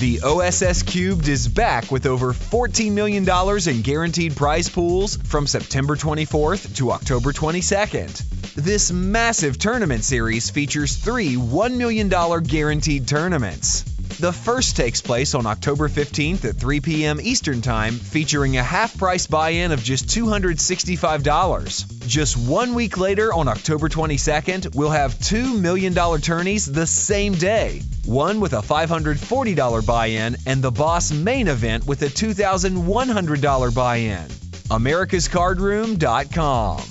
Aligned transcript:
The 0.00 0.22
OSS 0.22 0.82
Cubed 0.82 1.28
is 1.28 1.46
back 1.46 1.92
with 1.92 2.06
over 2.06 2.32
$14 2.32 2.90
million 2.90 3.24
in 3.68 3.82
guaranteed 3.82 4.34
prize 4.34 4.68
pools 4.68 5.16
from 5.16 5.46
September 5.46 5.94
24th 5.94 6.74
to 6.76 6.90
October 6.90 7.32
22nd. 7.32 8.54
This 8.54 8.90
massive 8.90 9.56
tournament 9.56 10.02
series 10.02 10.50
features 10.50 10.96
three 10.96 11.36
$1 11.36 11.76
million 11.76 12.08
guaranteed 12.42 13.06
tournaments. 13.06 13.93
The 14.20 14.32
first 14.32 14.76
takes 14.76 15.00
place 15.00 15.34
on 15.34 15.44
October 15.44 15.88
15th 15.88 16.44
at 16.44 16.54
3 16.54 16.80
p.m. 16.80 17.20
Eastern 17.20 17.60
Time, 17.60 17.94
featuring 17.94 18.56
a 18.56 18.62
half 18.62 18.96
price 18.96 19.26
buy 19.26 19.48
in 19.50 19.72
of 19.72 19.82
just 19.82 20.06
$265. 20.06 22.06
Just 22.06 22.36
one 22.36 22.74
week 22.74 22.96
later, 22.96 23.32
on 23.32 23.48
October 23.48 23.88
22nd, 23.88 24.76
we'll 24.76 24.90
have 24.90 25.14
$2 25.14 25.60
million 25.60 25.94
tourneys 26.20 26.70
the 26.70 26.86
same 26.86 27.34
day. 27.34 27.82
One 28.04 28.38
with 28.38 28.52
a 28.52 28.62
$540 28.62 29.84
buy 29.84 30.06
in, 30.06 30.36
and 30.46 30.62
the 30.62 30.70
Boss 30.70 31.10
main 31.10 31.48
event 31.48 31.84
with 31.84 32.02
a 32.02 32.06
$2,100 32.06 33.74
buy 33.74 33.96
in. 33.96 34.28
AmericasCardRoom.com. 34.70 36.82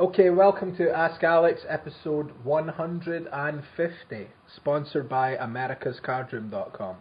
Okay, 0.00 0.30
welcome 0.30 0.76
to 0.76 0.96
Ask 0.96 1.24
Alex 1.24 1.62
episode 1.68 2.30
150, 2.44 4.28
sponsored 4.56 5.08
by 5.08 5.36
AmericasCardroom.com. 5.36 6.96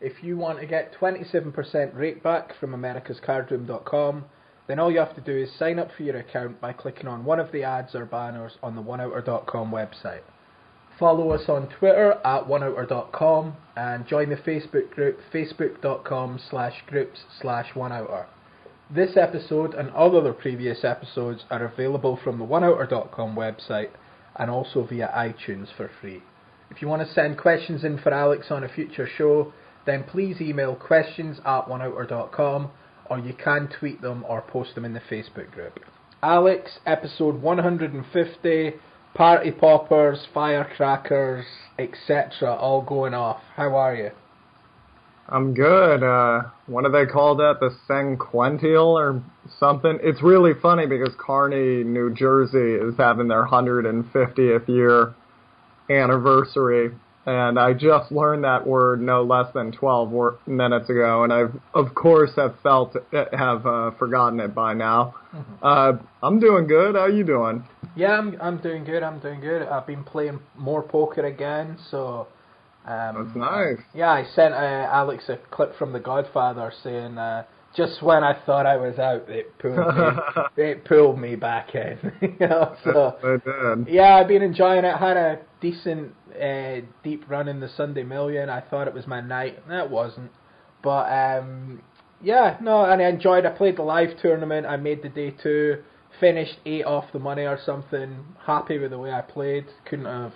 If 0.00 0.22
you 0.22 0.36
want 0.36 0.60
to 0.60 0.66
get 0.66 0.94
27% 1.00 1.96
rate 1.96 2.22
back 2.22 2.58
from 2.60 2.72
AmericasCardroom.com, 2.72 4.24
then 4.66 4.78
all 4.78 4.90
you 4.90 4.98
have 4.98 5.14
to 5.14 5.20
do 5.20 5.36
is 5.36 5.50
sign 5.58 5.78
up 5.78 5.90
for 5.96 6.02
your 6.02 6.16
account 6.16 6.60
by 6.60 6.72
clicking 6.72 7.06
on 7.06 7.24
one 7.24 7.40
of 7.40 7.52
the 7.52 7.62
ads 7.62 7.94
or 7.94 8.04
banners 8.04 8.58
on 8.62 8.74
the 8.74 8.82
OneOuter.com 8.82 9.70
website. 9.70 10.22
Follow 10.98 11.30
us 11.30 11.48
on 11.48 11.68
Twitter 11.68 12.12
at 12.24 12.46
OneOuter.com 12.46 13.56
and 13.76 14.06
join 14.06 14.30
the 14.30 14.36
Facebook 14.36 14.90
group 14.90 15.20
Facebook.com 15.32 16.40
slash 16.50 16.82
groups 16.86 17.20
slash 17.40 17.72
OneOuter. 17.74 18.26
This 18.90 19.16
episode 19.16 19.74
and 19.74 19.90
all 19.90 20.16
other 20.16 20.32
previous 20.32 20.84
episodes 20.84 21.44
are 21.50 21.64
available 21.64 22.18
from 22.22 22.38
the 22.38 22.46
OneOuter.com 22.46 23.36
website 23.36 23.90
and 24.36 24.50
also 24.50 24.84
via 24.84 25.08
iTunes 25.08 25.68
for 25.76 25.90
free. 26.00 26.22
If 26.70 26.82
you 26.82 26.88
want 26.88 27.06
to 27.06 27.14
send 27.14 27.38
questions 27.38 27.84
in 27.84 27.98
for 27.98 28.12
Alex 28.12 28.46
on 28.50 28.64
a 28.64 28.68
future 28.68 29.08
show, 29.16 29.52
then 29.86 30.04
please 30.04 30.40
email 30.40 30.74
questions 30.74 31.38
at 31.44 31.66
OneOuter.com 31.66 32.70
or 33.08 33.18
you 33.18 33.32
can 33.32 33.68
tweet 33.68 34.02
them 34.02 34.24
or 34.28 34.42
post 34.42 34.74
them 34.74 34.84
in 34.84 34.92
the 34.92 35.00
Facebook 35.00 35.50
group. 35.52 35.78
Alex, 36.22 36.78
episode 36.86 37.40
150, 37.40 38.72
party 39.14 39.50
poppers, 39.52 40.26
firecrackers, 40.34 41.46
etc., 41.78 42.54
all 42.54 42.82
going 42.82 43.14
off. 43.14 43.40
How 43.54 43.76
are 43.76 43.94
you? 43.94 44.10
I'm 45.28 45.54
good. 45.54 46.02
Uh, 46.02 46.42
what 46.66 46.84
do 46.84 46.90
they 46.92 47.06
call 47.06 47.36
that? 47.36 47.58
The 47.60 47.70
Cinquennial 47.88 48.94
or 48.94 49.22
something? 49.58 49.98
It's 50.02 50.22
really 50.22 50.52
funny 50.60 50.86
because 50.86 51.14
Kearny, 51.16 51.84
New 51.84 52.14
Jersey 52.14 52.74
is 52.74 52.96
having 52.96 53.28
their 53.28 53.44
150th 53.44 54.68
year 54.68 55.14
anniversary. 55.90 56.92
And 57.26 57.58
I 57.58 57.72
just 57.72 58.12
learned 58.12 58.44
that 58.44 58.64
word 58.64 59.02
no 59.02 59.24
less 59.24 59.52
than 59.52 59.72
12 59.72 60.10
wor- 60.10 60.38
minutes 60.46 60.88
ago, 60.88 61.24
and 61.24 61.32
I've 61.32 61.60
of 61.74 61.92
course 61.92 62.30
have 62.36 62.54
felt 62.62 62.96
have 63.32 63.66
uh, 63.66 63.90
forgotten 63.98 64.38
it 64.38 64.54
by 64.54 64.74
now. 64.74 65.16
Mm-hmm. 65.34 65.54
Uh, 65.60 65.92
I'm 66.22 66.38
doing 66.38 66.68
good. 66.68 66.94
How 66.94 67.00
are 67.02 67.10
you 67.10 67.24
doing? 67.24 67.64
Yeah, 67.96 68.12
I'm 68.12 68.40
I'm 68.40 68.58
doing 68.58 68.84
good. 68.84 69.02
I'm 69.02 69.18
doing 69.18 69.40
good. 69.40 69.62
I've 69.62 69.88
been 69.88 70.04
playing 70.04 70.38
more 70.56 70.84
poker 70.84 71.26
again, 71.26 71.78
so 71.90 72.28
um, 72.86 73.24
That's 73.24 73.36
nice. 73.36 73.78
Yeah, 73.94 74.10
I 74.10 74.24
sent 74.34 74.54
uh, 74.54 74.56
Alex 74.56 75.28
a 75.28 75.38
clip 75.50 75.76
from 75.76 75.92
The 75.92 75.98
Godfather 75.98 76.72
saying, 76.84 77.18
uh, 77.18 77.44
"Just 77.76 78.00
when 78.00 78.22
I 78.22 78.38
thought 78.46 78.64
I 78.64 78.76
was 78.76 78.98
out, 79.00 79.28
it 79.28 79.58
pulled 79.58 79.76
me, 79.76 80.22
it 80.56 80.84
pulled 80.84 81.18
me 81.18 81.34
back 81.34 81.74
in." 81.74 81.98
you 82.20 82.46
know, 82.46 82.76
so 82.84 83.84
yeah, 83.88 84.14
I've 84.14 84.28
been 84.28 84.42
enjoying 84.42 84.84
it. 84.84 84.96
Had 84.96 85.16
a 85.16 85.40
decent 85.70 86.14
uh, 86.40 86.86
deep 87.02 87.28
run 87.28 87.48
in 87.48 87.60
the 87.60 87.68
Sunday 87.76 88.02
Million. 88.02 88.48
I 88.50 88.60
thought 88.60 88.88
it 88.88 88.94
was 88.94 89.06
my 89.06 89.20
night. 89.20 89.66
That 89.68 89.90
wasn't, 89.90 90.30
but 90.82 91.06
um, 91.10 91.82
yeah, 92.22 92.56
no, 92.60 92.84
and 92.84 93.02
I 93.02 93.08
enjoyed. 93.08 93.46
I 93.46 93.50
played 93.50 93.76
the 93.76 93.82
live 93.82 94.18
tournament. 94.20 94.66
I 94.66 94.76
made 94.76 95.02
the 95.02 95.08
day 95.08 95.30
two. 95.42 95.82
Finished 96.20 96.58
eight 96.64 96.84
off 96.84 97.04
the 97.12 97.18
money 97.18 97.42
or 97.42 97.58
something. 97.64 98.24
Happy 98.46 98.78
with 98.78 98.90
the 98.90 98.98
way 98.98 99.12
I 99.12 99.20
played. 99.20 99.66
Couldn't 99.84 100.06
have 100.06 100.32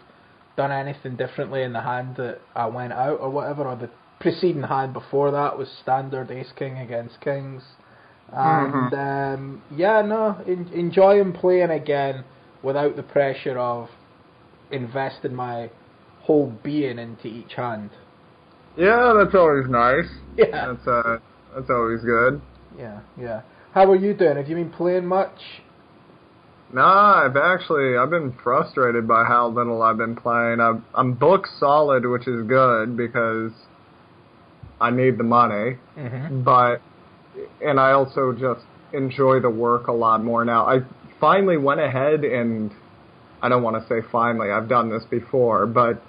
done 0.57 0.73
anything 0.73 1.17
differently 1.17 1.63
in 1.63 1.73
the 1.73 1.81
hand 1.81 2.17
that 2.17 2.41
I 2.55 2.67
went 2.67 2.93
out 2.93 3.19
or 3.21 3.31
whatever, 3.31 3.67
or 3.67 3.77
the 3.77 3.91
preceding 4.21 4.65
hand 4.65 4.93
before 4.93 5.31
that 5.31 5.57
was 5.57 5.69
standard 5.83 6.31
ace 6.31 6.53
king 6.57 6.77
against 6.79 7.21
kings. 7.21 7.63
And 8.33 8.93
mm-hmm. 8.93 8.95
um, 8.95 9.63
yeah, 9.75 10.03
no, 10.03 10.37
in, 10.47 10.69
enjoying 10.75 11.33
playing 11.33 11.71
again 11.71 12.25
without 12.63 12.97
the 12.97 13.03
pressure 13.03 13.59
of 13.59 13.89
investing 14.73 15.35
my 15.35 15.71
whole 16.23 16.53
being 16.63 16.99
into 16.99 17.29
each 17.29 17.55
hand. 17.55 17.91
Yeah, 18.77 19.15
that's 19.19 19.35
always 19.35 19.69
nice. 19.69 20.09
Yeah, 20.37 20.75
that's 20.75 20.87
uh, 20.87 21.19
that's 21.55 21.71
always 21.71 22.01
good. 22.03 22.41
Yeah, 22.79 23.01
yeah. 23.21 23.43
How 23.73 23.91
are 23.91 23.97
you 23.97 24.15
doing? 24.15 24.37
Have 24.37 24.49
you 24.49 24.57
been 24.57 24.71
playing 24.71 25.07
much? 25.07 25.39
Nah, 26.73 27.25
I've 27.25 27.37
actually 27.37 27.97
I've 27.97 28.11
been 28.11 28.33
frustrated 28.45 29.09
by 29.09 29.25
how 29.25 29.49
little 29.49 29.83
I've 29.83 29.97
been 29.97 30.17
playing. 30.17 30.61
I'm 30.61 30.85
I'm 30.95 31.15
booked 31.15 31.49
solid, 31.59 32.07
which 32.07 32.29
is 32.29 32.47
good 32.47 32.97
because 32.97 33.53
I 34.81 34.91
need 34.91 35.19
the 35.19 35.25
money. 35.25 35.79
Mm-hmm. 35.99 36.43
But 36.43 36.81
and 37.61 37.81
I 37.81 37.93
also 37.93 38.33
just 38.33 38.65
enjoy 38.93 39.41
the 39.41 39.51
work 39.51 39.89
a 39.89 39.93
lot 39.93 40.23
more 40.23 40.45
now. 40.45 40.67
I 40.67 40.81
finally 41.21 41.57
went 41.57 41.81
ahead 41.81 42.25
and 42.25 42.73
I 43.43 43.49
don't 43.49 43.63
want 43.63 43.83
to 43.83 43.89
say 43.89 44.07
finally, 44.11 44.51
I've 44.51 44.69
done 44.69 44.91
this 44.91 45.05
before, 45.11 45.67
but 45.67 46.03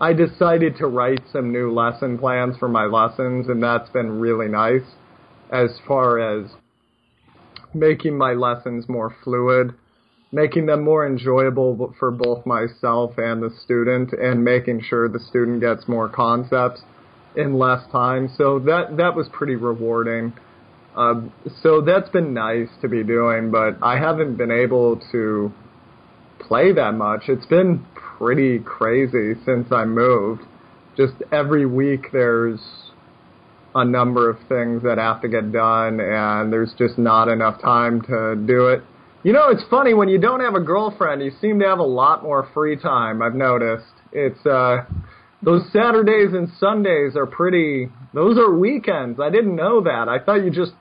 I 0.00 0.12
decided 0.12 0.76
to 0.76 0.86
write 0.86 1.22
some 1.32 1.52
new 1.52 1.72
lesson 1.72 2.18
plans 2.18 2.56
for 2.58 2.68
my 2.68 2.84
lessons 2.84 3.48
and 3.48 3.62
that's 3.62 3.90
been 3.90 4.18
really 4.20 4.48
nice 4.48 4.96
as 5.50 5.78
far 5.86 6.18
as 6.18 6.50
making 7.74 8.16
my 8.16 8.32
lessons 8.32 8.88
more 8.88 9.14
fluid 9.22 9.74
making 10.32 10.64
them 10.66 10.82
more 10.82 11.06
enjoyable 11.06 11.94
for 11.98 12.10
both 12.10 12.44
myself 12.46 13.12
and 13.18 13.42
the 13.42 13.50
student 13.62 14.12
and 14.14 14.42
making 14.42 14.82
sure 14.82 15.08
the 15.08 15.20
student 15.20 15.60
gets 15.60 15.86
more 15.86 16.08
concepts 16.08 16.80
in 17.36 17.58
less 17.58 17.86
time. 17.92 18.28
So 18.36 18.58
that 18.60 18.96
that 18.96 19.14
was 19.14 19.28
pretty 19.30 19.56
rewarding. 19.56 20.32
Uh, 20.96 21.22
so 21.62 21.80
that's 21.80 22.08
been 22.08 22.34
nice 22.34 22.68
to 22.80 22.88
be 22.88 23.02
doing, 23.04 23.50
but 23.50 23.76
I 23.82 23.98
haven't 23.98 24.36
been 24.36 24.50
able 24.50 25.00
to 25.12 25.52
play 26.52 26.70
that 26.70 26.92
much. 26.92 27.22
It's 27.28 27.46
been 27.46 27.82
pretty 27.94 28.58
crazy 28.58 29.40
since 29.46 29.72
I 29.72 29.86
moved. 29.86 30.42
Just 30.98 31.14
every 31.32 31.64
week 31.64 32.08
there's 32.12 32.60
a 33.74 33.86
number 33.86 34.28
of 34.28 34.36
things 34.50 34.82
that 34.82 34.98
have 34.98 35.22
to 35.22 35.28
get 35.28 35.50
done 35.50 35.98
and 35.98 36.52
there's 36.52 36.74
just 36.76 36.98
not 36.98 37.28
enough 37.28 37.58
time 37.62 38.02
to 38.02 38.36
do 38.36 38.68
it. 38.68 38.82
You 39.22 39.32
know, 39.32 39.48
it's 39.48 39.62
funny 39.70 39.94
when 39.94 40.10
you 40.10 40.18
don't 40.18 40.40
have 40.40 40.54
a 40.54 40.60
girlfriend, 40.60 41.22
you 41.22 41.30
seem 41.40 41.58
to 41.60 41.64
have 41.64 41.78
a 41.78 41.84
lot 41.84 42.22
more 42.22 42.46
free 42.52 42.76
time. 42.76 43.22
I've 43.22 43.34
noticed. 43.34 43.94
It's 44.12 44.44
uh 44.44 44.84
those 45.42 45.62
Saturdays 45.72 46.34
and 46.34 46.50
Sundays 46.60 47.16
are 47.16 47.24
pretty 47.24 47.88
those 48.12 48.36
are 48.36 48.54
weekends. 48.54 49.18
I 49.18 49.30
didn't 49.30 49.56
know 49.56 49.80
that. 49.84 50.06
I 50.10 50.22
thought 50.22 50.44
you 50.44 50.50
just 50.50 50.72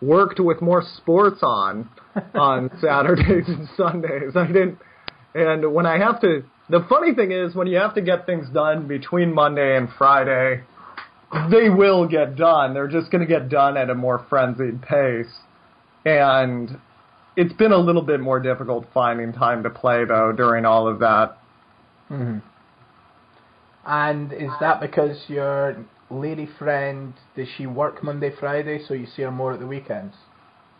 worked 0.00 0.40
with 0.40 0.60
more 0.60 0.82
sports 0.96 1.40
on 1.42 1.88
on 2.34 2.70
Saturdays 2.80 3.48
and 3.48 3.68
Sundays. 3.76 4.36
I 4.36 4.46
didn't 4.46 4.78
and 5.34 5.72
when 5.72 5.86
I 5.86 5.98
have 5.98 6.20
to 6.20 6.44
the 6.68 6.84
funny 6.88 7.14
thing 7.14 7.30
is 7.30 7.54
when 7.54 7.66
you 7.66 7.76
have 7.76 7.94
to 7.94 8.00
get 8.00 8.26
things 8.26 8.48
done 8.50 8.88
between 8.88 9.34
Monday 9.34 9.76
and 9.76 9.88
Friday, 9.98 10.62
they 11.50 11.68
will 11.68 12.06
get 12.08 12.36
done. 12.36 12.74
They're 12.74 12.88
just 12.88 13.10
going 13.10 13.20
to 13.20 13.26
get 13.26 13.48
done 13.48 13.76
at 13.76 13.90
a 13.90 13.94
more 13.94 14.24
frenzied 14.30 14.80
pace. 14.80 15.32
And 16.06 16.78
it's 17.36 17.52
been 17.54 17.72
a 17.72 17.78
little 17.78 18.02
bit 18.02 18.20
more 18.20 18.40
difficult 18.40 18.86
finding 18.94 19.32
time 19.32 19.62
to 19.64 19.70
play 19.70 20.04
though 20.04 20.32
during 20.32 20.64
all 20.64 20.88
of 20.88 21.00
that. 21.00 21.38
Mm-hmm. 22.10 22.38
And 23.86 24.32
is 24.32 24.50
that 24.60 24.80
because 24.80 25.18
your 25.28 25.84
lady 26.14 26.48
friend 26.58 27.14
does 27.36 27.48
she 27.56 27.66
work 27.66 28.02
Monday 28.02 28.30
Friday, 28.38 28.80
so 28.86 28.94
you 28.94 29.06
see 29.06 29.22
her 29.22 29.30
more 29.30 29.52
at 29.52 29.60
the 29.60 29.66
weekends? 29.66 30.14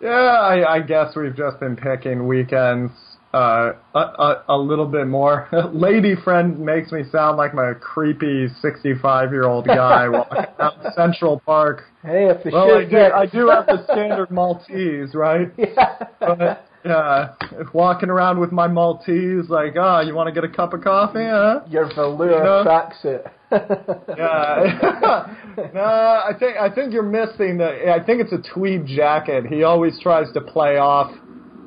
Yeah, 0.00 0.10
I, 0.10 0.76
I 0.76 0.80
guess 0.80 1.16
we've 1.16 1.36
just 1.36 1.60
been 1.60 1.76
picking 1.76 2.26
weekends 2.26 2.92
uh, 3.34 3.72
a, 3.94 3.98
a, 3.98 4.44
a 4.50 4.56
little 4.56 4.86
bit 4.86 5.06
more. 5.06 5.48
lady 5.72 6.14
friend 6.14 6.58
makes 6.58 6.92
me 6.92 7.02
sound 7.10 7.36
like 7.36 7.52
my 7.52 7.72
creepy 7.80 8.46
65 8.62 9.32
year 9.32 9.44
old 9.44 9.66
guy 9.66 10.08
walking 10.10 10.44
out 10.60 10.74
Central 10.94 11.40
Park. 11.40 11.82
Hey, 12.02 12.28
if 12.28 12.44
the 12.44 12.50
well, 12.50 12.76
I 12.76 12.84
do, 12.84 12.96
I 12.96 13.26
do 13.26 13.48
have 13.48 13.66
the 13.66 13.84
standard 13.84 14.30
Maltese, 14.30 15.14
right? 15.14 15.48
Yeah. 15.58 15.96
But, 16.20 16.66
yeah, 16.84 17.34
walking 17.72 18.10
around 18.10 18.38
with 18.38 18.52
my 18.52 18.68
Maltese, 18.68 19.48
like, 19.48 19.74
ah, 19.78 19.98
oh, 19.98 20.00
you 20.06 20.14
want 20.14 20.28
to 20.28 20.32
get 20.32 20.44
a 20.44 20.54
cup 20.54 20.74
of 20.74 20.84
coffee, 20.84 21.24
huh? 21.24 21.60
Your 21.68 21.86
velour 21.94 22.30
you 22.30 22.44
know? 22.44 22.64
tracksuit. 22.64 23.30
Yeah. 23.52 25.34
no, 25.74 25.82
I 25.82 26.32
think 26.38 26.56
I 26.56 26.70
think 26.74 26.92
you're 26.92 27.02
missing 27.02 27.58
the. 27.58 27.92
I 27.92 28.04
think 28.04 28.20
it's 28.20 28.32
a 28.32 28.42
tweed 28.52 28.86
jacket. 28.86 29.46
He 29.46 29.62
always 29.62 29.98
tries 30.00 30.32
to 30.32 30.40
play 30.40 30.78
off 30.78 31.12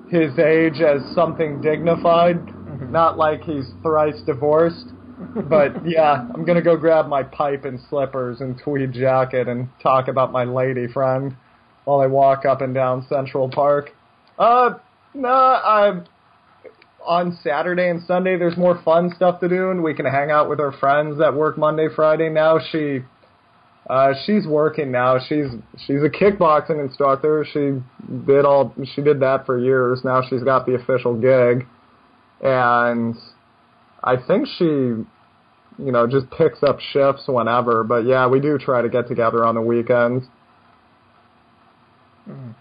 his 0.09 0.37
age 0.39 0.81
as 0.81 1.01
something 1.13 1.61
dignified, 1.61 2.37
mm-hmm. 2.37 2.91
not 2.91 3.17
like 3.17 3.41
he's 3.43 3.65
thrice 3.81 4.21
divorced. 4.25 4.87
But 5.49 5.87
yeah, 5.87 6.27
I'm 6.33 6.45
gonna 6.45 6.61
go 6.61 6.77
grab 6.77 7.07
my 7.07 7.23
pipe 7.23 7.65
and 7.65 7.79
slippers 7.89 8.41
and 8.41 8.59
tweed 8.59 8.93
jacket 8.93 9.47
and 9.47 9.69
talk 9.81 10.07
about 10.07 10.31
my 10.31 10.43
lady 10.43 10.87
friend 10.87 11.35
while 11.85 12.01
I 12.01 12.07
walk 12.07 12.45
up 12.45 12.61
and 12.61 12.73
down 12.73 13.05
Central 13.09 13.49
Park. 13.49 13.91
Uh, 14.37 14.75
no, 15.13 15.29
I'm 15.29 16.05
on 17.07 17.37
Saturday 17.43 17.89
and 17.89 18.03
Sunday. 18.05 18.37
There's 18.37 18.57
more 18.57 18.79
fun 18.83 19.11
stuff 19.15 19.39
to 19.39 19.47
do, 19.47 19.71
and 19.71 19.81
we 19.81 19.93
can 19.93 20.05
hang 20.05 20.29
out 20.29 20.49
with 20.49 20.59
our 20.59 20.73
friends 20.73 21.17
that 21.19 21.33
work 21.33 21.57
Monday, 21.57 21.87
Friday. 21.95 22.29
Now 22.29 22.59
she, 22.71 22.99
uh, 23.89 24.13
she's 24.25 24.45
working 24.45 24.91
now. 24.91 25.17
She's 25.27 25.47
she's 25.85 26.03
a 26.03 26.09
kickboxing 26.09 26.83
instructor. 26.83 27.45
She 27.51 27.81
did 28.25 28.45
all 28.45 28.75
she 28.93 29.01
did 29.01 29.21
that 29.21 29.45
for 29.45 29.57
years. 29.57 30.01
Now 30.03 30.21
she's 30.29 30.43
got 30.43 30.65
the 30.65 30.75
official 30.75 31.15
gig, 31.15 31.65
and 32.41 33.15
I 34.03 34.17
think 34.17 34.47
she, 34.57 34.65
you 34.65 35.07
know, 35.77 36.05
just 36.05 36.29
picks 36.31 36.61
up 36.61 36.79
shifts 36.79 37.23
whenever. 37.27 37.83
But 37.83 38.05
yeah, 38.05 38.27
we 38.27 38.41
do 38.41 38.57
try 38.57 38.81
to 38.81 38.89
get 38.89 39.07
together 39.07 39.45
on 39.45 39.55
the 39.55 39.61
weekends. 39.61 40.25
Mm. 42.29 42.53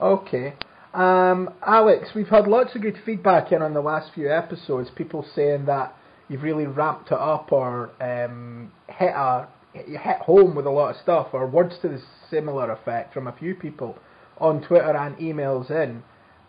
Okay. 0.00 0.54
Um, 0.94 1.54
Alex, 1.66 2.10
we've 2.14 2.28
had 2.28 2.46
lots 2.46 2.74
of 2.74 2.82
good 2.82 2.98
feedback 3.04 3.50
in 3.52 3.62
on 3.62 3.72
the 3.72 3.80
last 3.80 4.12
few 4.14 4.30
episodes. 4.30 4.90
People 4.94 5.24
saying 5.34 5.64
that 5.66 5.96
you've 6.28 6.42
really 6.42 6.66
ramped 6.66 7.08
it 7.08 7.18
up 7.18 7.50
or 7.50 7.90
um, 8.00 8.72
hit 8.88 9.12
a 9.14 9.48
hit 9.72 10.18
home 10.20 10.54
with 10.54 10.66
a 10.66 10.70
lot 10.70 10.94
of 10.94 11.00
stuff, 11.00 11.28
or 11.32 11.46
words 11.46 11.76
to 11.80 11.88
the 11.88 12.02
similar 12.30 12.70
effect 12.72 13.14
from 13.14 13.26
a 13.26 13.32
few 13.32 13.54
people 13.54 13.96
on 14.38 14.60
Twitter 14.62 14.94
and 14.94 15.16
emails 15.16 15.70
in. 15.70 16.02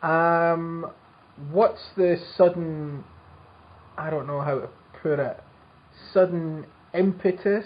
Um, 0.07 0.92
what's 1.51 1.81
the 1.96 2.18
sudden? 2.36 3.04
I 3.98 4.10
don't 4.10 4.28
know 4.28 4.42
how 4.42 4.60
to 4.60 4.69
put 5.01 5.19
it. 5.19 5.39
Sudden 6.12 6.66
impetus 6.94 7.66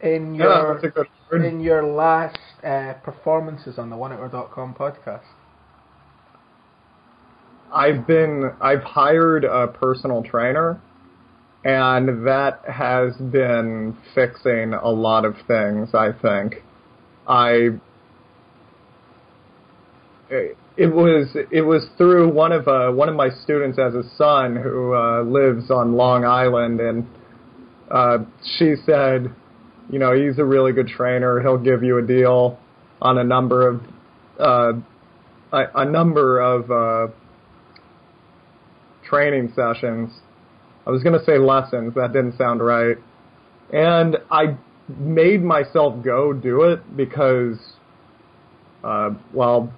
in 0.00 0.34
your 0.34 0.80
yeah, 0.82 1.46
in 1.46 1.60
your 1.60 1.82
last 1.84 2.38
uh, 2.64 2.94
performances 3.04 3.78
on 3.78 3.90
the 3.90 3.96
OneOuter.com 3.96 4.74
podcast. 4.74 5.24
I've 7.72 8.06
been 8.06 8.52
I've 8.60 8.82
hired 8.82 9.44
a 9.44 9.68
personal 9.68 10.22
trainer 10.22 10.80
and 11.64 12.26
that 12.26 12.60
has 12.66 13.16
been 13.16 13.96
fixing 14.14 14.74
a 14.74 14.88
lot 14.88 15.24
of 15.24 15.34
things, 15.46 15.90
I 15.92 16.12
think. 16.12 16.62
I 17.26 17.78
it 20.30 20.94
was 20.94 21.36
it 21.50 21.62
was 21.62 21.86
through 21.96 22.32
one 22.32 22.52
of 22.52 22.68
uh, 22.68 22.90
one 22.90 23.08
of 23.08 23.16
my 23.16 23.30
students 23.42 23.78
as 23.78 23.94
a 23.94 24.04
son 24.16 24.56
who 24.56 24.94
uh, 24.94 25.22
lives 25.22 25.70
on 25.70 25.94
Long 25.94 26.24
Island, 26.24 26.80
and 26.80 27.06
uh, 27.90 28.18
she 28.58 28.74
said, 28.86 29.34
you 29.90 29.98
know, 29.98 30.12
he's 30.12 30.38
a 30.38 30.44
really 30.44 30.72
good 30.72 30.88
trainer. 30.88 31.40
He'll 31.40 31.58
give 31.58 31.82
you 31.82 31.98
a 31.98 32.02
deal 32.02 32.58
on 33.02 33.18
a 33.18 33.24
number 33.24 33.66
of 33.66 33.82
uh, 34.38 34.72
a, 35.52 35.64
a 35.74 35.84
number 35.84 36.40
of 36.40 36.70
uh, 36.70 37.12
training 39.08 39.52
sessions. 39.54 40.10
I 40.86 40.90
was 40.90 41.02
going 41.02 41.18
to 41.18 41.24
say 41.24 41.38
lessons, 41.38 41.94
that 41.94 42.12
didn't 42.12 42.36
sound 42.38 42.64
right. 42.64 42.96
And 43.72 44.16
I 44.30 44.56
made 44.88 45.42
myself 45.42 46.02
go 46.02 46.32
do 46.32 46.62
it 46.62 46.96
because, 46.96 47.58
uh, 48.82 49.10
well, 49.34 49.72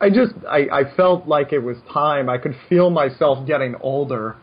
I 0.00 0.08
just, 0.08 0.32
I, 0.48 0.66
I 0.72 0.96
felt 0.96 1.28
like 1.28 1.52
it 1.52 1.60
was 1.60 1.76
time. 1.92 2.28
I 2.28 2.38
could 2.38 2.56
feel 2.68 2.90
myself 2.90 3.46
getting 3.46 3.74
older. 3.80 4.36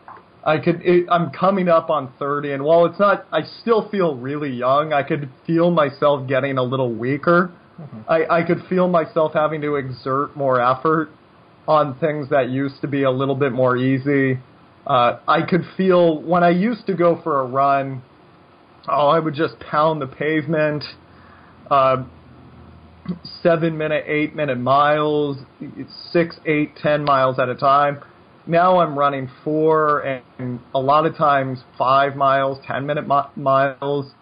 I 0.46 0.58
could, 0.58 0.80
it, 0.82 1.06
I'm 1.10 1.30
coming 1.30 1.68
up 1.68 1.90
on 1.90 2.12
30 2.18 2.52
and 2.52 2.64
while 2.64 2.86
it's 2.86 2.98
not, 2.98 3.26
I 3.30 3.40
still 3.60 3.88
feel 3.90 4.16
really 4.16 4.50
young. 4.50 4.92
I 4.92 5.02
could 5.02 5.28
feel 5.46 5.70
myself 5.70 6.26
getting 6.28 6.56
a 6.56 6.62
little 6.62 6.94
weaker. 6.94 7.52
Mm-hmm. 7.78 8.00
I, 8.08 8.38
I 8.38 8.42
could 8.46 8.62
feel 8.68 8.88
myself 8.88 9.32
having 9.34 9.60
to 9.62 9.76
exert 9.76 10.36
more 10.36 10.60
effort 10.60 11.10
on 11.68 11.98
things 11.98 12.28
that 12.30 12.50
used 12.50 12.80
to 12.80 12.88
be 12.88 13.02
a 13.02 13.10
little 13.10 13.34
bit 13.34 13.52
more 13.52 13.76
easy. 13.76 14.38
Uh, 14.86 15.18
I 15.28 15.42
could 15.42 15.64
feel 15.76 16.20
when 16.22 16.42
I 16.42 16.50
used 16.50 16.86
to 16.86 16.94
go 16.94 17.20
for 17.22 17.40
a 17.40 17.46
run, 17.46 18.02
oh, 18.88 19.08
I 19.08 19.18
would 19.18 19.34
just 19.34 19.58
pound 19.60 20.00
the 20.00 20.06
pavement, 20.06 20.84
uh, 21.70 22.04
seven 23.42 23.76
minute, 23.76 24.04
eight 24.06 24.34
minute 24.34 24.58
miles, 24.58 25.38
six, 26.12 26.36
eight, 26.46 26.76
ten 26.76 27.04
miles 27.04 27.38
at 27.38 27.48
a 27.48 27.54
time. 27.54 28.00
Now 28.46 28.80
I'm 28.80 28.98
running 28.98 29.30
four 29.44 30.00
and 30.38 30.60
a 30.74 30.80
lot 30.80 31.06
of 31.06 31.16
times 31.16 31.60
five 31.78 32.16
miles, 32.16 32.58
ten 32.66 32.86
minute 32.86 33.06
mi- 33.06 33.42
miles, 33.42 34.12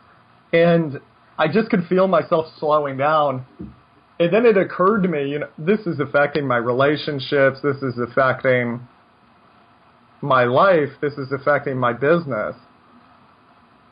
and 0.52 1.00
I 1.38 1.46
just 1.46 1.70
could 1.70 1.86
feel 1.86 2.08
myself 2.08 2.46
slowing 2.58 2.96
down 2.96 3.46
and 4.20 4.32
then 4.32 4.46
it 4.46 4.56
occurred 4.56 5.02
to 5.02 5.08
me, 5.08 5.28
you 5.28 5.38
know, 5.40 5.48
this 5.58 5.80
is 5.80 6.00
affecting 6.00 6.46
my 6.46 6.56
relationships, 6.56 7.58
this 7.62 7.76
is 7.82 7.98
affecting 7.98 8.80
my 10.20 10.44
life, 10.44 10.90
this 11.00 11.12
is 11.14 11.30
affecting 11.32 11.76
my 11.78 11.92
business. 11.92 12.56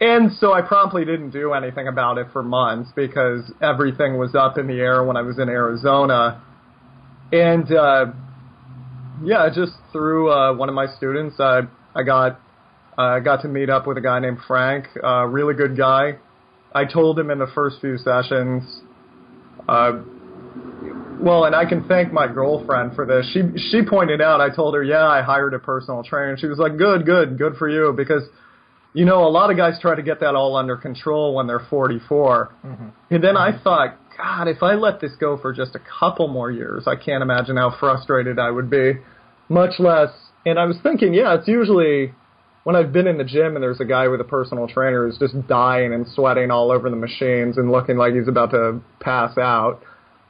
And 0.00 0.32
so 0.38 0.52
I 0.52 0.60
promptly 0.60 1.04
didn't 1.04 1.30
do 1.30 1.52
anything 1.52 1.88
about 1.88 2.18
it 2.18 2.26
for 2.32 2.42
months 2.42 2.90
because 2.94 3.50
everything 3.62 4.18
was 4.18 4.34
up 4.34 4.58
in 4.58 4.66
the 4.66 4.74
air 4.74 5.02
when 5.04 5.16
I 5.16 5.22
was 5.22 5.38
in 5.38 5.48
Arizona. 5.48 6.42
And 7.32 7.72
uh, 7.72 8.06
yeah, 9.22 9.48
just 9.54 9.72
through 9.92 10.30
uh, 10.30 10.54
one 10.54 10.68
of 10.68 10.74
my 10.74 10.86
students, 10.96 11.40
uh, 11.40 11.62
I 11.94 12.02
got 12.02 12.40
I 12.98 13.20
got 13.20 13.42
to 13.42 13.48
meet 13.48 13.70
up 13.70 13.86
with 13.86 13.98
a 13.98 14.00
guy 14.00 14.18
named 14.20 14.38
Frank, 14.46 14.86
a 15.02 15.28
really 15.28 15.54
good 15.54 15.76
guy. 15.76 16.18
I 16.74 16.84
told 16.84 17.18
him 17.18 17.30
in 17.30 17.38
the 17.38 17.46
first 17.54 17.80
few 17.80 17.98
sessions, 17.98 18.80
uh, 19.68 20.00
well, 21.26 21.44
and 21.44 21.56
I 21.56 21.64
can 21.64 21.88
thank 21.88 22.12
my 22.12 22.28
girlfriend 22.28 22.94
for 22.94 23.04
this. 23.04 23.28
She 23.32 23.42
she 23.70 23.82
pointed 23.84 24.20
out. 24.20 24.40
I 24.40 24.54
told 24.54 24.74
her, 24.74 24.84
yeah, 24.84 25.04
I 25.04 25.22
hired 25.22 25.54
a 25.54 25.58
personal 25.58 26.04
trainer. 26.04 26.36
She 26.38 26.46
was 26.46 26.58
like, 26.58 26.78
good, 26.78 27.04
good, 27.04 27.36
good 27.36 27.56
for 27.56 27.68
you, 27.68 27.92
because 27.96 28.22
you 28.92 29.04
know 29.04 29.26
a 29.26 29.28
lot 29.28 29.50
of 29.50 29.56
guys 29.56 29.74
try 29.82 29.96
to 29.96 30.02
get 30.02 30.20
that 30.20 30.36
all 30.36 30.54
under 30.54 30.76
control 30.76 31.34
when 31.34 31.48
they're 31.48 31.66
44. 31.68 32.54
Mm-hmm. 32.64 32.88
And 33.10 33.24
then 33.24 33.36
I 33.36 33.60
thought, 33.60 33.98
God, 34.16 34.46
if 34.46 34.62
I 34.62 34.74
let 34.74 35.00
this 35.00 35.10
go 35.18 35.36
for 35.36 35.52
just 35.52 35.74
a 35.74 35.80
couple 35.98 36.28
more 36.28 36.52
years, 36.52 36.84
I 36.86 36.94
can't 36.94 37.22
imagine 37.22 37.56
how 37.56 37.76
frustrated 37.80 38.38
I 38.38 38.52
would 38.52 38.70
be. 38.70 38.92
Much 39.48 39.80
less. 39.80 40.10
And 40.44 40.60
I 40.60 40.64
was 40.64 40.76
thinking, 40.84 41.12
yeah, 41.12 41.34
it's 41.34 41.48
usually 41.48 42.12
when 42.62 42.76
I've 42.76 42.92
been 42.92 43.08
in 43.08 43.18
the 43.18 43.24
gym 43.24 43.56
and 43.56 43.62
there's 43.62 43.80
a 43.80 43.84
guy 43.84 44.06
with 44.06 44.20
a 44.20 44.24
personal 44.24 44.68
trainer 44.68 45.06
who's 45.06 45.18
just 45.18 45.34
dying 45.48 45.92
and 45.92 46.06
sweating 46.14 46.52
all 46.52 46.70
over 46.70 46.88
the 46.88 46.96
machines 46.96 47.58
and 47.58 47.72
looking 47.72 47.96
like 47.96 48.14
he's 48.14 48.28
about 48.28 48.52
to 48.52 48.80
pass 49.00 49.36
out. 49.36 49.80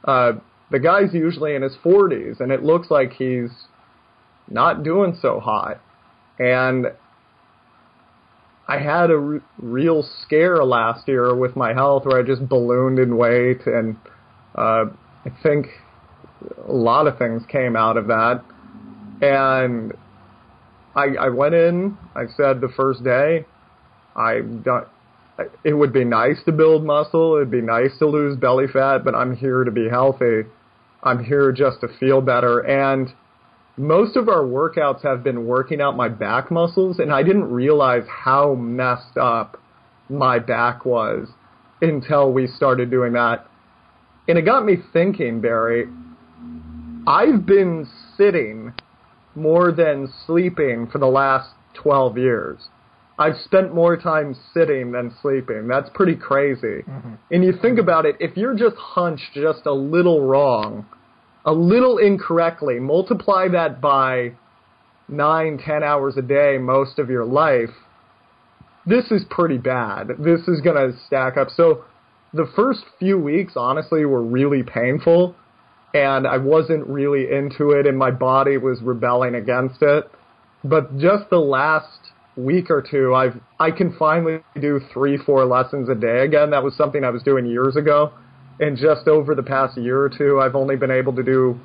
Uh, 0.03 0.33
the 0.71 0.79
guy's 0.79 1.13
usually 1.13 1.55
in 1.55 1.61
his 1.61 1.75
40s, 1.83 2.39
and 2.39 2.51
it 2.51 2.63
looks 2.63 2.91
like 2.91 3.13
he's 3.13 3.51
not 4.49 4.83
doing 4.83 5.17
so 5.21 5.39
hot. 5.39 5.81
And 6.39 6.87
I 8.67 8.79
had 8.79 9.09
a 9.11 9.39
real 9.59 10.07
scare 10.23 10.63
last 10.63 11.07
year 11.07 11.33
with 11.35 11.55
my 11.55 11.73
health 11.73 12.05
where 12.05 12.19
I 12.19 12.23
just 12.23 12.47
ballooned 12.49 12.99
in 12.99 13.15
weight, 13.15 13.65
and 13.65 13.95
uh, 14.55 14.85
I 15.25 15.29
think 15.41 15.67
a 16.67 16.71
lot 16.71 17.07
of 17.07 17.17
things 17.17 17.43
came 17.49 17.75
out 17.75 17.95
of 17.95 18.07
that. 18.07 18.43
And 19.21 19.93
I, 20.95 21.15
I 21.19 21.29
went 21.29 21.55
in. 21.55 21.97
I 22.13 22.25
said 22.35 22.59
the 22.59 22.71
first 22.75 23.03
day, 23.03 23.45
I 24.15 24.41
don't. 24.41 24.87
It 25.63 25.73
would 25.73 25.93
be 25.93 26.03
nice 26.03 26.37
to 26.45 26.51
build 26.51 26.83
muscle. 26.83 27.35
It'd 27.35 27.51
be 27.51 27.61
nice 27.61 27.91
to 27.99 28.07
lose 28.07 28.35
belly 28.37 28.65
fat, 28.67 29.05
but 29.05 29.13
I'm 29.13 29.35
here 29.35 29.63
to 29.63 29.71
be 29.71 29.87
healthy. 29.87 30.43
I'm 31.03 31.23
here 31.23 31.51
just 31.51 31.81
to 31.81 31.87
feel 31.99 32.21
better. 32.21 32.59
And 32.59 33.13
most 33.77 34.15
of 34.15 34.27
our 34.27 34.43
workouts 34.43 35.03
have 35.03 35.23
been 35.23 35.45
working 35.45 35.81
out 35.81 35.95
my 35.95 36.09
back 36.09 36.49
muscles, 36.49 36.99
and 36.99 37.13
I 37.13 37.23
didn't 37.23 37.51
realize 37.51 38.03
how 38.07 38.55
messed 38.55 39.17
up 39.17 39.61
my 40.09 40.39
back 40.39 40.85
was 40.85 41.27
until 41.81 42.31
we 42.33 42.47
started 42.47 42.89
doing 42.89 43.13
that. 43.13 43.47
And 44.27 44.37
it 44.37 44.43
got 44.43 44.65
me 44.65 44.77
thinking, 44.91 45.41
Barry, 45.41 45.87
I've 47.05 47.45
been 47.45 47.87
sitting 48.17 48.73
more 49.35 49.71
than 49.71 50.11
sleeping 50.25 50.87
for 50.91 50.97
the 50.97 51.05
last 51.05 51.49
12 51.75 52.17
years. 52.17 52.69
I've 53.19 53.37
spent 53.45 53.73
more 53.73 53.97
time 53.97 54.35
sitting 54.53 54.91
than 54.91 55.13
sleeping. 55.21 55.67
That's 55.67 55.89
pretty 55.93 56.15
crazy. 56.15 56.83
Mm-hmm. 56.87 57.13
And 57.31 57.43
you 57.43 57.53
think 57.61 57.79
about 57.79 58.05
it, 58.05 58.15
if 58.19 58.37
you're 58.37 58.55
just 58.55 58.75
hunched 58.75 59.33
just 59.33 59.65
a 59.65 59.73
little 59.73 60.21
wrong, 60.21 60.85
a 61.43 61.51
little 61.51 61.97
incorrectly, 61.97 62.79
multiply 62.79 63.47
that 63.49 63.81
by 63.81 64.33
nine, 65.07 65.57
ten 65.57 65.83
hours 65.83 66.15
a 66.17 66.21
day 66.21 66.57
most 66.59 66.99
of 66.99 67.09
your 67.09 67.25
life, 67.25 67.71
this 68.85 69.11
is 69.11 69.23
pretty 69.29 69.57
bad. 69.57 70.09
This 70.19 70.47
is 70.47 70.61
going 70.61 70.75
to 70.75 70.97
stack 71.07 71.37
up. 71.37 71.49
So 71.55 71.85
the 72.33 72.49
first 72.55 72.81
few 72.99 73.17
weeks, 73.17 73.53
honestly, 73.55 74.05
were 74.05 74.23
really 74.23 74.63
painful, 74.63 75.35
and 75.93 76.27
I 76.27 76.37
wasn't 76.37 76.85
really 76.87 77.31
into 77.31 77.71
it, 77.71 77.87
and 77.87 77.97
my 77.97 78.11
body 78.11 78.57
was 78.57 78.81
rebelling 78.81 79.33
against 79.35 79.81
it. 79.81 80.09
But 80.63 80.97
just 80.97 81.29
the 81.29 81.39
last 81.39 82.11
week 82.37 82.69
or 82.69 82.81
two, 82.81 83.13
I've 83.13 83.39
I 83.59 83.71
can 83.71 83.95
finally 83.97 84.39
do 84.61 84.79
three, 84.93 85.17
four 85.17 85.45
lessons 85.45 85.89
a 85.89 85.95
day 85.95 86.23
again. 86.23 86.51
That 86.51 86.63
was 86.63 86.75
something 86.75 87.03
I 87.03 87.09
was 87.09 87.23
doing 87.23 87.45
years 87.45 87.75
ago, 87.75 88.13
and 88.59 88.77
just 88.77 89.07
over 89.07 89.35
the 89.35 89.43
past 89.43 89.77
year 89.77 90.01
or 90.01 90.09
two, 90.09 90.39
I've 90.39 90.55
only 90.55 90.75
been 90.75 90.91
able 90.91 91.13
to 91.15 91.23
do 91.23 91.59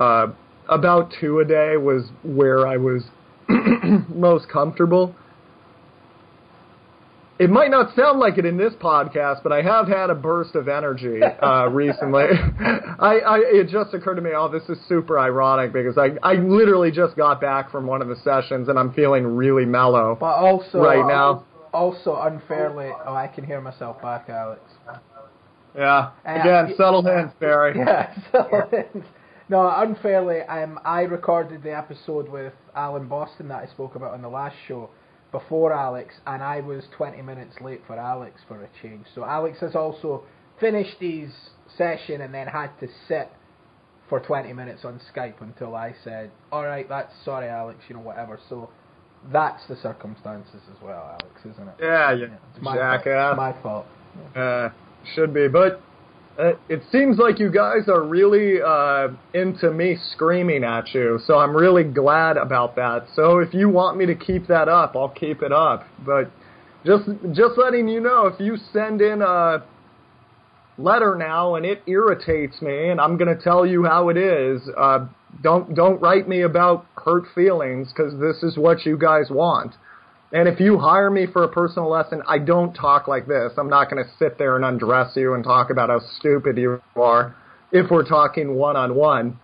uh, 0.00 0.28
about 0.68 1.12
two 1.20 1.40
a 1.40 1.44
day. 1.44 1.76
Was 1.76 2.10
where 2.22 2.66
I 2.66 2.76
was 2.76 3.02
most 4.08 4.48
comfortable 4.48 5.14
it 7.42 7.50
might 7.50 7.72
not 7.72 7.92
sound 7.96 8.20
like 8.20 8.38
it 8.38 8.46
in 8.46 8.56
this 8.56 8.72
podcast, 8.74 9.42
but 9.42 9.50
I 9.50 9.62
have 9.62 9.88
had 9.88 10.10
a 10.10 10.14
burst 10.14 10.54
of 10.54 10.68
energy 10.68 11.20
uh, 11.20 11.66
recently. 11.72 12.22
I, 12.60 13.18
I 13.18 13.38
it 13.38 13.68
just 13.68 13.92
occurred 13.94 14.14
to 14.14 14.22
me, 14.22 14.30
oh, 14.36 14.48
this 14.48 14.62
is 14.68 14.78
super 14.88 15.18
ironic 15.18 15.72
because 15.72 15.98
I 15.98 16.10
I 16.22 16.34
literally 16.34 16.92
just 16.92 17.16
got 17.16 17.40
back 17.40 17.72
from 17.72 17.84
one 17.84 18.00
of 18.00 18.06
the 18.06 18.14
sessions 18.22 18.68
and 18.68 18.78
I'm 18.78 18.92
feeling 18.92 19.24
really 19.24 19.64
mellow. 19.64 20.16
But 20.20 20.36
also 20.36 20.78
right 20.78 21.04
now, 21.04 21.44
also 21.72 22.16
unfairly, 22.22 22.90
oh, 23.04 23.14
I 23.14 23.26
can 23.26 23.44
hear 23.44 23.60
myself 23.60 24.00
back, 24.00 24.28
Alex. 24.28 24.62
Yeah. 25.76 26.10
Again, 26.24 26.72
uh, 26.72 26.76
settle 26.76 27.04
in, 27.08 27.32
Barry. 27.40 27.74
Yeah, 27.78 28.14
settle 28.30 28.68
in. 28.72 29.04
No, 29.48 29.68
unfairly, 29.74 30.42
um, 30.42 30.78
I 30.84 31.00
recorded 31.00 31.64
the 31.64 31.76
episode 31.76 32.28
with 32.28 32.52
Alan 32.76 33.08
Boston 33.08 33.48
that 33.48 33.64
I 33.64 33.66
spoke 33.66 33.96
about 33.96 34.12
on 34.12 34.22
the 34.22 34.28
last 34.28 34.54
show 34.68 34.90
before 35.32 35.72
Alex, 35.72 36.14
and 36.26 36.42
I 36.42 36.60
was 36.60 36.84
20 36.96 37.22
minutes 37.22 37.56
late 37.60 37.80
for 37.86 37.98
Alex 37.98 38.40
for 38.46 38.62
a 38.62 38.68
change. 38.82 39.06
So 39.14 39.24
Alex 39.24 39.58
has 39.60 39.74
also 39.74 40.24
finished 40.60 40.96
his 41.00 41.32
session 41.76 42.20
and 42.20 42.32
then 42.32 42.46
had 42.46 42.68
to 42.80 42.88
sit 43.08 43.30
for 44.08 44.20
20 44.20 44.52
minutes 44.52 44.84
on 44.84 45.00
Skype 45.14 45.40
until 45.40 45.74
I 45.74 45.94
said, 46.04 46.30
"All 46.52 46.64
right, 46.64 46.86
that's 46.86 47.12
sorry, 47.24 47.48
Alex, 47.48 47.80
you 47.88 47.96
know, 47.96 48.02
whatever." 48.02 48.38
So 48.48 48.68
that's 49.32 49.66
the 49.68 49.76
circumstances 49.76 50.60
as 50.70 50.82
well, 50.82 51.16
Alex, 51.20 51.40
isn't 51.46 51.68
it? 51.68 51.74
Yeah, 51.80 52.12
yeah. 52.12 52.26
It's 52.54 52.62
my 52.62 52.76
fault. 52.76 53.06
It's 53.06 53.36
my 53.36 53.52
fault. 53.62 53.86
Uh, 54.36 54.68
should 55.14 55.32
be, 55.32 55.48
but 55.48 55.80
uh, 56.38 56.52
it 56.68 56.82
seems 56.90 57.18
like 57.18 57.38
you 57.38 57.50
guys 57.50 57.88
are 57.88 58.02
really 58.02 58.60
uh, 58.62 59.08
into 59.34 59.70
me 59.70 59.98
screaming 60.12 60.64
at 60.64 60.94
you, 60.94 61.20
so 61.26 61.38
I'm 61.38 61.54
really 61.54 61.84
glad 61.84 62.36
about 62.36 62.76
that. 62.76 63.06
So 63.14 63.38
if 63.38 63.52
you 63.52 63.68
want 63.68 63.98
me 63.98 64.06
to 64.06 64.14
keep 64.14 64.46
that 64.46 64.68
up, 64.68 64.96
I'll 64.96 65.10
keep 65.10 65.42
it 65.42 65.52
up. 65.52 65.86
But 66.04 66.30
just 66.86 67.04
just 67.32 67.58
letting 67.58 67.86
you 67.88 68.00
know, 68.00 68.26
if 68.26 68.40
you 68.40 68.56
send 68.72 69.02
in 69.02 69.20
a 69.20 69.62
letter 70.78 71.16
now 71.16 71.54
and 71.56 71.66
it 71.66 71.82
irritates 71.86 72.62
me, 72.62 72.88
and 72.88 73.00
I'm 73.00 73.18
going 73.18 73.36
to 73.36 73.42
tell 73.42 73.66
you 73.66 73.84
how 73.84 74.08
it 74.08 74.16
is, 74.16 74.62
uh, 74.76 75.06
don't 75.42 75.74
don't 75.74 76.00
write 76.00 76.28
me 76.28 76.42
about 76.42 76.86
hurt 76.96 77.24
feelings 77.34 77.92
because 77.94 78.18
this 78.20 78.42
is 78.42 78.56
what 78.56 78.86
you 78.86 78.96
guys 78.96 79.26
want. 79.30 79.74
And 80.32 80.48
if 80.48 80.60
you 80.60 80.78
hire 80.78 81.10
me 81.10 81.26
for 81.30 81.44
a 81.44 81.48
personal 81.48 81.90
lesson, 81.90 82.22
I 82.26 82.38
don't 82.38 82.72
talk 82.72 83.06
like 83.06 83.26
this. 83.26 83.52
I'm 83.58 83.68
not 83.68 83.90
going 83.90 84.02
to 84.02 84.10
sit 84.18 84.38
there 84.38 84.56
and 84.56 84.64
undress 84.64 85.14
you 85.14 85.34
and 85.34 85.44
talk 85.44 85.70
about 85.70 85.90
how 85.90 86.00
stupid 86.18 86.56
you 86.56 86.80
are 86.96 87.36
if 87.70 87.90
we're 87.90 88.08
talking 88.08 88.54
one 88.54 88.76
on 88.76 88.94
one. 88.94 89.38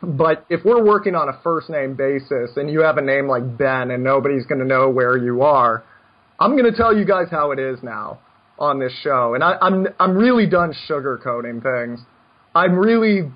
But 0.00 0.46
if 0.48 0.64
we're 0.64 0.84
working 0.84 1.14
on 1.14 1.28
a 1.28 1.40
first 1.42 1.70
name 1.70 1.94
basis 1.94 2.56
and 2.56 2.70
you 2.70 2.80
have 2.80 2.98
a 2.98 3.02
name 3.02 3.28
like 3.28 3.56
Ben 3.56 3.90
and 3.90 4.02
nobody's 4.02 4.46
going 4.46 4.60
to 4.60 4.66
know 4.66 4.90
where 4.90 5.16
you 5.16 5.42
are, 5.42 5.84
I'm 6.38 6.56
going 6.56 6.70
to 6.70 6.76
tell 6.76 6.96
you 6.96 7.04
guys 7.04 7.26
how 7.30 7.50
it 7.50 7.58
is 7.58 7.78
now 7.82 8.18
on 8.58 8.78
this 8.78 8.92
show. 9.02 9.34
And 9.34 9.42
I, 9.42 9.56
I'm 9.60 9.86
I'm 9.98 10.16
really 10.16 10.46
done 10.46 10.74
sugarcoating 10.88 11.62
things. 11.62 12.00
I'm 12.54 12.74
really 12.76 13.30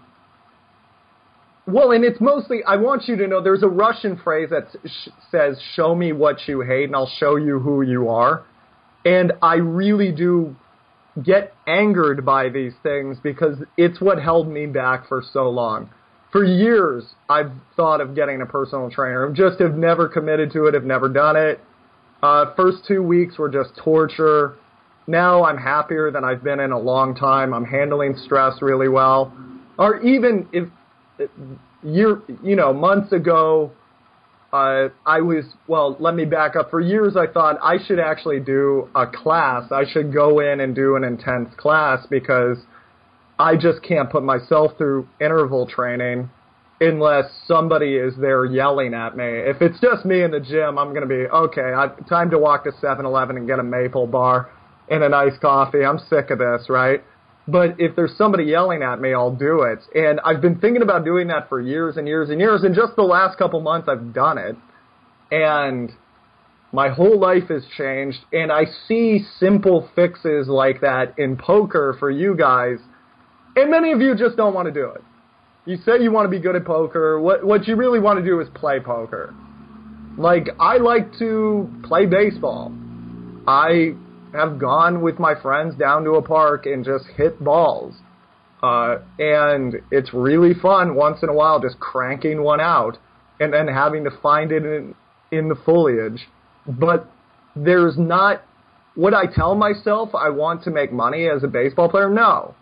well, 1.66 1.90
and 1.90 2.04
it's 2.04 2.20
mostly, 2.20 2.62
I 2.64 2.76
want 2.76 3.08
you 3.08 3.16
to 3.16 3.26
know 3.26 3.42
there's 3.42 3.64
a 3.64 3.68
Russian 3.68 4.16
phrase 4.16 4.50
that 4.50 4.68
sh- 4.84 5.08
says, 5.30 5.60
show 5.74 5.94
me 5.94 6.12
what 6.12 6.46
you 6.46 6.60
hate 6.60 6.84
and 6.84 6.94
I'll 6.94 7.10
show 7.18 7.36
you 7.36 7.58
who 7.58 7.82
you 7.82 8.08
are. 8.08 8.44
And 9.04 9.32
I 9.42 9.56
really 9.56 10.12
do 10.12 10.54
get 11.22 11.54
angered 11.66 12.24
by 12.24 12.50
these 12.50 12.72
things 12.82 13.18
because 13.22 13.56
it's 13.76 14.00
what 14.00 14.22
held 14.22 14.48
me 14.48 14.66
back 14.66 15.08
for 15.08 15.22
so 15.32 15.48
long. 15.50 15.90
For 16.30 16.44
years, 16.44 17.04
I've 17.28 17.52
thought 17.76 18.00
of 18.00 18.14
getting 18.14 18.42
a 18.42 18.46
personal 18.46 18.90
trainer. 18.90 19.32
Just 19.32 19.60
have 19.60 19.74
never 19.74 20.08
committed 20.08 20.52
to 20.52 20.66
it, 20.66 20.74
have 20.74 20.84
never 20.84 21.08
done 21.08 21.36
it. 21.36 21.60
Uh, 22.22 22.54
first 22.54 22.78
two 22.86 23.02
weeks 23.02 23.38
were 23.38 23.48
just 23.48 23.70
torture. 23.76 24.56
Now 25.06 25.44
I'm 25.44 25.56
happier 25.56 26.10
than 26.10 26.24
I've 26.24 26.44
been 26.44 26.60
in 26.60 26.72
a 26.72 26.78
long 26.78 27.14
time. 27.14 27.54
I'm 27.54 27.64
handling 27.64 28.16
stress 28.24 28.60
really 28.60 28.88
well. 28.88 29.32
Or 29.78 30.00
even 30.00 30.48
if 30.52 30.68
year, 31.82 32.22
you 32.42 32.56
know, 32.56 32.72
months 32.72 33.12
ago, 33.12 33.72
uh, 34.52 34.88
I 35.04 35.20
was 35.20 35.44
well. 35.66 35.96
Let 35.98 36.14
me 36.14 36.24
back 36.24 36.56
up. 36.56 36.70
For 36.70 36.80
years, 36.80 37.16
I 37.16 37.26
thought 37.26 37.56
I 37.62 37.76
should 37.84 37.98
actually 37.98 38.40
do 38.40 38.88
a 38.94 39.06
class. 39.06 39.70
I 39.70 39.84
should 39.90 40.12
go 40.12 40.40
in 40.40 40.60
and 40.60 40.74
do 40.74 40.96
an 40.96 41.04
intense 41.04 41.50
class 41.56 42.06
because 42.08 42.58
I 43.38 43.56
just 43.56 43.82
can't 43.82 44.10
put 44.10 44.22
myself 44.22 44.72
through 44.78 45.08
interval 45.20 45.66
training 45.66 46.30
unless 46.80 47.24
somebody 47.46 47.96
is 47.96 48.14
there 48.18 48.44
yelling 48.44 48.94
at 48.94 49.16
me. 49.16 49.24
If 49.24 49.62
it's 49.62 49.80
just 49.80 50.04
me 50.04 50.22
in 50.22 50.30
the 50.30 50.40
gym, 50.40 50.78
I'm 50.78 50.90
going 50.90 51.02
to 51.02 51.08
be 51.08 51.26
okay. 51.26 51.72
I, 51.74 51.88
time 52.08 52.30
to 52.30 52.38
walk 52.38 52.64
to 52.64 52.70
7-Eleven 52.70 53.36
and 53.36 53.46
get 53.46 53.58
a 53.58 53.62
maple 53.62 54.06
bar 54.06 54.50
and 54.88 55.02
a 55.02 55.08
nice 55.08 55.36
coffee. 55.40 55.84
I'm 55.84 55.98
sick 56.10 56.30
of 56.30 56.38
this, 56.38 56.66
right? 56.68 57.02
But 57.48 57.76
if 57.78 57.94
there's 57.94 58.16
somebody 58.18 58.44
yelling 58.44 58.82
at 58.82 59.00
me, 59.00 59.14
I'll 59.14 59.34
do 59.34 59.62
it. 59.62 59.78
And 59.94 60.18
I've 60.24 60.40
been 60.40 60.58
thinking 60.58 60.82
about 60.82 61.04
doing 61.04 61.28
that 61.28 61.48
for 61.48 61.60
years 61.60 61.96
and 61.96 62.08
years 62.08 62.28
and 62.28 62.40
years. 62.40 62.64
And 62.64 62.74
just 62.74 62.96
the 62.96 63.02
last 63.02 63.38
couple 63.38 63.60
months, 63.60 63.88
I've 63.88 64.12
done 64.12 64.38
it. 64.38 64.56
And 65.30 65.92
my 66.72 66.88
whole 66.88 67.20
life 67.20 67.48
has 67.48 67.64
changed. 67.76 68.18
And 68.32 68.50
I 68.50 68.64
see 68.88 69.24
simple 69.38 69.88
fixes 69.94 70.48
like 70.48 70.80
that 70.80 71.18
in 71.18 71.36
poker 71.36 71.96
for 72.00 72.10
you 72.10 72.36
guys. 72.36 72.78
And 73.54 73.70
many 73.70 73.92
of 73.92 74.00
you 74.00 74.16
just 74.16 74.36
don't 74.36 74.52
want 74.52 74.66
to 74.66 74.72
do 74.72 74.90
it. 74.90 75.02
You 75.66 75.76
say 75.84 76.02
you 76.02 76.10
want 76.10 76.26
to 76.26 76.30
be 76.30 76.40
good 76.40 76.56
at 76.56 76.64
poker. 76.64 77.20
What, 77.20 77.44
what 77.44 77.66
you 77.68 77.76
really 77.76 78.00
want 78.00 78.18
to 78.18 78.24
do 78.24 78.40
is 78.40 78.48
play 78.54 78.80
poker. 78.80 79.34
Like, 80.18 80.48
I 80.58 80.78
like 80.78 81.16
to 81.18 81.70
play 81.84 82.06
baseball. 82.06 82.72
I 83.46 83.94
have 84.36 84.58
gone 84.58 85.02
with 85.02 85.18
my 85.18 85.34
friends 85.40 85.74
down 85.76 86.04
to 86.04 86.12
a 86.12 86.22
park 86.22 86.66
and 86.66 86.84
just 86.84 87.04
hit 87.16 87.42
balls. 87.42 87.94
Uh, 88.62 88.98
and 89.18 89.76
it's 89.90 90.12
really 90.14 90.54
fun 90.54 90.94
once 90.94 91.22
in 91.22 91.28
a 91.28 91.32
while 91.32 91.60
just 91.60 91.78
cranking 91.78 92.42
one 92.42 92.60
out 92.60 92.98
and 93.38 93.52
then 93.52 93.68
having 93.68 94.04
to 94.04 94.10
find 94.22 94.50
it 94.50 94.64
in, 94.64 94.94
in 95.30 95.48
the 95.48 95.54
foliage. 95.54 96.26
But 96.66 97.10
there's 97.54 97.98
not, 97.98 98.42
would 98.96 99.14
I 99.14 99.26
tell 99.26 99.54
myself 99.54 100.14
I 100.14 100.30
want 100.30 100.64
to 100.64 100.70
make 100.70 100.92
money 100.92 101.28
as 101.28 101.44
a 101.44 101.48
baseball 101.48 101.88
player? 101.88 102.10
No. 102.10 102.54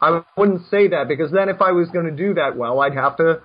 I 0.00 0.22
wouldn't 0.36 0.62
say 0.70 0.88
that 0.88 1.08
because 1.08 1.32
then 1.32 1.48
if 1.48 1.60
I 1.60 1.72
was 1.72 1.88
going 1.88 2.06
to 2.06 2.12
do 2.12 2.34
that 2.34 2.56
well, 2.56 2.80
I'd 2.80 2.94
have 2.94 3.16
to 3.16 3.40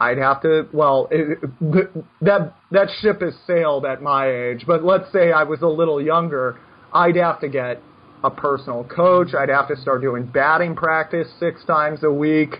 I'd 0.00 0.18
have 0.18 0.42
to 0.42 0.68
well 0.72 1.08
it, 1.10 1.38
that 2.20 2.54
that 2.72 2.88
ship 3.00 3.20
has 3.20 3.34
sailed 3.46 3.86
at 3.86 4.02
my 4.02 4.28
age 4.28 4.64
but 4.66 4.84
let's 4.84 5.10
say 5.12 5.32
I 5.32 5.44
was 5.44 5.62
a 5.62 5.68
little 5.68 6.02
younger 6.02 6.58
I'd 6.94 7.16
have 7.16 7.40
to 7.40 7.48
get 7.48 7.82
a 8.22 8.30
personal 8.30 8.84
coach. 8.84 9.34
I'd 9.34 9.48
have 9.48 9.68
to 9.68 9.76
start 9.76 10.00
doing 10.00 10.24
batting 10.24 10.76
practice 10.76 11.28
six 11.40 11.64
times 11.64 12.04
a 12.04 12.10
week. 12.10 12.56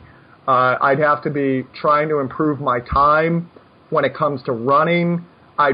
Uh, 0.46 0.76
I'd 0.80 0.98
have 0.98 1.22
to 1.22 1.30
be 1.30 1.64
trying 1.80 2.08
to 2.08 2.18
improve 2.18 2.60
my 2.60 2.80
time 2.80 3.48
when 3.90 4.04
it 4.04 4.14
comes 4.14 4.42
to 4.42 4.52
running. 4.52 5.24
I, 5.56 5.70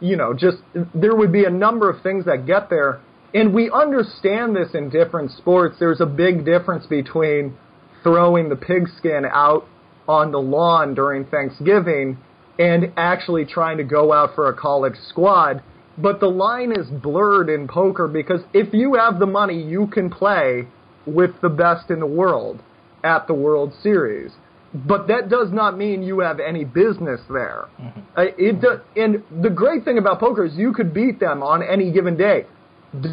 you 0.00 0.16
know, 0.16 0.32
just 0.32 0.58
there 0.94 1.14
would 1.14 1.32
be 1.32 1.44
a 1.44 1.50
number 1.50 1.90
of 1.90 2.02
things 2.02 2.24
that 2.26 2.46
get 2.46 2.70
there, 2.70 3.00
and 3.34 3.52
we 3.52 3.70
understand 3.70 4.54
this 4.54 4.74
in 4.74 4.90
different 4.90 5.32
sports. 5.32 5.76
There's 5.80 6.00
a 6.00 6.06
big 6.06 6.44
difference 6.44 6.86
between 6.86 7.56
throwing 8.04 8.48
the 8.48 8.56
pigskin 8.56 9.24
out 9.24 9.66
on 10.06 10.30
the 10.30 10.38
lawn 10.38 10.94
during 10.94 11.24
Thanksgiving 11.24 12.18
and 12.58 12.92
actually 12.96 13.44
trying 13.44 13.78
to 13.78 13.84
go 13.84 14.12
out 14.12 14.34
for 14.36 14.48
a 14.48 14.54
college 14.54 14.94
squad 15.08 15.62
but 15.98 16.20
the 16.20 16.28
line 16.28 16.72
is 16.72 16.86
blurred 16.88 17.48
in 17.48 17.68
poker 17.68 18.08
because 18.08 18.40
if 18.52 18.72
you 18.72 18.94
have 18.94 19.18
the 19.18 19.26
money, 19.26 19.62
you 19.62 19.86
can 19.86 20.10
play 20.10 20.66
with 21.06 21.30
the 21.42 21.48
best 21.48 21.90
in 21.90 22.00
the 22.00 22.06
world 22.06 22.62
at 23.04 23.26
the 23.26 23.34
World 23.34 23.72
Series. 23.82 24.32
But 24.74 25.06
that 25.06 25.28
does 25.28 25.52
not 25.52 25.78
mean 25.78 26.02
you 26.02 26.18
have 26.20 26.40
any 26.40 26.64
business 26.64 27.20
there. 27.30 27.68
Mm-hmm. 27.80 28.00
Uh, 28.16 28.22
it 28.36 28.60
do, 28.60 28.80
and 28.96 29.22
the 29.42 29.50
great 29.50 29.84
thing 29.84 29.98
about 29.98 30.18
poker 30.18 30.44
is 30.44 30.54
you 30.56 30.72
could 30.72 30.92
beat 30.92 31.20
them 31.20 31.44
on 31.44 31.62
any 31.62 31.92
given 31.92 32.16
day. 32.16 32.46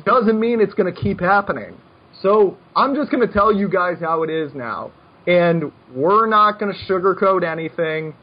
Doesn't 0.04 0.40
mean 0.40 0.60
it's 0.60 0.74
going 0.74 0.92
to 0.92 1.00
keep 1.02 1.20
happening. 1.20 1.78
So 2.22 2.58
I'm 2.76 2.96
just 2.96 3.12
going 3.12 3.26
to 3.26 3.32
tell 3.32 3.54
you 3.54 3.70
guys 3.70 3.98
how 4.00 4.24
it 4.24 4.30
is 4.32 4.54
now. 4.56 4.92
And 5.28 5.72
we're 5.94 6.26
not 6.26 6.60
going 6.60 6.74
to 6.74 6.92
sugarcoat 6.92 7.44
anything. 7.44 8.16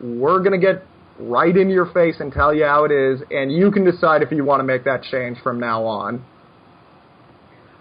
We're 0.00 0.38
going 0.38 0.60
to 0.60 0.64
get 0.64 0.84
right 1.18 1.56
in 1.56 1.68
your 1.68 1.86
face 1.92 2.16
and 2.20 2.32
tell 2.32 2.54
you 2.54 2.64
how 2.64 2.84
it 2.84 2.92
is, 2.92 3.20
and 3.30 3.52
you 3.52 3.70
can 3.70 3.84
decide 3.84 4.22
if 4.22 4.30
you 4.30 4.44
want 4.44 4.60
to 4.60 4.64
make 4.64 4.84
that 4.84 5.02
change 5.02 5.38
from 5.42 5.60
now 5.60 5.84
on. 5.84 6.24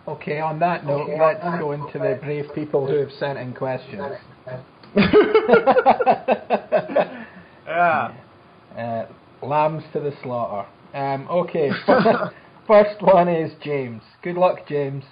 Okay, 0.07 0.39
on 0.39 0.59
that 0.59 0.85
note, 0.85 1.09
okay, 1.09 1.19
let's 1.19 1.59
go 1.59 1.71
into 1.71 1.97
the 1.97 2.19
brave 2.21 2.45
people 2.53 2.85
who 2.85 2.97
have 2.97 3.11
sent 3.11 3.39
in 3.39 3.53
questions. 3.53 4.17
yeah. 7.65 8.13
Uh, 8.77 9.05
lambs 9.41 9.83
to 9.93 9.99
the 9.99 10.13
slaughter. 10.21 10.67
Um, 10.93 11.27
okay, 11.29 11.69
first 12.67 13.01
one 13.01 13.29
is 13.29 13.51
James. 13.63 14.01
Good 14.21 14.35
luck, 14.35 14.67
James. 14.67 15.03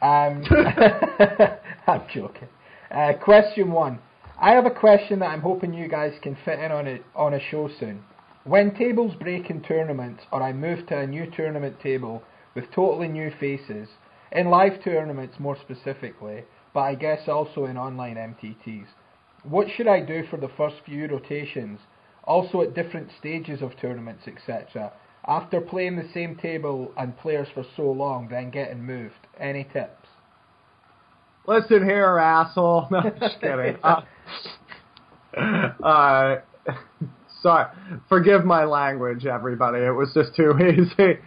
Um, 0.00 0.44
I'm 1.86 2.02
joking. 2.12 2.48
Uh, 2.90 3.12
question 3.22 3.70
one. 3.70 3.98
I 4.42 4.50
have 4.54 4.66
a 4.66 4.72
question 4.72 5.20
that 5.20 5.30
I'm 5.30 5.40
hoping 5.40 5.72
you 5.72 5.86
guys 5.86 6.14
can 6.20 6.36
fit 6.44 6.58
in 6.58 6.72
on 6.72 6.88
a, 6.88 6.98
on 7.14 7.34
a 7.34 7.38
show 7.38 7.70
soon. 7.78 8.02
When 8.42 8.74
tables 8.74 9.14
break 9.20 9.48
in 9.50 9.62
tournaments, 9.62 10.24
or 10.32 10.42
I 10.42 10.52
move 10.52 10.84
to 10.88 10.98
a 10.98 11.06
new 11.06 11.30
tournament 11.30 11.78
table 11.80 12.24
with 12.56 12.64
totally 12.74 13.06
new 13.06 13.30
faces, 13.38 13.88
in 14.32 14.50
live 14.50 14.82
tournaments 14.82 15.36
more 15.38 15.56
specifically, 15.60 16.42
but 16.74 16.80
I 16.80 16.96
guess 16.96 17.28
also 17.28 17.66
in 17.66 17.76
online 17.76 18.16
MTTs. 18.16 18.86
What 19.44 19.68
should 19.70 19.86
I 19.86 20.00
do 20.00 20.24
for 20.28 20.38
the 20.38 20.50
first 20.56 20.74
few 20.84 21.06
rotations, 21.06 21.78
also 22.24 22.62
at 22.62 22.74
different 22.74 23.10
stages 23.20 23.62
of 23.62 23.78
tournaments, 23.80 24.24
etc., 24.26 24.92
after 25.28 25.60
playing 25.60 25.94
the 25.94 26.10
same 26.12 26.34
table 26.34 26.90
and 26.96 27.16
players 27.16 27.46
for 27.54 27.64
so 27.76 27.84
long, 27.92 28.26
then 28.26 28.50
getting 28.50 28.82
moved? 28.82 29.28
Any 29.38 29.62
tips? 29.72 30.08
Listen 31.46 31.84
here, 31.84 32.18
asshole. 32.18 32.88
No, 32.90 33.02
just 33.20 33.40
kidding. 33.40 33.76
Uh, 33.82 34.02
uh, 35.82 36.36
sorry. 37.42 37.66
Forgive 38.08 38.44
my 38.44 38.64
language, 38.64 39.26
everybody. 39.26 39.78
It 39.80 39.90
was 39.90 40.10
just 40.14 40.34
too 40.36 40.54
easy. 40.58 41.18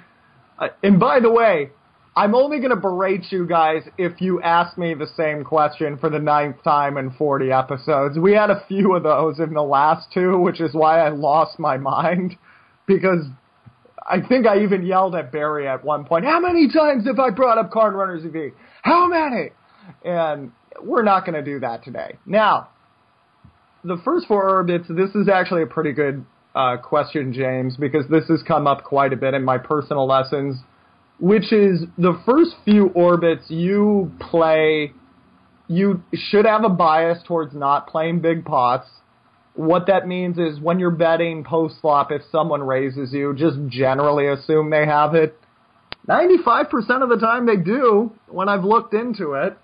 Uh, 0.57 0.67
and 0.83 0.99
by 0.99 1.19
the 1.19 1.31
way, 1.31 1.71
I'm 2.17 2.33
only 2.33 2.59
going 2.59 2.69
to 2.69 2.77
berate 2.77 3.25
you 3.29 3.45
guys 3.45 3.83
if 3.97 4.21
you 4.21 4.41
ask 4.41 4.77
me 4.77 4.93
the 4.93 5.07
same 5.17 5.43
question 5.43 5.97
for 5.97 6.09
the 6.09 6.19
ninth 6.19 6.63
time 6.63 6.97
in 6.97 7.11
40 7.11 7.51
episodes. 7.51 8.17
We 8.17 8.31
had 8.31 8.49
a 8.49 8.63
few 8.67 8.95
of 8.95 9.03
those 9.03 9.39
in 9.39 9.53
the 9.53 9.61
last 9.61 10.07
two, 10.13 10.39
which 10.39 10.61
is 10.61 10.73
why 10.73 11.01
I 11.01 11.09
lost 11.09 11.59
my 11.59 11.77
mind. 11.77 12.37
Because 12.87 13.25
I 14.07 14.21
think 14.21 14.47
I 14.47 14.63
even 14.63 14.85
yelled 14.85 15.15
at 15.15 15.31
Barry 15.31 15.67
at 15.67 15.83
one 15.83 16.05
point, 16.05 16.23
How 16.23 16.39
many 16.39 16.71
times 16.71 17.05
have 17.05 17.19
I 17.19 17.31
brought 17.31 17.57
up 17.57 17.71
Card 17.71 17.95
Runners 17.95 18.23
EV? 18.23 18.53
How 18.83 19.07
many? 19.07 19.49
And 20.05 20.53
we're 20.81 21.03
not 21.03 21.25
going 21.25 21.33
to 21.33 21.43
do 21.43 21.59
that 21.59 21.83
today. 21.83 22.17
Now, 22.25 22.69
the 23.85 24.01
first 24.03 24.27
four 24.27 24.49
orbits, 24.49 24.87
this 24.89 25.11
is 25.15 25.29
actually 25.29 25.63
a 25.63 25.67
pretty 25.67 25.91
good 25.91 26.25
uh, 26.53 26.77
question, 26.77 27.33
James, 27.33 27.77
because 27.77 28.07
this 28.09 28.25
has 28.27 28.41
come 28.43 28.67
up 28.67 28.83
quite 28.83 29.13
a 29.13 29.17
bit 29.17 29.33
in 29.33 29.43
my 29.43 29.57
personal 29.57 30.07
lessons 30.07 30.57
which 31.19 31.53
is 31.53 31.83
the 31.97 32.19
first 32.25 32.51
few 32.65 32.87
orbits 32.87 33.45
you 33.49 34.11
play, 34.19 34.91
you 35.67 36.03
should 36.13 36.45
have 36.45 36.63
a 36.63 36.69
bias 36.69 37.19
towards 37.25 37.55
not 37.55 37.87
playing 37.87 38.19
big 38.19 38.45
pots. 38.45 38.87
What 39.53 39.87
that 39.87 40.07
means 40.07 40.37
is 40.37 40.59
when 40.59 40.79
you're 40.79 40.91
betting 40.91 41.45
post 41.45 41.75
flop, 41.81 42.11
if 42.11 42.21
someone 42.31 42.61
raises 42.61 43.13
you, 43.13 43.33
just 43.33 43.57
generally 43.69 44.27
assume 44.27 44.69
they 44.69 44.85
have 44.85 45.15
it. 45.15 45.39
95% 46.09 47.01
of 47.01 47.09
the 47.09 47.17
time 47.17 47.45
they 47.45 47.55
do 47.55 48.11
when 48.27 48.49
I've 48.49 48.65
looked 48.65 48.93
into 48.93 49.33
it. 49.33 49.57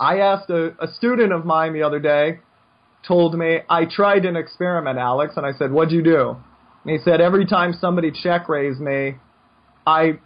I 0.00 0.18
asked 0.18 0.50
a, 0.50 0.74
a 0.82 0.88
student 0.94 1.32
of 1.32 1.44
mine 1.44 1.74
the 1.74 1.82
other 1.82 2.00
day, 2.00 2.40
told 3.06 3.36
me, 3.38 3.58
I 3.68 3.84
tried 3.84 4.24
an 4.24 4.36
experiment, 4.36 4.98
Alex, 4.98 5.34
and 5.36 5.46
I 5.46 5.52
said, 5.52 5.70
what'd 5.70 5.92
you 5.92 6.02
do? 6.02 6.36
And 6.84 6.90
he 6.90 6.98
said, 7.04 7.20
every 7.20 7.46
time 7.46 7.74
somebody 7.80 8.10
check 8.10 8.48
raised 8.48 8.80
me, 8.80 9.16
I 9.86 10.18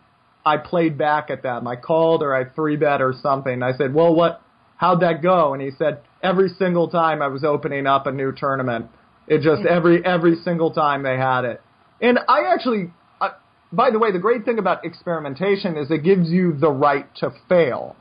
I 0.44 0.56
played 0.56 0.96
back 0.96 1.28
at 1.28 1.42
them. 1.42 1.68
I 1.68 1.76
called 1.76 2.22
or 2.22 2.34
I 2.34 2.44
three 2.44 2.76
bet 2.76 3.02
or 3.02 3.12
something. 3.22 3.62
I 3.62 3.72
said, 3.72 3.92
well, 3.92 4.14
what, 4.14 4.40
how'd 4.76 5.00
that 5.02 5.22
go? 5.22 5.52
And 5.52 5.62
he 5.62 5.70
said, 5.76 6.00
every 6.22 6.48
single 6.58 6.88
time 6.88 7.20
I 7.20 7.28
was 7.28 7.44
opening 7.44 7.86
up 7.86 8.06
a 8.06 8.12
new 8.12 8.32
tournament. 8.32 8.86
It 9.26 9.42
just 9.42 9.62
every 9.68 10.04
every 10.04 10.36
single 10.42 10.72
time 10.72 11.02
they 11.02 11.16
had 11.16 11.44
it. 11.44 11.60
And 12.00 12.18
I 12.28 12.52
actually, 12.52 12.90
uh, 13.20 13.30
by 13.70 13.90
the 13.90 13.98
way, 13.98 14.12
the 14.12 14.18
great 14.18 14.44
thing 14.44 14.58
about 14.58 14.84
experimentation 14.84 15.76
is 15.76 15.90
it 15.90 16.02
gives 16.02 16.28
you 16.28 16.54
the 16.54 16.70
right 16.70 17.06
to 17.16 17.30
fail. 17.48 17.96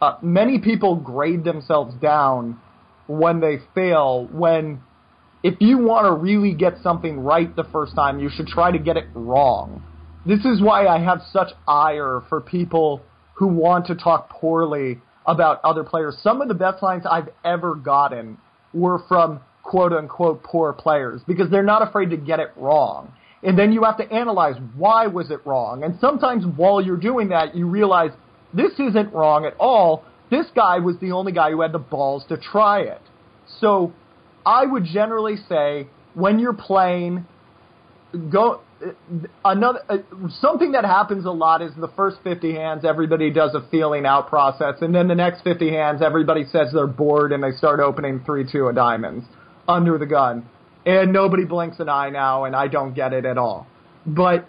Uh, 0.00 0.16
many 0.22 0.60
people 0.60 0.94
grade 0.94 1.42
themselves 1.42 1.94
down 2.00 2.60
when 3.08 3.40
they 3.40 3.58
fail. 3.74 4.28
When 4.30 4.80
if 5.42 5.56
you 5.60 5.78
want 5.78 6.06
to 6.06 6.12
really 6.12 6.54
get 6.54 6.74
something 6.82 7.18
right 7.20 7.54
the 7.56 7.64
first 7.64 7.96
time, 7.96 8.20
you 8.20 8.30
should 8.32 8.46
try 8.46 8.70
to 8.70 8.78
get 8.78 8.96
it 8.96 9.06
wrong. 9.14 9.82
This 10.24 10.44
is 10.44 10.60
why 10.60 10.86
I 10.86 11.00
have 11.00 11.22
such 11.32 11.48
ire 11.66 12.22
for 12.28 12.40
people 12.40 13.02
who 13.34 13.46
want 13.46 13.86
to 13.86 13.94
talk 13.94 14.30
poorly 14.30 14.98
about 15.26 15.60
other 15.64 15.84
players. 15.84 16.18
Some 16.22 16.40
of 16.40 16.48
the 16.48 16.54
best 16.54 16.82
lines 16.82 17.04
I've 17.08 17.28
ever 17.44 17.74
gotten 17.74 18.38
were 18.72 19.00
from 19.08 19.40
quote 19.62 19.92
unquote 19.92 20.42
poor 20.42 20.72
players 20.72 21.20
because 21.26 21.50
they're 21.50 21.62
not 21.62 21.86
afraid 21.86 22.10
to 22.10 22.16
get 22.16 22.40
it 22.40 22.50
wrong. 22.56 23.12
And 23.42 23.56
then 23.56 23.72
you 23.72 23.84
have 23.84 23.98
to 23.98 24.12
analyze 24.12 24.56
why 24.74 25.06
was 25.06 25.30
it 25.30 25.46
wrong. 25.46 25.84
And 25.84 25.96
sometimes 26.00 26.44
while 26.56 26.80
you're 26.80 26.96
doing 26.96 27.28
that, 27.28 27.54
you 27.54 27.66
realize 27.66 28.10
this 28.52 28.72
isn't 28.78 29.12
wrong 29.12 29.44
at 29.44 29.54
all. 29.58 30.04
This 30.30 30.46
guy 30.54 30.78
was 30.78 30.96
the 31.00 31.12
only 31.12 31.32
guy 31.32 31.50
who 31.50 31.62
had 31.62 31.72
the 31.72 31.78
balls 31.78 32.24
to 32.28 32.36
try 32.36 32.80
it. 32.80 33.00
So 33.60 33.92
I 34.44 34.66
would 34.66 34.84
generally 34.84 35.36
say 35.48 35.88
when 36.14 36.38
you're 36.38 36.52
playing, 36.52 37.26
go 38.30 38.60
another 39.44 39.80
uh, 39.88 39.98
something 40.40 40.72
that 40.72 40.84
happens 40.84 41.24
a 41.24 41.30
lot 41.30 41.62
is 41.62 41.72
the 41.76 41.90
first 41.96 42.18
50 42.22 42.54
hands 42.54 42.84
everybody 42.84 43.30
does 43.30 43.54
a 43.54 43.68
feeling 43.70 44.06
out 44.06 44.28
process 44.28 44.74
and 44.80 44.94
then 44.94 45.08
the 45.08 45.14
next 45.16 45.42
50 45.42 45.70
hands 45.70 46.00
everybody 46.00 46.44
says 46.52 46.68
they're 46.72 46.86
bored 46.86 47.32
and 47.32 47.42
they 47.42 47.50
start 47.52 47.80
opening 47.80 48.22
3 48.24 48.50
2 48.50 48.66
of 48.66 48.76
diamonds 48.76 49.24
under 49.66 49.98
the 49.98 50.06
gun 50.06 50.46
and 50.86 51.12
nobody 51.12 51.44
blinks 51.44 51.80
an 51.80 51.88
eye 51.88 52.10
now 52.10 52.44
and 52.44 52.54
I 52.54 52.68
don't 52.68 52.94
get 52.94 53.12
it 53.12 53.24
at 53.24 53.36
all 53.36 53.66
but 54.06 54.48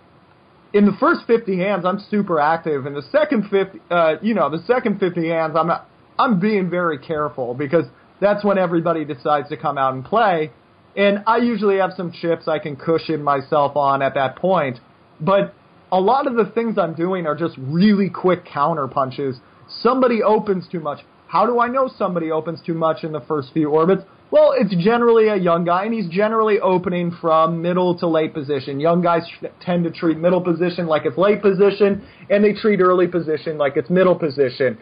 in 0.73 0.86
the 0.86 0.95
first 0.99 1.21
50 1.27 1.58
hands 1.58 1.86
I'm 1.86 1.99
super 2.10 2.39
active 2.39 2.86
and 2.86 2.95
the 2.95 3.03
second 3.12 3.49
50 3.49 3.79
uh, 3.89 4.15
you 4.21 4.34
know 4.34 4.49
the 4.49 4.63
second 4.65 4.99
50 4.99 5.29
hands 5.29 5.55
I'm 5.58 5.71
I'm 6.17 6.39
being 6.39 6.69
very 6.69 6.99
careful 6.99 7.53
because 7.53 7.86
that's 8.19 8.43
when 8.43 8.58
everybody 8.58 9.05
decides 9.05 9.49
to 9.49 9.58
come 9.58 9.77
out 9.77 9.93
and 9.93 10.03
play 10.03 10.51
and 10.95 11.23
I 11.27 11.38
usually 11.38 11.77
have 11.77 11.91
some 11.95 12.12
chips 12.12 12.47
I 12.47 12.60
can 12.60 12.75
cushion 12.75 13.23
myself 13.23 13.75
on 13.75 14.01
at 14.01 14.15
that 14.15 14.36
point. 14.36 14.79
But 15.21 15.53
a 15.91 15.99
lot 15.99 16.27
of 16.27 16.36
the 16.36 16.51
things 16.53 16.77
I'm 16.77 16.93
doing 16.93 17.25
are 17.25 17.36
just 17.36 17.55
really 17.58 18.10
quick 18.10 18.45
counter 18.45 18.88
punches. 18.88 19.39
Somebody 19.82 20.23
opens 20.23 20.67
too 20.67 20.79
much. 20.79 20.99
How 21.27 21.45
do 21.45 21.60
I 21.60 21.67
know 21.67 21.89
somebody 21.95 22.32
opens 22.32 22.62
too 22.65 22.73
much 22.73 23.03
in 23.03 23.12
the 23.12 23.21
first 23.21 23.53
few 23.53 23.69
orbits? 23.69 24.03
Well, 24.32 24.54
it's 24.56 24.76
generally 24.76 25.28
a 25.28 25.36
young 25.36 25.65
guy, 25.65 25.86
and 25.86 25.94
he's 25.94 26.08
generally 26.08 26.60
opening 26.60 27.18
from 27.20 27.63
middle 27.63 27.98
to 27.98 28.08
late 28.08 28.32
position. 28.32 28.80
Young 28.80 29.02
guys 29.02 29.24
tend 29.60 29.86
to 29.86 29.92
treat 29.92 30.20
middle 30.20 30.42
position 30.42 30.86
like 30.86 31.06
it's 31.06 31.18
late 31.18 31.42
position, 31.42 32.08
and 32.30 32.44
they 32.44 32.54
treat 32.54 32.80
early 32.80 33.08
position 33.08 33.58
like 33.58 33.76
it's 33.76 33.89
middle 33.89 34.13
position. 34.13 34.78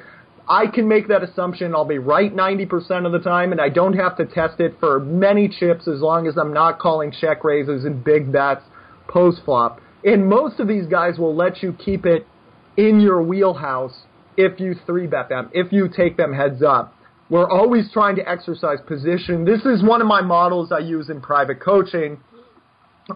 I 0.50 0.68
can 0.68 0.88
make 0.88 1.08
that 1.08 1.24
assumption. 1.24 1.74
I'll 1.74 1.86
be 1.86 1.98
right 1.98 2.34
90% 2.36 3.06
of 3.06 3.14
the 3.14 3.20
time, 3.20 3.54
and 3.54 3.62
I 3.62 3.70
don't 3.70 3.94
have 3.94 4.18
to 4.18 4.26
test 4.26 4.60
it 4.60 4.76
for 4.82 5.00
many 5.00 5.48
chips 5.48 5.88
as 5.88 6.02
long 6.02 6.28
as 6.28 6.38
I'm 6.38 6.54
not 6.54 6.80
calling 6.80 7.14
check 7.18 7.46
raises 7.46 7.86
and 7.86 8.04
big 8.04 8.32
bets 8.32 8.64
post 9.08 9.42
flop. 9.46 9.80
And 10.04 10.28
most 10.28 10.60
of 10.60 10.68
these 10.68 10.88
guys 10.88 11.18
will 11.18 11.36
let 11.36 11.64
you 11.64 11.72
keep 11.74 12.06
it 12.06 12.28
in 12.76 13.00
your 13.00 13.22
wheelhouse 13.22 14.04
if 14.36 14.60
you 14.60 14.76
three 14.86 15.08
bet 15.08 15.30
them, 15.30 15.50
if 15.54 15.72
you 15.72 15.88
take 15.88 16.18
them 16.18 16.34
heads 16.34 16.62
up. 16.62 16.94
We're 17.30 17.50
always 17.50 17.92
trying 17.92 18.16
to 18.18 18.30
exercise 18.30 18.80
position. 18.88 19.44
This 19.44 19.66
is 19.66 19.84
one 19.84 20.02
of 20.02 20.08
my 20.08 20.22
models 20.22 20.72
I 20.72 20.80
use 20.80 21.10
in 21.10 21.20
private 21.20 21.60
coaching, 21.60 22.20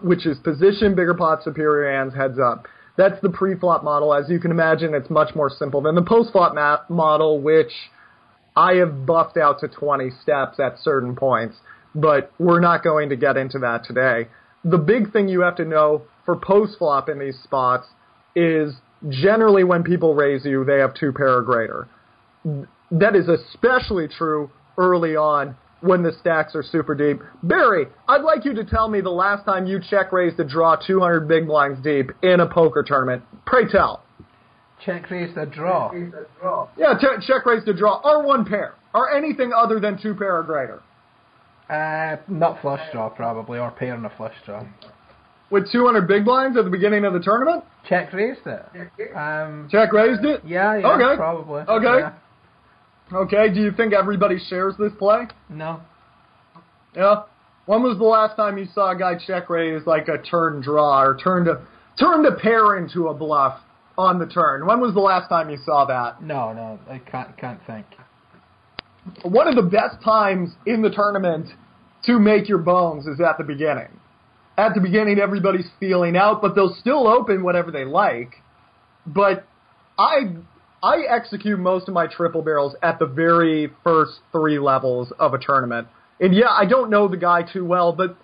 which 0.02 0.26
is 0.26 0.38
position, 0.38 0.94
bigger 0.94 1.14
pot, 1.14 1.42
superior 1.42 1.90
hands, 1.90 2.14
heads 2.14 2.38
up. 2.38 2.66
That's 2.96 3.20
the 3.22 3.30
pre-flop 3.30 3.82
model. 3.82 4.12
As 4.12 4.28
you 4.28 4.38
can 4.38 4.50
imagine, 4.50 4.94
it's 4.94 5.08
much 5.08 5.34
more 5.34 5.48
simple 5.48 5.80
than 5.80 5.94
the 5.94 6.02
post-flop 6.02 6.54
ma- 6.54 6.80
model, 6.94 7.40
which 7.40 7.72
I 8.54 8.74
have 8.74 9.06
buffed 9.06 9.38
out 9.38 9.60
to 9.60 9.68
20 9.68 10.10
steps 10.22 10.60
at 10.60 10.78
certain 10.78 11.16
points. 11.16 11.56
But 11.94 12.32
we're 12.38 12.60
not 12.60 12.84
going 12.84 13.08
to 13.08 13.16
get 13.16 13.38
into 13.38 13.58
that 13.60 13.84
today. 13.84 14.28
The 14.64 14.78
big 14.78 15.12
thing 15.12 15.28
you 15.28 15.40
have 15.40 15.56
to 15.56 15.64
know 15.64 16.02
for 16.26 16.36
post-flop 16.36 17.08
in 17.08 17.18
these 17.18 17.38
spots 17.42 17.86
is 18.36 18.74
generally 19.08 19.64
when 19.64 19.82
people 19.82 20.14
raise 20.14 20.44
you, 20.44 20.64
they 20.64 20.78
have 20.78 20.94
two 20.94 21.12
pair 21.12 21.38
or 21.38 21.42
greater. 21.42 21.88
That 22.92 23.16
is 23.16 23.26
especially 23.28 24.06
true 24.06 24.50
early 24.78 25.16
on 25.16 25.56
when 25.80 26.02
the 26.02 26.12
stacks 26.20 26.54
are 26.54 26.62
super 26.62 26.94
deep. 26.94 27.20
Barry, 27.42 27.86
I'd 28.06 28.22
like 28.22 28.44
you 28.44 28.54
to 28.54 28.64
tell 28.64 28.88
me 28.88 29.00
the 29.00 29.10
last 29.10 29.44
time 29.44 29.66
you 29.66 29.80
check 29.90 30.12
raised 30.12 30.38
a 30.38 30.44
draw 30.44 30.76
200 30.76 31.26
big 31.26 31.46
blinds 31.46 31.82
deep 31.82 32.10
in 32.22 32.38
a 32.40 32.46
poker 32.46 32.84
tournament. 32.86 33.24
Pray 33.46 33.66
tell. 33.66 34.04
Check 34.84 35.10
raised 35.10 35.36
a 35.36 35.46
draw. 35.46 35.90
Yeah, 36.76 36.94
check 37.26 37.46
raised 37.46 37.66
a 37.68 37.74
draw, 37.74 38.00
or 38.04 38.24
one 38.24 38.44
pair, 38.44 38.74
or 38.94 39.12
anything 39.14 39.52
other 39.56 39.80
than 39.80 40.00
two 40.00 40.14
pair 40.14 40.36
or 40.38 40.42
greater. 40.42 40.82
Uh, 41.70 42.16
not 42.28 42.60
flush 42.60 42.80
draw 42.92 43.08
probably, 43.08 43.58
or 43.58 43.70
pair 43.70 43.94
in 43.94 44.04
a 44.04 44.10
flush 44.16 44.34
draw. 44.44 44.64
With 45.50 45.70
200 45.70 46.06
big 46.08 46.24
blinds 46.24 46.56
at 46.56 46.64
the 46.64 46.70
beginning 46.70 47.04
of 47.04 47.12
the 47.12 47.20
tournament? 47.20 47.64
Check 47.88 48.12
raised 48.12 48.46
it. 48.46 48.64
Um, 49.16 49.68
Check 49.70 49.92
raised 49.92 50.24
it? 50.24 50.42
yeah, 50.44 50.78
yeah, 50.78 50.88
Okay. 50.94 51.16
probably. 51.16 51.62
Okay. 51.62 51.98
Yeah. 52.00 52.12
Okay, 53.12 53.52
do 53.52 53.60
you 53.60 53.72
think 53.72 53.92
everybody 53.92 54.38
shares 54.48 54.74
this 54.78 54.92
play? 54.98 55.26
No. 55.50 55.80
Yeah. 56.96 57.22
When 57.66 57.82
was 57.82 57.98
the 57.98 58.04
last 58.04 58.36
time 58.36 58.58
you 58.58 58.66
saw 58.74 58.90
a 58.90 58.98
guy 58.98 59.14
check 59.26 59.48
raise 59.50 59.86
like 59.86 60.08
a 60.08 60.18
turn 60.18 60.62
draw 60.62 61.02
or 61.02 61.16
turn 61.16 61.44
to 61.44 61.60
turn 61.98 62.24
to 62.24 62.32
pair 62.32 62.76
into 62.76 63.08
a 63.08 63.14
bluff 63.14 63.60
on 63.98 64.18
the 64.18 64.26
turn? 64.26 64.66
When 64.66 64.80
was 64.80 64.94
the 64.94 65.00
last 65.00 65.28
time 65.28 65.50
you 65.50 65.58
saw 65.64 65.84
that? 65.86 66.22
No, 66.22 66.52
no, 66.52 66.78
I 66.88 66.98
can't 66.98 67.36
can't 67.36 67.60
think. 67.66 67.86
One 69.22 69.46
of 69.46 69.56
the 69.56 69.62
best 69.62 70.02
times 70.02 70.50
in 70.66 70.82
the 70.82 70.90
tournament 70.90 71.48
to 72.04 72.18
make 72.18 72.48
your 72.48 72.58
bones 72.58 73.06
is 73.06 73.20
at 73.20 73.38
the 73.38 73.44
beginning. 73.44 73.88
At 74.56 74.74
the 74.74 74.80
beginning, 74.80 75.18
everybody's 75.18 75.68
feeling 75.80 76.16
out, 76.16 76.42
but 76.42 76.54
they'll 76.54 76.74
still 76.80 77.06
open 77.06 77.42
whatever 77.42 77.70
they 77.70 77.84
like. 77.84 78.34
But 79.06 79.46
I 79.98 80.36
I 80.82 81.02
execute 81.08 81.58
most 81.58 81.86
of 81.86 81.94
my 81.94 82.06
triple 82.08 82.42
barrels 82.42 82.74
at 82.82 82.98
the 82.98 83.06
very 83.06 83.70
first 83.84 84.20
three 84.32 84.58
levels 84.58 85.12
of 85.18 85.32
a 85.32 85.38
tournament. 85.38 85.86
And 86.20 86.34
yeah, 86.34 86.50
I 86.50 86.66
don't 86.66 86.90
know 86.90 87.06
the 87.08 87.16
guy 87.16 87.42
too 87.42 87.64
well, 87.64 87.92
but 87.92 88.16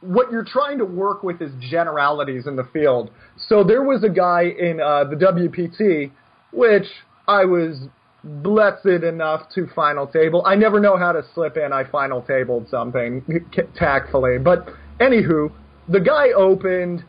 what 0.00 0.30
you're 0.30 0.44
trying 0.44 0.78
to 0.78 0.84
work 0.84 1.22
with 1.22 1.42
is 1.42 1.50
generalities 1.70 2.46
in 2.46 2.56
the 2.56 2.64
field. 2.72 3.10
So 3.48 3.64
there 3.64 3.82
was 3.82 4.04
a 4.04 4.08
guy 4.08 4.42
in 4.42 4.80
uh, 4.80 5.04
the 5.04 5.16
WPT, 5.16 6.12
which 6.52 6.86
I 7.26 7.44
was 7.44 7.88
blessed 8.22 9.04
enough 9.04 9.48
to 9.54 9.68
final 9.74 10.06
table. 10.06 10.42
I 10.46 10.54
never 10.54 10.80
know 10.80 10.96
how 10.96 11.12
to 11.12 11.24
slip 11.34 11.56
in. 11.56 11.72
I 11.72 11.84
final 11.84 12.22
tabled 12.22 12.68
something 12.70 13.24
tactfully, 13.76 14.38
but 14.38 14.68
anywho, 15.00 15.52
the 15.88 16.00
guy 16.00 16.28
opened. 16.30 17.04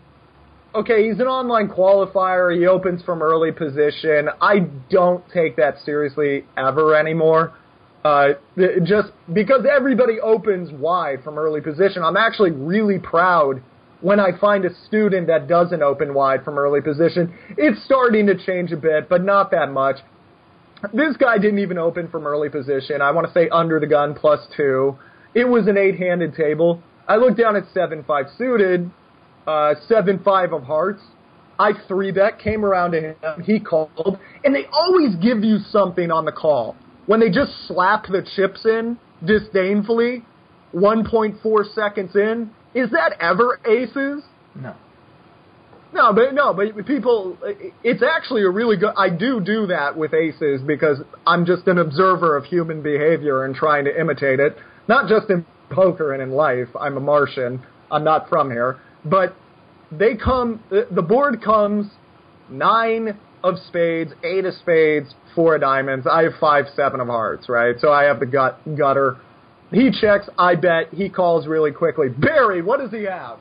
Okay, 0.77 1.09
he's 1.09 1.19
an 1.19 1.25
online 1.25 1.69
qualifier. 1.69 2.55
He 2.55 2.67
opens 2.67 3.01
from 3.01 3.23
early 3.23 3.51
position. 3.51 4.29
I 4.39 4.59
don't 4.91 5.23
take 5.33 5.55
that 5.55 5.79
seriously 5.83 6.45
ever 6.55 6.95
anymore. 6.95 7.55
Uh, 8.05 8.33
just 8.83 9.07
because 9.33 9.65
everybody 9.65 10.19
opens 10.19 10.71
wide 10.71 11.23
from 11.23 11.39
early 11.39 11.61
position, 11.61 12.03
I'm 12.03 12.15
actually 12.15 12.51
really 12.51 12.99
proud 12.99 13.63
when 14.01 14.19
I 14.19 14.37
find 14.39 14.65
a 14.65 14.69
student 14.85 15.25
that 15.25 15.47
doesn't 15.47 15.81
open 15.81 16.13
wide 16.13 16.43
from 16.43 16.59
early 16.59 16.81
position. 16.81 17.33
It's 17.57 17.83
starting 17.83 18.27
to 18.27 18.37
change 18.45 18.71
a 18.71 18.77
bit, 18.77 19.09
but 19.09 19.23
not 19.23 19.49
that 19.49 19.71
much. 19.71 19.95
This 20.93 21.17
guy 21.17 21.39
didn't 21.39 21.57
even 21.57 21.79
open 21.79 22.07
from 22.07 22.27
early 22.27 22.49
position. 22.49 23.01
I 23.01 23.09
want 23.09 23.25
to 23.25 23.33
say 23.33 23.49
under 23.49 23.79
the 23.79 23.87
gun 23.87 24.13
plus 24.13 24.41
two. 24.55 24.95
It 25.33 25.45
was 25.45 25.65
an 25.65 25.75
eight-handed 25.75 26.35
table. 26.35 26.83
I 27.07 27.15
looked 27.15 27.39
down 27.39 27.55
at 27.55 27.63
seven 27.73 28.03
five 28.03 28.25
suited, 28.37 28.91
uh, 29.47 29.73
seven 29.87 30.19
five 30.23 30.53
of 30.53 30.63
hearts. 30.63 31.01
I 31.59 31.71
three 31.87 32.11
bet, 32.11 32.37
came 32.39 32.63
around 32.63 32.91
to 32.91 33.01
him. 33.01 33.15
He 33.43 33.59
called, 33.59 34.19
and 34.43 34.53
they 34.53 34.65
always 34.71 35.15
give 35.15 35.43
you 35.43 35.57
something 35.71 36.11
on 36.11 36.25
the 36.25 36.31
call 36.31 36.75
when 37.07 37.19
they 37.19 37.31
just 37.31 37.51
slap 37.67 38.05
the 38.07 38.25
chips 38.35 38.65
in 38.65 38.99
disdainfully. 39.25 40.23
1.4 40.75 41.73
seconds 41.73 42.15
in, 42.15 42.51
is 42.75 42.91
that 42.91 43.13
ever 43.19 43.59
aces? 43.65 44.23
No. 44.53 44.75
No, 45.93 46.13
but 46.13 46.33
no, 46.33 46.53
but 46.53 46.85
people, 46.85 47.37
it's 47.83 48.03
actually 48.03 48.43
a 48.43 48.49
really 48.49 48.75
good. 48.75 48.93
I 48.97 49.09
do 49.09 49.39
do 49.39 49.67
that 49.67 49.97
with 49.97 50.13
aces 50.13 50.61
because 50.61 50.97
I'm 51.25 51.45
just 51.45 51.65
an 51.67 51.77
observer 51.77 52.35
of 52.35 52.43
human 52.43 52.83
behavior 52.83 53.45
and 53.45 53.55
trying 53.55 53.85
to 53.85 53.99
imitate 53.99 54.39
it. 54.39 54.57
Not 54.87 55.07
just 55.07 55.29
in 55.29 55.45
poker 55.69 56.13
and 56.13 56.21
in 56.21 56.31
life. 56.31 56.67
I'm 56.79 56.97
a 56.97 56.99
Martian. 56.99 57.63
I'm 57.89 58.03
not 58.03 58.27
from 58.27 58.51
here, 58.51 58.79
but 59.09 59.35
they 59.91 60.15
come. 60.15 60.63
Uh, 60.71 60.81
the 60.91 61.01
board 61.01 61.41
comes 61.41 61.87
nine 62.49 63.17
of 63.43 63.55
spades, 63.67 64.11
eight 64.23 64.45
of 64.45 64.53
spades, 64.55 65.13
four 65.35 65.55
of 65.55 65.61
diamonds. 65.61 66.07
I 66.09 66.23
have 66.23 66.33
five, 66.39 66.65
seven 66.75 66.99
of 66.99 67.07
hearts, 67.07 67.47
right? 67.49 67.75
So 67.79 67.91
I 67.91 68.03
have 68.03 68.19
the 68.19 68.25
gut 68.25 68.59
gutter. 68.77 69.17
He 69.71 69.91
checks. 69.91 70.29
I 70.37 70.55
bet. 70.55 70.93
He 70.93 71.09
calls 71.09 71.47
really 71.47 71.71
quickly. 71.71 72.07
Barry, 72.09 72.61
what 72.61 72.79
does 72.79 72.91
he 72.91 73.03
have? 73.03 73.39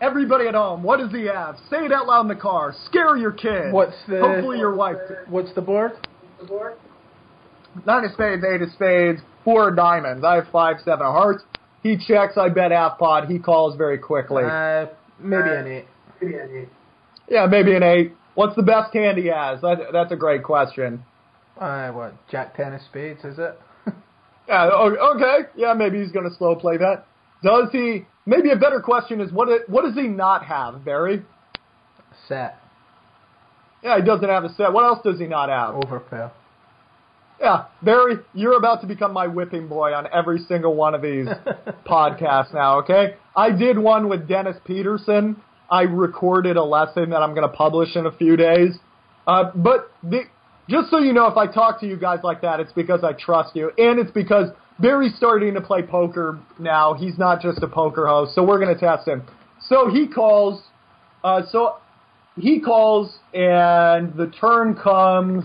Everybody 0.00 0.46
at 0.46 0.54
home, 0.54 0.82
what 0.82 0.98
does 0.98 1.10
he 1.10 1.26
have? 1.26 1.56
Say 1.68 1.84
it 1.84 1.92
out 1.92 2.06
loud 2.06 2.22
in 2.22 2.28
the 2.28 2.34
car. 2.34 2.74
Scare 2.86 3.18
your 3.18 3.32
kid. 3.32 3.70
What's 3.70 3.96
the 4.08 4.20
Hopefully 4.20 4.58
your 4.58 4.74
wife. 4.74 4.96
What's 5.28 5.52
the 5.54 5.60
board? 5.60 5.92
Nine 7.86 8.04
of 8.04 8.12
spades, 8.12 8.42
eight 8.42 8.62
of 8.62 8.70
spades, 8.72 9.20
four 9.44 9.68
of 9.68 9.76
diamonds. 9.76 10.24
I 10.24 10.36
have 10.36 10.46
five, 10.50 10.76
seven 10.86 11.04
of 11.04 11.12
hearts. 11.12 11.44
He 11.82 11.96
checks. 11.96 12.36
I 12.36 12.48
bet 12.48 12.70
half 12.72 12.98
pot. 12.98 13.28
He 13.28 13.38
calls 13.38 13.76
very 13.76 13.98
quickly. 13.98 14.44
Uh, 14.44 14.86
maybe 15.18 15.48
an 15.50 15.66
eight. 15.66 16.68
yeah, 17.28 17.46
maybe 17.46 17.74
an 17.74 17.82
eight. 17.82 18.12
What's 18.34 18.54
the 18.56 18.62
best 18.62 18.94
hand 18.94 19.18
he 19.18 19.26
has? 19.26 19.60
That, 19.60 19.78
that's 19.92 20.12
a 20.12 20.16
great 20.16 20.42
question. 20.42 21.04
Uh, 21.58 21.90
what? 21.90 22.14
Jack 22.30 22.56
ten 22.56 22.72
of 22.72 22.80
spades, 22.82 23.24
is 23.24 23.38
it? 23.38 23.58
Yeah, 24.48 24.64
okay. 24.66 25.48
Yeah, 25.54 25.74
maybe 25.74 26.02
he's 26.02 26.10
going 26.10 26.28
to 26.28 26.34
slow 26.36 26.56
play 26.56 26.76
that. 26.78 27.06
Does 27.44 27.68
he? 27.70 28.04
Maybe 28.26 28.50
a 28.50 28.56
better 28.56 28.80
question 28.80 29.20
is 29.20 29.30
what? 29.30 29.48
What 29.68 29.84
does 29.84 29.94
he 29.94 30.08
not 30.08 30.44
have, 30.44 30.84
Barry? 30.84 31.22
Set. 32.26 32.56
Yeah, 33.84 33.96
he 33.98 34.02
doesn't 34.04 34.28
have 34.28 34.42
a 34.44 34.52
set. 34.54 34.72
What 34.72 34.84
else 34.84 34.98
does 35.04 35.20
he 35.20 35.26
not 35.26 35.48
have? 35.50 35.76
Overpair. 35.76 36.32
Yeah, 37.40 37.66
Barry, 37.82 38.18
you're 38.34 38.58
about 38.58 38.82
to 38.82 38.86
become 38.86 39.14
my 39.14 39.26
whipping 39.26 39.66
boy 39.66 39.94
on 39.94 40.06
every 40.12 40.40
single 40.46 40.74
one 40.74 40.94
of 40.94 41.00
these 41.00 41.26
podcasts 41.86 42.52
now, 42.52 42.80
okay? 42.80 43.16
I 43.34 43.50
did 43.50 43.78
one 43.78 44.10
with 44.10 44.28
Dennis 44.28 44.56
Peterson. 44.66 45.40
I 45.70 45.82
recorded 45.82 46.58
a 46.58 46.64
lesson 46.64 47.10
that 47.10 47.22
I'm 47.22 47.34
going 47.34 47.48
to 47.48 47.56
publish 47.56 47.96
in 47.96 48.04
a 48.04 48.12
few 48.12 48.36
days. 48.36 48.78
Uh, 49.26 49.52
but 49.54 49.90
the, 50.02 50.24
just 50.68 50.90
so 50.90 50.98
you 50.98 51.14
know, 51.14 51.28
if 51.28 51.36
I 51.38 51.46
talk 51.46 51.80
to 51.80 51.86
you 51.86 51.96
guys 51.96 52.18
like 52.22 52.42
that, 52.42 52.60
it's 52.60 52.72
because 52.72 53.02
I 53.02 53.14
trust 53.14 53.56
you, 53.56 53.70
and 53.78 53.98
it's 53.98 54.10
because 54.10 54.50
Barry's 54.78 55.14
starting 55.16 55.54
to 55.54 55.62
play 55.62 55.82
poker 55.82 56.38
now. 56.58 56.92
He's 56.92 57.16
not 57.16 57.40
just 57.40 57.62
a 57.62 57.68
poker 57.68 58.06
host, 58.06 58.34
so 58.34 58.44
we're 58.44 58.60
going 58.60 58.74
to 58.74 58.80
test 58.80 59.08
him. 59.08 59.22
So 59.66 59.88
he 59.90 60.08
calls. 60.08 60.62
Uh, 61.24 61.42
so 61.50 61.76
he 62.36 62.60
calls, 62.60 63.18
and 63.32 64.14
the 64.14 64.32
turn 64.40 64.74
comes. 64.74 65.44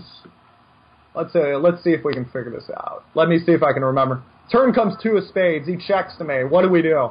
Let's 1.16 1.32
say, 1.32 1.54
let's 1.54 1.82
see 1.82 1.90
if 1.90 2.04
we 2.04 2.12
can 2.12 2.26
figure 2.26 2.50
this 2.50 2.68
out. 2.76 3.04
Let 3.14 3.28
me 3.28 3.38
see 3.38 3.52
if 3.52 3.62
I 3.62 3.72
can 3.72 3.82
remember. 3.82 4.22
Turn 4.52 4.72
comes 4.72 4.94
two 5.02 5.16
of 5.16 5.24
spades. 5.28 5.66
He 5.66 5.76
checks 5.76 6.14
to 6.18 6.24
me. 6.24 6.44
What 6.44 6.62
do 6.62 6.68
we 6.68 6.82
do? 6.82 7.08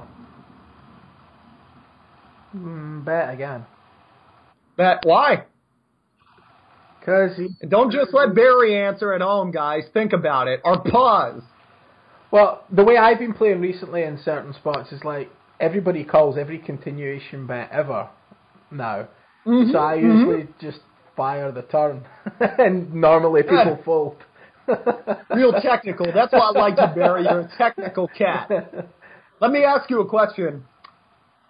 Mm, 2.56 3.04
bet 3.04 3.34
again. 3.34 3.66
Bet 4.78 5.00
why? 5.04 5.46
Cause 7.06 7.32
he. 7.36 7.50
Don't 7.68 7.92
just 7.92 8.14
let 8.14 8.34
Barry 8.34 8.76
answer 8.76 9.14
at 9.14 9.22
home, 9.22 9.52
guys. 9.52 9.84
Think 9.94 10.14
about 10.14 10.48
it. 10.48 10.62
Or 10.64 10.82
pause. 10.82 11.42
Well, 12.32 12.64
the 12.72 12.84
way 12.84 12.98
I've 12.98 13.20
been 13.20 13.34
playing 13.34 13.62
recently 13.62 14.04
in 14.04 14.20
certain 14.24 14.54
spots 14.54 14.92
is 14.92 15.04
like 15.04 15.30
everybody 15.60 16.04
calls 16.04 16.38
every 16.38 16.60
continuation 16.60 17.48
bet 17.48 17.70
ever 17.72 18.10
now. 18.72 19.08
Mm-hmm, 19.46 19.72
So 19.72 19.78
I 19.78 19.96
usually 19.96 20.48
just 20.60 20.80
fire 21.16 21.52
the 21.52 21.62
turn, 21.64 22.06
and 22.40 22.94
normally 22.94 23.44
people 23.44 23.78
Yeah. 23.78 23.84
fold. 23.84 24.18
Real 25.36 25.54
technical. 25.62 26.12
That's 26.12 26.34
why 26.34 26.52
I 26.56 26.60
like 26.60 26.78
you, 26.78 26.88
Barry. 26.96 27.24
You're 27.24 27.42
a 27.42 27.58
technical 27.58 28.08
cat. 28.08 28.50
Let 29.40 29.52
me 29.52 29.64
ask 29.64 29.90
you 29.90 30.02
a 30.02 30.08
question. 30.10 30.64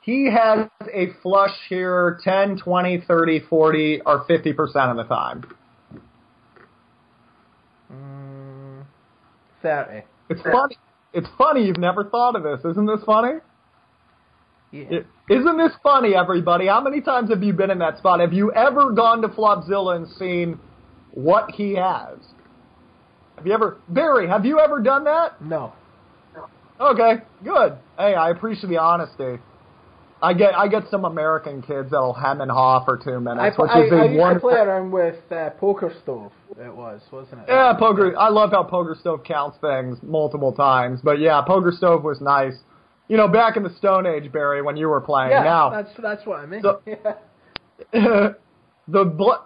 He 0.02 0.30
has 0.30 0.68
a 0.94 1.08
flush 1.24 1.56
here 1.70 2.20
10, 2.24 2.58
20, 2.60 3.02
30, 3.08 3.40
40, 3.50 4.02
or 4.06 4.26
50% 4.26 4.92
of 4.92 4.98
the 4.98 5.04
time. 5.04 5.44
Mm, 7.92 8.84
Thirty. 9.62 10.04
It's 10.30 10.42
funny. 10.42 10.78
It's 11.14 11.28
funny 11.38 11.66
you've 11.66 11.78
never 11.78 12.04
thought 12.04 12.36
of 12.36 12.44
this. 12.44 12.60
Isn't 12.70 12.86
this 12.86 13.04
funny? 13.06 13.40
Yeah. 14.76 14.98
It- 15.00 15.06
Isn't 15.30 15.58
this 15.58 15.72
funny, 15.82 16.14
everybody? 16.16 16.68
How 16.68 16.82
many 16.82 17.02
times 17.02 17.30
have 17.32 17.42
you 17.44 17.54
been 17.54 17.72
in 17.72 17.80
that 17.80 17.98
spot? 17.98 18.20
Have 18.20 18.34
you 18.34 18.52
ever 18.54 18.92
gone 18.92 19.22
to 19.24 19.28
Flopzilla 19.30 19.96
and 19.96 20.08
seen 20.20 20.60
what 21.14 21.50
he 21.52 21.76
has? 21.76 22.18
Have 23.38 23.48
you 23.48 23.54
ever, 23.54 23.78
Barry? 23.90 24.28
Have 24.28 24.46
you 24.46 24.60
ever 24.60 24.82
done 24.82 25.04
that? 25.06 25.42
no. 25.42 25.74
Okay, 26.80 27.20
good. 27.44 27.78
Hey, 27.98 28.16
I 28.16 28.32
appreciate 28.32 28.68
the 28.70 28.78
honesty. 28.80 29.38
I 30.22 30.34
get 30.34 30.54
I 30.56 30.68
get 30.68 30.84
some 30.92 31.06
American 31.06 31.62
kids 31.62 31.92
that'll 31.92 32.12
hem 32.14 32.42
and 32.42 32.52
haw 32.52 32.84
for 32.84 32.98
two 32.98 33.22
minutes, 33.22 33.56
pl- 33.56 33.66
which 33.66 33.72
I, 33.74 33.82
is 33.84 33.92
a 33.94 33.96
I, 33.96 34.00
I 34.00 34.16
wonderful. 34.18 34.50
play 34.50 34.60
around 34.60 34.92
with 34.92 35.32
uh, 35.32 35.52
Poker 35.52 35.94
Stove. 36.04 36.34
It 36.60 36.76
was, 36.76 37.02
wasn't 37.12 37.42
it? 37.42 37.46
Yeah, 37.48 37.74
poker. 37.80 38.18
I 38.18 38.28
love 38.28 38.52
how 38.52 38.64
Poker 38.64 38.96
Stove 39.00 39.24
counts 39.24 39.58
things 39.62 40.00
multiple 40.04 40.52
times, 40.52 41.00
but 41.02 41.20
yeah, 41.20 41.42
Poker 41.48 41.72
Stove 41.72 42.04
was 42.04 42.20
nice. 42.20 42.56
You 43.08 43.18
know, 43.18 43.28
back 43.28 43.56
in 43.56 43.64
the 43.64 43.74
Stone 43.78 44.06
Age, 44.08 44.32
Barry, 44.32 44.62
when 44.62 44.78
you 44.78 44.88
were 44.88 45.02
playing. 45.02 45.32
Yeah, 45.32 45.44
now, 45.44 45.70
that's 45.70 45.90
that's 46.02 46.26
what 46.26 46.40
I 46.40 46.46
mean. 46.46 46.62
So- 46.62 46.82
Yeah. 46.86 47.14
the 48.88 49.04
bl- 49.04 49.44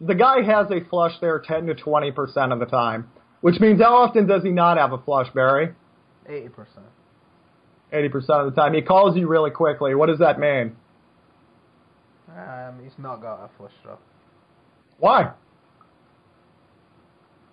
the 0.00 0.14
guy 0.14 0.42
has 0.42 0.70
a 0.70 0.80
flush 0.88 1.12
there 1.20 1.38
ten 1.38 1.66
to 1.66 1.74
twenty 1.74 2.10
percent 2.10 2.52
of 2.52 2.58
the 2.58 2.64
time, 2.66 3.08
which 3.42 3.60
means 3.60 3.80
how 3.82 3.94
often 3.96 4.26
does 4.26 4.42
he 4.42 4.50
not 4.50 4.78
have 4.78 4.92
a 4.92 4.98
flush, 4.98 5.28
Barry? 5.34 5.74
Eighty 6.28 6.48
percent. 6.48 6.86
80% 7.92 8.14
of 8.30 8.52
the 8.52 8.60
time. 8.60 8.74
He 8.74 8.82
calls 8.82 9.16
you 9.16 9.28
really 9.28 9.52
quickly. 9.52 9.94
What 9.94 10.06
does 10.08 10.18
that 10.18 10.40
mean? 10.40 10.74
Um, 12.36 12.80
he's 12.82 12.92
not 12.98 13.22
got 13.22 13.44
a 13.44 13.48
flush 13.56 13.70
draw. 13.84 13.96
Why? 14.98 15.30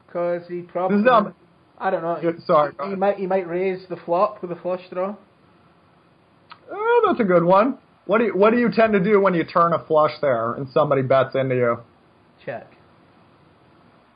Because 0.07 0.41
he 0.47 0.61
probably. 0.61 0.97
This 0.97 1.01
is 1.01 1.05
not- 1.05 1.33
I 1.77 1.89
don't 1.89 2.01
know. 2.01 2.33
Sorry, 2.45 2.71
go 2.73 2.89
He, 2.89 2.95
might 2.95 3.17
he 3.17 3.27
might 3.27 3.47
raise 3.47 3.85
the 3.89 3.95
flop 3.95 4.41
with 4.41 4.51
a 4.51 4.55
flush 4.55 4.81
draw. 4.91 5.15
Oh, 6.73 7.03
that's 7.07 7.19
a 7.19 7.23
good 7.23 7.43
one. 7.43 7.77
What 8.05 8.17
do 8.17 8.25
you 8.25 8.35
What 8.35 8.51
do 8.51 8.57
you 8.57 8.69
tend 8.71 8.93
to 8.93 8.99
do 8.99 9.19
when 9.21 9.33
you 9.33 9.43
turn 9.43 9.73
a 9.73 9.83
flush 9.85 10.11
there 10.21 10.53
and 10.53 10.67
somebody 10.73 11.01
bets 11.01 11.35
into 11.35 11.55
you? 11.55 11.77
Check. 12.45 12.67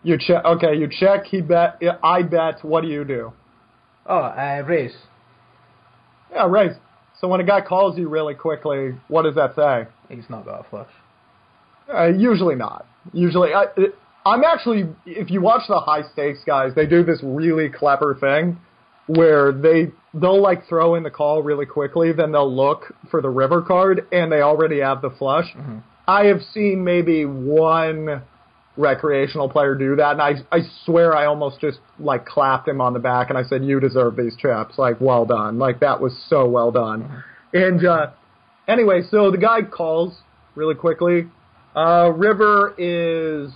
You 0.04 0.18
check. 0.20 0.44
Okay, 0.44 0.76
you 0.76 0.90
check. 0.90 1.26
He 1.26 1.42
bet. 1.42 1.82
I 2.04 2.24
bet. 2.24 2.64
What 2.64 2.82
do 2.82 2.88
you 2.88 3.06
do? 3.06 3.34
Oh, 4.06 4.20
I 4.20 4.58
raise. 4.60 4.96
Yeah, 6.32 6.48
raise. 6.50 6.76
So 7.20 7.28
when 7.28 7.40
a 7.40 7.44
guy 7.44 7.62
calls 7.62 7.98
you 7.98 8.10
really 8.10 8.36
quickly, 8.36 8.92
what 9.08 9.24
does 9.24 9.36
that 9.36 9.56
say? 9.56 9.88
He's 10.14 10.30
not 10.30 10.46
got 10.46 10.66
a 10.66 10.70
flush. 10.70 10.90
Uh, 11.92 12.08
usually 12.08 12.56
not. 12.56 12.86
Usually, 13.14 13.54
I, 13.54 13.66
I'm 14.26 14.44
actually. 14.44 14.90
If 15.06 15.32
you 15.32 15.42
watch 15.42 15.64
the 15.68 15.80
high 15.80 16.04
stakes 16.12 16.40
guys, 16.46 16.74
they 16.76 16.86
do 16.86 17.04
this 17.04 17.20
really 17.24 17.70
clever 17.70 18.16
thing 18.20 18.60
where 19.08 19.52
they 19.52 19.92
they'll 20.14 20.42
like 20.42 20.68
throw 20.68 20.96
in 20.96 21.04
the 21.04 21.10
call 21.10 21.42
really 21.42 21.66
quickly, 21.66 22.12
then 22.12 22.32
they'll 22.32 22.54
look 22.54 22.94
for 23.10 23.22
the 23.22 23.30
river 23.30 23.62
card, 23.62 24.08
and 24.12 24.32
they 24.32 24.42
already 24.42 24.80
have 24.80 25.02
the 25.02 25.10
flush. 25.10 25.54
I 26.08 26.26
have 26.26 26.42
seen 26.54 26.84
maybe 26.84 27.26
one 27.26 28.22
recreational 28.78 29.50
player 29.50 29.76
do 29.76 29.96
that, 29.96 30.12
and 30.12 30.22
I 30.22 30.36
I 30.52 30.62
swear 30.86 31.16
I 31.16 31.26
almost 31.26 31.60
just 31.60 31.80
like 32.00 32.26
clapped 32.26 32.68
him 32.68 32.80
on 32.80 32.94
the 32.94 33.00
back 33.00 33.30
and 33.30 33.38
I 33.38 33.44
said, 33.44 33.64
"You 33.64 33.80
deserve 33.80 34.16
these 34.16 34.36
chips. 34.38 34.78
Like, 34.78 35.02
well 35.02 35.26
done. 35.26 35.58
Like 35.58 35.80
that 35.80 36.00
was 36.00 36.14
so 36.30 36.48
well 36.48 36.72
done." 36.72 37.24
And 37.54 37.86
uh, 37.86 38.12
anyway, 38.68 39.02
so 39.10 39.32
the 39.32 39.38
guy 39.38 39.62
calls 39.64 40.20
really 40.56 40.76
quickly. 40.76 41.28
Uh, 41.76 42.12
river 42.16 42.74
is 42.78 43.52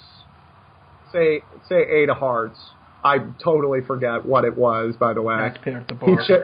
say 1.12 1.42
say 1.68 1.84
eight 1.90 2.10
of 2.10 2.18
hearts. 2.18 2.58
I 3.04 3.18
totally 3.44 3.82
forget 3.82 4.26
what 4.26 4.46
it 4.46 4.56
was, 4.56 4.96
by 4.96 5.14
the 5.14 5.22
way. 5.22 5.38
That's 5.38 5.58
paired 5.64 5.88
the 5.88 5.96
He 5.96 6.00
board. 6.16 6.24
che- 6.28 6.44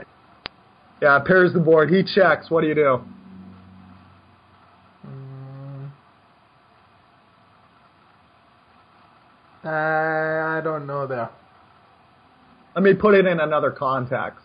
yeah, 1.01 1.19
pairs 1.19 1.53
the 1.53 1.59
board. 1.59 1.89
He 1.91 2.03
checks. 2.03 2.49
What 2.49 2.61
do 2.61 2.67
you 2.67 2.75
do? 2.75 3.01
Uh, 9.63 9.69
I 9.69 10.61
don't 10.63 10.85
know 10.87 11.07
there. 11.07 11.29
Let 12.75 12.83
me 12.83 12.93
put 12.93 13.15
it 13.15 13.25
in 13.25 13.39
another 13.39 13.71
context. 13.71 14.43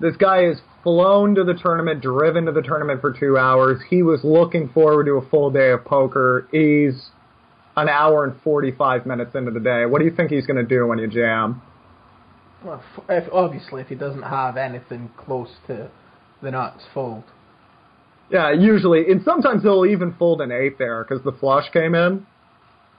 This 0.00 0.16
guy 0.16 0.44
is 0.44 0.58
flown 0.82 1.34
to 1.36 1.44
the 1.44 1.54
tournament, 1.54 2.02
driven 2.02 2.44
to 2.46 2.52
the 2.52 2.60
tournament 2.60 3.00
for 3.00 3.12
two 3.12 3.38
hours. 3.38 3.80
He 3.88 4.02
was 4.02 4.20
looking 4.22 4.68
forward 4.68 5.06
to 5.06 5.12
a 5.12 5.28
full 5.30 5.50
day 5.50 5.70
of 5.70 5.84
poker. 5.84 6.46
He's 6.50 7.06
an 7.76 7.88
hour 7.88 8.24
and 8.24 8.40
45 8.42 9.06
minutes 9.06 9.34
into 9.34 9.50
the 9.50 9.60
day. 9.60 9.86
What 9.86 9.98
do 9.98 10.04
you 10.04 10.14
think 10.14 10.30
he's 10.30 10.46
going 10.46 10.56
to 10.56 10.68
do 10.68 10.86
when 10.86 10.98
you 10.98 11.08
jam? 11.08 11.62
Well, 12.64 12.82
f- 12.96 13.04
if, 13.08 13.32
obviously, 13.32 13.82
if 13.82 13.88
he 13.88 13.94
doesn't 13.94 14.22
have 14.22 14.56
anything 14.56 15.10
close 15.16 15.50
to 15.66 15.90
the 16.42 16.50
nuts, 16.50 16.84
fold. 16.94 17.24
Yeah, 18.30 18.52
usually, 18.52 19.10
and 19.10 19.22
sometimes 19.24 19.62
he'll 19.62 19.84
even 19.84 20.14
fold 20.18 20.40
an 20.40 20.50
eight 20.50 20.78
there 20.78 21.04
because 21.04 21.22
the 21.24 21.32
flush 21.32 21.70
came 21.72 21.94
in. 21.94 22.26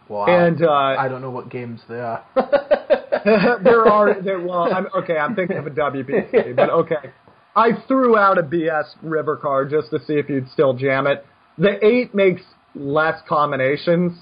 Wow. 0.07 0.27
And 0.27 0.63
uh, 0.63 0.69
I 0.69 1.07
don't 1.07 1.21
know 1.21 1.31
what 1.31 1.49
games 1.49 1.81
they 1.89 1.99
are. 1.99 2.23
there 3.63 3.87
are 3.87 4.21
there, 4.21 4.39
well, 4.39 4.71
I'm 4.71 4.85
okay. 4.95 5.17
I'm 5.17 5.35
thinking 5.35 5.57
of 5.57 5.65
a 5.65 5.71
WPC, 5.71 6.55
but 6.55 6.69
okay. 6.69 7.11
I 7.55 7.69
threw 7.87 8.17
out 8.17 8.37
a 8.37 8.43
BS 8.43 8.85
river 9.01 9.35
card 9.37 9.71
just 9.71 9.89
to 9.91 9.99
see 10.05 10.13
if 10.13 10.29
you'd 10.29 10.49
still 10.51 10.73
jam 10.73 11.07
it. 11.07 11.25
The 11.57 11.83
eight 11.83 12.13
makes 12.13 12.43
less 12.75 13.19
combinations. 13.27 14.13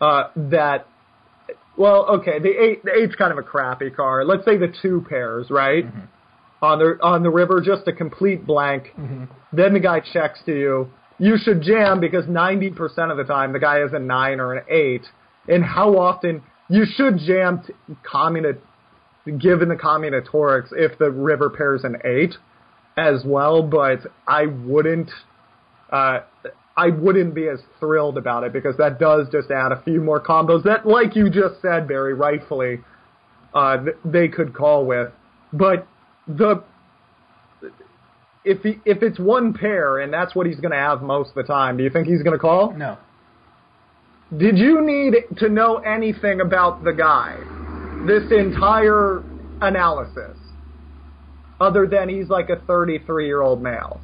Uh, 0.00 0.24
that 0.36 0.86
well, 1.76 2.06
okay. 2.20 2.38
The 2.38 2.48
eight 2.48 2.84
the 2.84 2.92
eight's 2.92 3.14
kind 3.14 3.32
of 3.32 3.38
a 3.38 3.42
crappy 3.42 3.90
card. 3.90 4.26
Let's 4.26 4.44
say 4.44 4.56
the 4.56 4.72
two 4.82 5.04
pairs, 5.08 5.50
right? 5.50 5.84
On 6.62 6.78
the 6.78 6.98
on 7.02 7.22
the 7.22 7.30
river, 7.30 7.60
just 7.60 7.86
a 7.86 7.92
complete 7.92 8.46
blank. 8.46 8.92
Then 9.52 9.72
the 9.74 9.80
guy 9.80 10.00
checks 10.00 10.40
to 10.46 10.52
you. 10.52 10.90
You 11.18 11.36
should 11.38 11.62
jam 11.62 12.00
because 12.00 12.26
90% 12.26 13.10
of 13.10 13.16
the 13.16 13.24
time 13.24 13.52
the 13.54 13.58
guy 13.58 13.78
has 13.78 13.92
a 13.94 13.98
9 13.98 14.38
or 14.40 14.52
an 14.54 14.64
8. 14.68 15.02
And 15.48 15.64
how 15.64 15.96
often 15.98 16.42
you 16.68 16.84
should 16.84 17.18
jam 17.18 17.62
t- 17.66 17.72
given 19.38 19.68
the 19.68 19.76
combinatorics 19.76 20.68
if 20.72 20.98
the 20.98 21.10
river 21.10 21.48
pairs 21.48 21.84
an 21.84 21.96
8 22.04 22.34
as 22.98 23.22
well, 23.24 23.62
but 23.62 24.00
I 24.26 24.46
wouldn't 24.46 25.10
uh, 25.90 26.20
I 26.76 26.88
wouldn't 26.90 27.34
be 27.34 27.48
as 27.48 27.60
thrilled 27.80 28.18
about 28.18 28.44
it 28.44 28.52
because 28.52 28.76
that 28.76 28.98
does 28.98 29.28
just 29.32 29.50
add 29.50 29.72
a 29.72 29.82
few 29.82 30.00
more 30.00 30.20
combos 30.20 30.64
that, 30.64 30.86
like 30.86 31.16
you 31.16 31.30
just 31.30 31.62
said, 31.62 31.88
Barry, 31.88 32.12
rightfully, 32.12 32.80
uh, 33.54 33.82
th- 33.82 33.96
they 34.04 34.28
could 34.28 34.54
call 34.54 34.84
with. 34.84 35.10
But 35.52 35.86
the 36.28 36.62
if 38.44 38.62
he, 38.62 38.78
if 38.84 39.02
it's 39.02 39.18
one 39.18 39.54
pair 39.54 39.98
and 39.98 40.12
that's 40.12 40.34
what 40.34 40.46
he's 40.46 40.60
going 40.60 40.70
to 40.70 40.76
have 40.76 41.02
most 41.02 41.30
of 41.30 41.34
the 41.34 41.42
time, 41.42 41.76
do 41.76 41.82
you 41.82 41.90
think 41.90 42.06
he's 42.06 42.22
going 42.22 42.36
to 42.36 42.38
call? 42.38 42.72
no. 42.72 42.98
Did 44.36 44.58
you 44.58 44.84
need 44.84 45.38
to 45.38 45.48
know 45.48 45.76
anything 45.76 46.40
about 46.40 46.82
the 46.82 46.92
guy? 46.92 47.36
This 48.08 48.24
entire 48.32 49.22
analysis, 49.60 50.36
other 51.60 51.86
than 51.86 52.08
he's 52.08 52.28
like 52.28 52.50
a 52.50 52.56
33 52.66 53.26
year 53.26 53.40
old 53.40 53.62
male, 53.62 54.00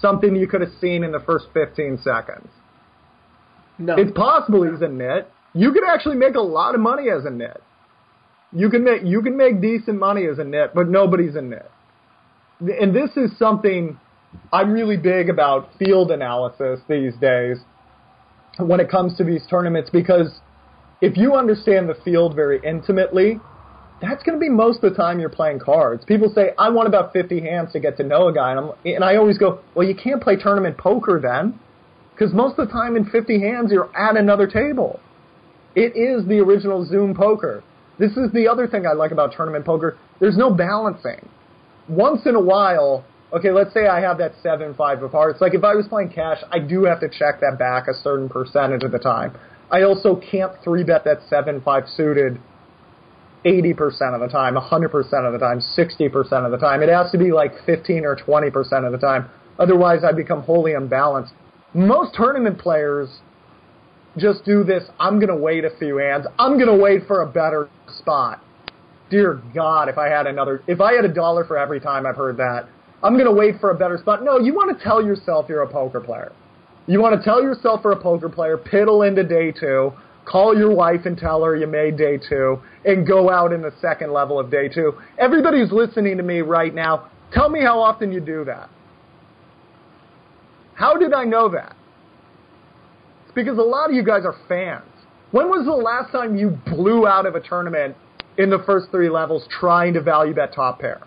something 0.00 0.34
you 0.36 0.46
could 0.46 0.60
have 0.60 0.72
seen 0.80 1.04
in 1.04 1.12
the 1.12 1.20
first 1.20 1.46
15 1.54 1.98
seconds. 2.02 2.48
No. 3.78 3.96
It's 3.96 4.12
possible 4.12 4.70
he's 4.70 4.82
a 4.82 4.88
nit. 4.88 5.30
You 5.54 5.72
could 5.72 5.84
actually 5.88 6.16
make 6.16 6.34
a 6.34 6.40
lot 6.40 6.74
of 6.74 6.80
money 6.80 7.08
as 7.10 7.24
a 7.24 7.30
nit. 7.30 7.62
You 8.52 8.68
can 8.68 8.84
make 8.84 9.02
you 9.04 9.22
can 9.22 9.36
make 9.36 9.60
decent 9.60 9.98
money 9.98 10.26
as 10.26 10.38
a 10.38 10.44
nit, 10.44 10.72
but 10.74 10.88
nobody's 10.88 11.36
a 11.36 11.42
nit. 11.42 11.70
And 12.60 12.94
this 12.94 13.10
is 13.16 13.36
something 13.38 13.98
I'm 14.52 14.72
really 14.72 14.96
big 14.96 15.28
about 15.28 15.70
field 15.78 16.10
analysis 16.10 16.80
these 16.88 17.14
days 17.20 17.58
when 18.58 18.80
it 18.80 18.90
comes 18.90 19.16
to 19.16 19.24
these 19.24 19.42
tournaments 19.48 19.90
because 19.90 20.40
if 21.00 21.16
you 21.16 21.34
understand 21.34 21.88
the 21.88 21.96
field 22.04 22.34
very 22.36 22.60
intimately, 22.64 23.40
that's 24.02 24.22
going 24.24 24.36
to 24.36 24.40
be 24.40 24.48
most 24.48 24.82
of 24.82 24.90
the 24.90 24.96
time 24.96 25.20
you're 25.20 25.28
playing 25.28 25.60
cards. 25.60 26.04
People 26.04 26.30
say, 26.34 26.50
I 26.58 26.68
want 26.70 26.88
about 26.88 27.12
50 27.12 27.40
hands 27.40 27.72
to 27.72 27.80
get 27.80 27.96
to 27.98 28.02
know 28.02 28.28
a 28.28 28.34
guy. 28.34 28.50
And, 28.50 28.58
I'm, 28.58 28.70
and 28.84 29.04
I 29.04 29.16
always 29.16 29.38
go, 29.38 29.60
well, 29.74 29.86
you 29.86 29.94
can't 29.94 30.20
play 30.20 30.36
tournament 30.36 30.76
poker 30.76 31.20
then. 31.22 31.58
Because 32.12 32.34
most 32.34 32.58
of 32.58 32.66
the 32.66 32.72
time 32.72 32.96
in 32.96 33.08
50 33.08 33.40
hands, 33.40 33.70
you're 33.70 33.90
at 33.96 34.16
another 34.16 34.46
table. 34.46 35.00
It 35.74 35.96
is 35.96 36.26
the 36.26 36.40
original 36.40 36.84
Zoom 36.84 37.14
poker. 37.14 37.62
This 37.98 38.12
is 38.12 38.30
the 38.32 38.48
other 38.48 38.66
thing 38.66 38.86
I 38.86 38.92
like 38.92 39.12
about 39.12 39.32
tournament 39.36 39.64
poker. 39.64 39.96
There's 40.20 40.36
no 40.36 40.52
balancing. 40.52 41.28
Once 41.88 42.26
in 42.26 42.34
a 42.34 42.40
while, 42.40 43.04
okay, 43.32 43.50
let's 43.50 43.72
say 43.72 43.86
I 43.86 44.00
have 44.00 44.18
that 44.18 44.32
7-5 44.44 45.04
of 45.04 45.12
hearts. 45.12 45.40
Like 45.40 45.54
if 45.54 45.64
I 45.64 45.74
was 45.74 45.86
playing 45.88 46.10
cash, 46.10 46.38
I 46.50 46.58
do 46.58 46.84
have 46.84 47.00
to 47.00 47.08
check 47.08 47.40
that 47.40 47.56
back 47.58 47.88
a 47.88 47.94
certain 47.94 48.28
percentage 48.28 48.82
of 48.82 48.92
the 48.92 48.98
time. 48.98 49.36
I 49.70 49.82
also 49.82 50.16
can't 50.16 50.52
3-bet 50.62 51.04
that 51.04 51.20
7-5 51.30 51.96
suited 51.96 52.40
80% 53.44 54.14
of 54.14 54.20
the 54.20 54.28
time, 54.28 54.54
100% 54.54 55.26
of 55.26 55.32
the 55.32 55.38
time, 55.38 55.60
60% 55.60 56.44
of 56.44 56.50
the 56.50 56.58
time. 56.58 56.82
It 56.82 56.88
has 56.88 57.10
to 57.12 57.18
be 57.18 57.32
like 57.32 57.52
15 57.66 58.04
or 58.04 58.16
20% 58.16 58.86
of 58.86 58.92
the 58.92 58.98
time. 58.98 59.28
Otherwise, 59.58 60.04
I 60.04 60.12
become 60.12 60.42
wholly 60.42 60.74
unbalanced. 60.74 61.34
Most 61.74 62.14
tournament 62.14 62.58
players 62.58 63.20
just 64.16 64.44
do 64.44 64.62
this. 64.62 64.84
I'm 64.98 65.18
going 65.18 65.28
to 65.28 65.36
wait 65.36 65.64
a 65.64 65.70
few 65.78 65.96
hands. 65.96 66.26
I'm 66.38 66.54
going 66.54 66.68
to 66.68 66.76
wait 66.76 67.06
for 67.06 67.22
a 67.22 67.26
better 67.26 67.68
spot. 67.98 68.42
Dear 69.10 69.42
God, 69.54 69.88
if 69.88 69.98
I 69.98 70.08
had 70.08 70.26
another, 70.26 70.62
if 70.66 70.80
I 70.80 70.94
had 70.94 71.04
a 71.04 71.12
dollar 71.12 71.44
for 71.44 71.58
every 71.58 71.80
time 71.80 72.06
I've 72.06 72.16
heard 72.16 72.36
that, 72.38 72.68
I'm 73.02 73.14
going 73.14 73.26
to 73.26 73.32
wait 73.32 73.56
for 73.60 73.70
a 73.70 73.74
better 73.74 73.98
spot. 73.98 74.22
No, 74.22 74.38
you 74.38 74.54
want 74.54 74.76
to 74.76 74.84
tell 74.84 75.04
yourself 75.04 75.46
you're 75.48 75.62
a 75.62 75.68
poker 75.68 76.00
player. 76.00 76.32
You 76.86 77.00
want 77.00 77.18
to 77.18 77.22
tell 77.22 77.42
yourself 77.42 77.80
you're 77.84 77.92
a 77.92 78.02
poker 78.02 78.28
player, 78.28 78.56
piddle 78.56 79.06
into 79.06 79.22
day 79.22 79.52
two, 79.52 79.92
call 80.32 80.56
your 80.56 80.74
wife 80.74 81.02
and 81.04 81.18
tell 81.18 81.44
her 81.44 81.54
you 81.54 81.66
made 81.66 81.98
day 81.98 82.16
two, 82.16 82.58
and 82.86 83.06
go 83.06 83.30
out 83.30 83.52
in 83.52 83.60
the 83.60 83.72
second 83.82 84.12
level 84.12 84.40
of 84.40 84.50
day 84.50 84.66
two. 84.66 84.94
Everybody 85.18 85.58
who's 85.58 85.70
listening 85.70 86.16
to 86.16 86.22
me 86.22 86.40
right 86.40 86.74
now, 86.74 87.10
tell 87.32 87.50
me 87.50 87.60
how 87.60 87.80
often 87.80 88.10
you 88.10 88.20
do 88.20 88.44
that. 88.46 88.70
How 90.74 90.96
did 90.96 91.12
I 91.12 91.24
know 91.24 91.50
that? 91.50 91.76
It's 93.24 93.34
because 93.34 93.58
a 93.58 93.62
lot 93.62 93.90
of 93.90 93.94
you 93.94 94.02
guys 94.02 94.22
are 94.24 94.34
fans. 94.48 94.84
When 95.32 95.48
was 95.48 95.66
the 95.66 95.72
last 95.72 96.10
time 96.12 96.34
you 96.34 96.58
blew 96.66 97.06
out 97.06 97.26
of 97.26 97.34
a 97.34 97.40
tournament 97.40 97.94
in 98.38 98.48
the 98.48 98.62
first 98.64 98.90
three 98.90 99.10
levels 99.10 99.46
trying 99.60 99.92
to 99.94 100.00
value 100.00 100.34
that 100.34 100.54
top 100.54 100.80
pair? 100.80 101.02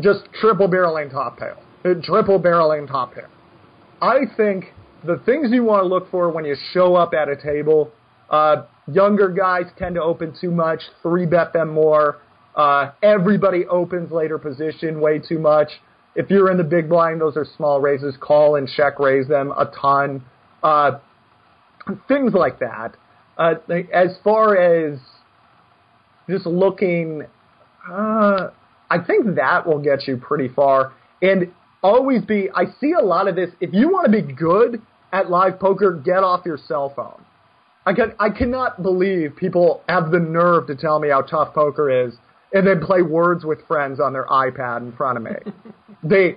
Just 0.00 0.20
triple 0.40 0.66
barreling 0.66 1.10
top 1.10 1.38
pair. 1.38 1.56
Triple 2.02 2.40
barreling 2.40 2.88
top 2.88 3.12
pair. 3.12 3.28
I 4.00 4.20
think 4.36 4.72
the 5.04 5.20
things 5.24 5.48
you 5.50 5.64
want 5.64 5.82
to 5.82 5.86
look 5.86 6.10
for 6.10 6.30
when 6.30 6.44
you 6.44 6.56
show 6.72 6.94
up 6.94 7.14
at 7.14 7.28
a 7.28 7.36
table, 7.36 7.90
uh, 8.28 8.64
younger 8.86 9.28
guys 9.28 9.64
tend 9.78 9.94
to 9.96 10.02
open 10.02 10.34
too 10.40 10.50
much, 10.50 10.80
three 11.02 11.26
bet 11.26 11.52
them 11.52 11.72
more. 11.72 12.18
Uh, 12.54 12.90
everybody 13.02 13.66
opens 13.66 14.10
later 14.10 14.38
position 14.38 15.00
way 15.00 15.18
too 15.18 15.38
much. 15.38 15.68
If 16.14 16.30
you're 16.30 16.50
in 16.50 16.58
the 16.58 16.64
big 16.64 16.88
blind, 16.88 17.20
those 17.20 17.36
are 17.36 17.46
small 17.56 17.80
raises. 17.80 18.16
Call 18.20 18.56
and 18.56 18.68
check 18.68 18.98
raise 18.98 19.28
them 19.28 19.52
a 19.52 19.66
ton. 19.80 20.24
Uh, 20.62 20.98
things 22.08 22.32
like 22.34 22.58
that. 22.58 22.96
Uh, 23.38 23.54
as 23.92 24.18
far 24.22 24.56
as 24.56 24.98
just 26.28 26.46
looking, 26.46 27.22
uh, 27.88 28.50
I 28.90 28.98
think 29.06 29.36
that 29.36 29.66
will 29.66 29.78
get 29.78 30.06
you 30.06 30.16
pretty 30.16 30.48
far. 30.48 30.92
And 31.22 31.52
always 31.82 32.24
be, 32.24 32.48
I 32.54 32.64
see 32.80 32.92
a 32.92 33.02
lot 33.02 33.28
of 33.28 33.36
this. 33.36 33.50
If 33.60 33.72
you 33.72 33.88
want 33.88 34.06
to 34.06 34.12
be 34.12 34.22
good 34.22 34.80
at 35.12 35.30
live 35.30 35.58
poker, 35.58 35.92
get 35.92 36.22
off 36.22 36.44
your 36.44 36.58
cell 36.58 36.92
phone. 36.94 37.24
I 37.86 37.94
can 37.94 38.12
I 38.20 38.28
cannot 38.30 38.82
believe 38.82 39.36
people 39.36 39.82
have 39.88 40.10
the 40.10 40.18
nerve 40.18 40.66
to 40.66 40.76
tell 40.76 41.00
me 41.00 41.08
how 41.08 41.22
tough 41.22 41.54
poker 41.54 42.06
is 42.06 42.14
and 42.52 42.66
then 42.66 42.80
play 42.84 43.02
words 43.02 43.44
with 43.44 43.66
friends 43.66 44.00
on 44.00 44.12
their 44.12 44.26
iPad 44.26 44.82
in 44.82 44.92
front 44.92 45.16
of 45.16 45.24
me. 45.24 45.32
they 46.04 46.36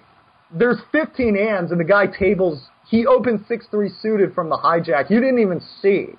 there's 0.58 0.78
15 0.92 1.36
hands 1.36 1.72
and 1.72 1.80
the 1.80 1.86
guy 1.86 2.06
tables 2.08 2.70
he 2.88 3.06
opened 3.06 3.46
6-3 3.50 3.90
suited 4.02 4.34
from 4.34 4.50
the 4.50 4.58
hijack. 4.58 5.10
You 5.10 5.20
didn't 5.20 5.40
even 5.40 5.62
see. 5.82 6.10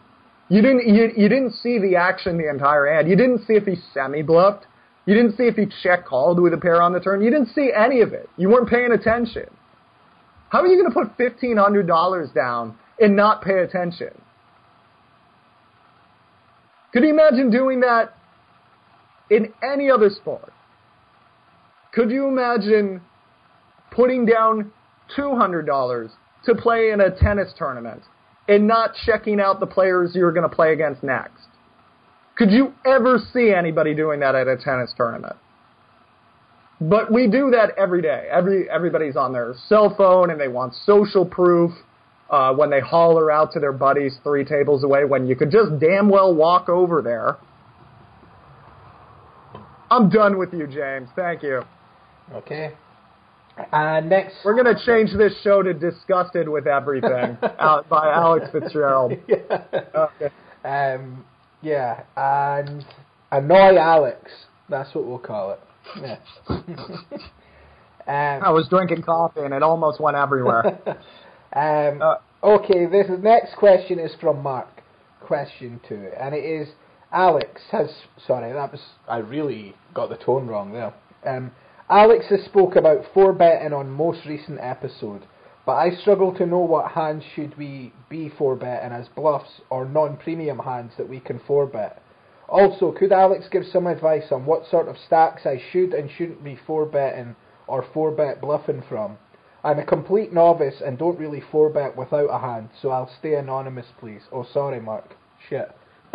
You 0.49 0.61
didn't 0.61 0.87
you, 0.87 1.11
you 1.17 1.29
didn't 1.29 1.53
see 1.53 1.79
the 1.79 1.97
action 1.97 2.37
the 2.37 2.51
entire 2.51 2.93
hand. 2.93 3.09
You 3.09 3.17
didn't 3.17 3.47
see 3.47 3.55
if 3.55 3.65
he 3.65 3.77
semi 3.95 4.23
bluffed. 4.23 4.67
You 5.07 5.15
didn't 5.15 5.37
see 5.37 5.45
if 5.45 5.57
he 5.57 5.67
check 5.83 6.07
called 6.07 6.41
with 6.41 6.55
a 6.55 6.57
pair 6.57 6.81
on 6.81 6.93
the 6.93 7.01
turn. 7.01 7.21
You 7.21 7.31
didn't 7.31 7.55
see 7.55 7.71
any 7.75 8.01
of 8.01 8.13
it. 8.13 8.29
You 8.37 8.49
weren't 8.49 8.69
paying 8.69 8.93
attention. 8.93 9.47
How 10.49 10.61
are 10.61 10.67
you 10.67 10.81
going 10.81 10.91
to 10.91 10.95
put 10.95 11.19
$1500 11.19 12.35
down 12.35 12.79
and 13.01 13.17
not 13.17 13.43
pay 13.43 13.59
attention? 13.59 14.11
Could 16.93 17.03
you 17.03 17.11
imagine 17.11 17.51
doing 17.51 17.81
that 17.81 18.15
in 19.31 19.53
any 19.63 19.91
other 19.91 20.11
sport? 20.11 20.53
Could 21.93 22.11
you 22.11 22.29
imagine 22.29 23.01
putting 23.91 24.27
down 24.27 24.73
$200 25.19 26.11
to 26.45 26.55
play 26.55 26.91
in 26.91 27.01
a 27.01 27.11
tennis 27.11 27.53
tournament 27.59 28.03
and 28.49 28.67
not 28.67 28.93
checking 29.05 29.41
out 29.41 29.61
the 29.61 29.67
players 29.67 30.13
you're 30.15 30.33
going 30.33 30.49
to 30.49 30.55
play 30.55 30.73
against 30.73 31.03
next? 31.03 31.43
Could 32.37 32.51
you 32.51 32.75
ever 32.85 33.19
see 33.33 33.53
anybody 33.53 33.95
doing 33.95 34.21
that 34.21 34.35
at 34.35 34.49
a 34.49 34.57
tennis 34.57 34.93
tournament? 34.97 35.37
But 36.81 37.13
we 37.13 37.29
do 37.29 37.51
that 37.53 37.71
every 37.79 38.03
day. 38.03 38.27
Every 38.31 38.69
everybody's 38.69 39.17
on 39.17 39.33
their 39.33 39.55
cell 39.69 39.95
phone 39.97 40.31
and 40.31 40.41
they 40.41 40.49
want 40.49 40.75
social 40.85 41.25
proof 41.25 41.71
uh, 42.31 42.53
when 42.55 42.71
they 42.71 42.81
holler 42.81 43.31
out 43.31 43.53
to 43.53 43.61
their 43.61 43.73
buddies 43.73 44.17
three 44.25 44.45
tables 44.45 44.83
away 44.83 45.05
when 45.05 45.27
you 45.27 45.37
could 45.37 45.51
just 45.51 45.79
damn 45.79 46.09
well 46.09 46.35
walk 46.35 46.69
over 46.69 47.01
there. 47.01 47.37
I'm 49.91 50.11
done 50.11 50.39
with 50.39 50.53
you, 50.53 50.67
James. 50.67 51.09
Thank 51.15 51.43
you. 51.45 51.63
Okay. 52.33 52.75
Uh, 53.73 54.01
next. 54.01 54.35
We're 54.45 54.61
going 54.61 54.75
to 54.75 54.85
change 54.85 55.17
this 55.17 55.33
show 55.43 55.63
to 55.63 55.73
Disgusted 55.73 56.49
with 56.49 56.67
Everything 56.67 57.39
by 57.41 58.13
Alex 58.13 58.47
Fitzgerald. 58.51 59.13
yeah. 59.29 59.63
Okay. 59.95 60.31
Um, 60.65 61.25
yeah, 61.65 62.03
and 62.17 62.85
Annoy 63.33 63.77
Alex. 63.77 64.31
That's 64.69 64.95
what 64.95 65.07
we'll 65.07 65.19
call 65.19 65.53
it. 65.53 65.61
Yeah. 66.01 66.19
um, 66.49 66.63
I 68.07 68.51
was 68.51 68.69
drinking 68.69 69.03
coffee 69.03 69.41
and 69.41 69.53
it 69.53 69.63
almost 69.63 70.01
went 70.01 70.17
everywhere. 70.17 70.79
Um, 71.55 72.03
uh, 72.03 72.17
okay, 72.43 72.87
this 72.87 73.07
next 73.21 73.55
question 73.57 74.01
is 74.01 74.11
from 74.21 74.43
Mark. 74.43 74.83
Question 75.21 75.81
two, 75.89 76.11
and 76.21 76.35
it 76.35 76.45
is 76.45 76.69
Alex 77.13 77.63
has. 77.71 77.89
Sorry, 78.27 78.53
that 78.53 78.73
was 78.73 78.81
I 79.09 79.19
really 79.19 79.75
got 79.95 80.09
the 80.09 80.17
tone 80.17 80.49
wrong 80.49 80.73
there. 80.73 80.93
Um, 81.25 81.53
Alex 81.89 82.27
has 82.31 82.45
spoke 82.45 82.77
about 82.77 83.05
four 83.15 83.33
betting 83.33 83.73
on 83.73 83.89
most 83.89 84.27
recent 84.27 84.59
episode, 84.61 85.23
but 85.67 85.73
I 85.73 85.95
struggle 85.95 86.35
to 86.35 86.47
know 86.47 86.59
what 86.59 86.91
hands 86.91 87.23
should 87.35 87.57
we 87.57 87.93
be 88.09 88.29
four 88.29 88.57
betting 88.57 88.93
as 88.93 89.09
bluffs 89.09 89.61
or 89.71 89.87
non-premium 89.87 90.59
hands 90.59 90.93
that 90.99 91.09
we 91.09 91.21
can 91.21 91.41
four 91.47 91.67
bet. 91.67 92.03
Also, 92.49 92.93
could 92.93 93.13
Alex 93.13 93.47
give 93.51 93.65
some 93.73 93.87
advice 93.87 94.31
on 94.31 94.45
what 94.45 94.67
sort 94.71 94.89
of 94.89 94.97
stacks 94.99 95.47
I 95.47 95.61
should 95.73 95.95
and 95.95 96.11
shouldn't 96.11 96.45
be 96.45 96.59
four 96.67 96.85
betting 96.85 97.35
or 97.67 97.85
four 97.95 98.11
bet 98.11 98.41
bluffing 98.41 98.83
from? 98.89 99.17
I'm 99.65 99.79
a 99.79 99.85
complete 99.87 100.33
novice 100.33 100.83
and 100.85 100.99
don't 100.99 101.19
really 101.19 101.43
four 101.51 101.71
bet 101.71 101.97
without 101.97 102.29
a 102.29 102.39
hand, 102.39 102.69
so 102.83 102.91
I'll 102.91 103.11
stay 103.19 103.35
anonymous, 103.35 103.87
please. 103.99 104.21
Oh, 104.31 104.47
sorry, 104.53 104.79
Mark. 104.79 105.17
Shit. 105.49 105.71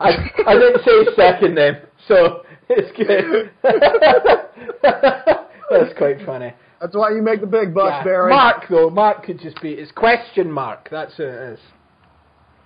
I 0.00 0.30
I 0.46 0.54
didn't 0.54 0.82
say 0.82 1.14
second 1.14 1.54
name, 1.54 1.76
so 2.08 2.42
it's 2.70 2.90
good. 2.96 3.50
That's 5.70 5.96
quite 5.96 6.24
funny. 6.26 6.52
That's 6.80 6.96
why 6.96 7.10
you 7.10 7.22
make 7.22 7.40
the 7.40 7.46
big 7.46 7.74
bucks, 7.74 7.96
yeah. 7.98 8.04
Barry. 8.04 8.30
Mark, 8.30 8.64
though, 8.68 8.90
Mark 8.90 9.24
could 9.24 9.38
just 9.38 9.60
be. 9.60 9.72
It's 9.72 9.92
question 9.92 10.50
mark. 10.50 10.88
That's 10.90 11.14
who 11.16 11.24
it 11.24 11.52
is. 11.52 11.58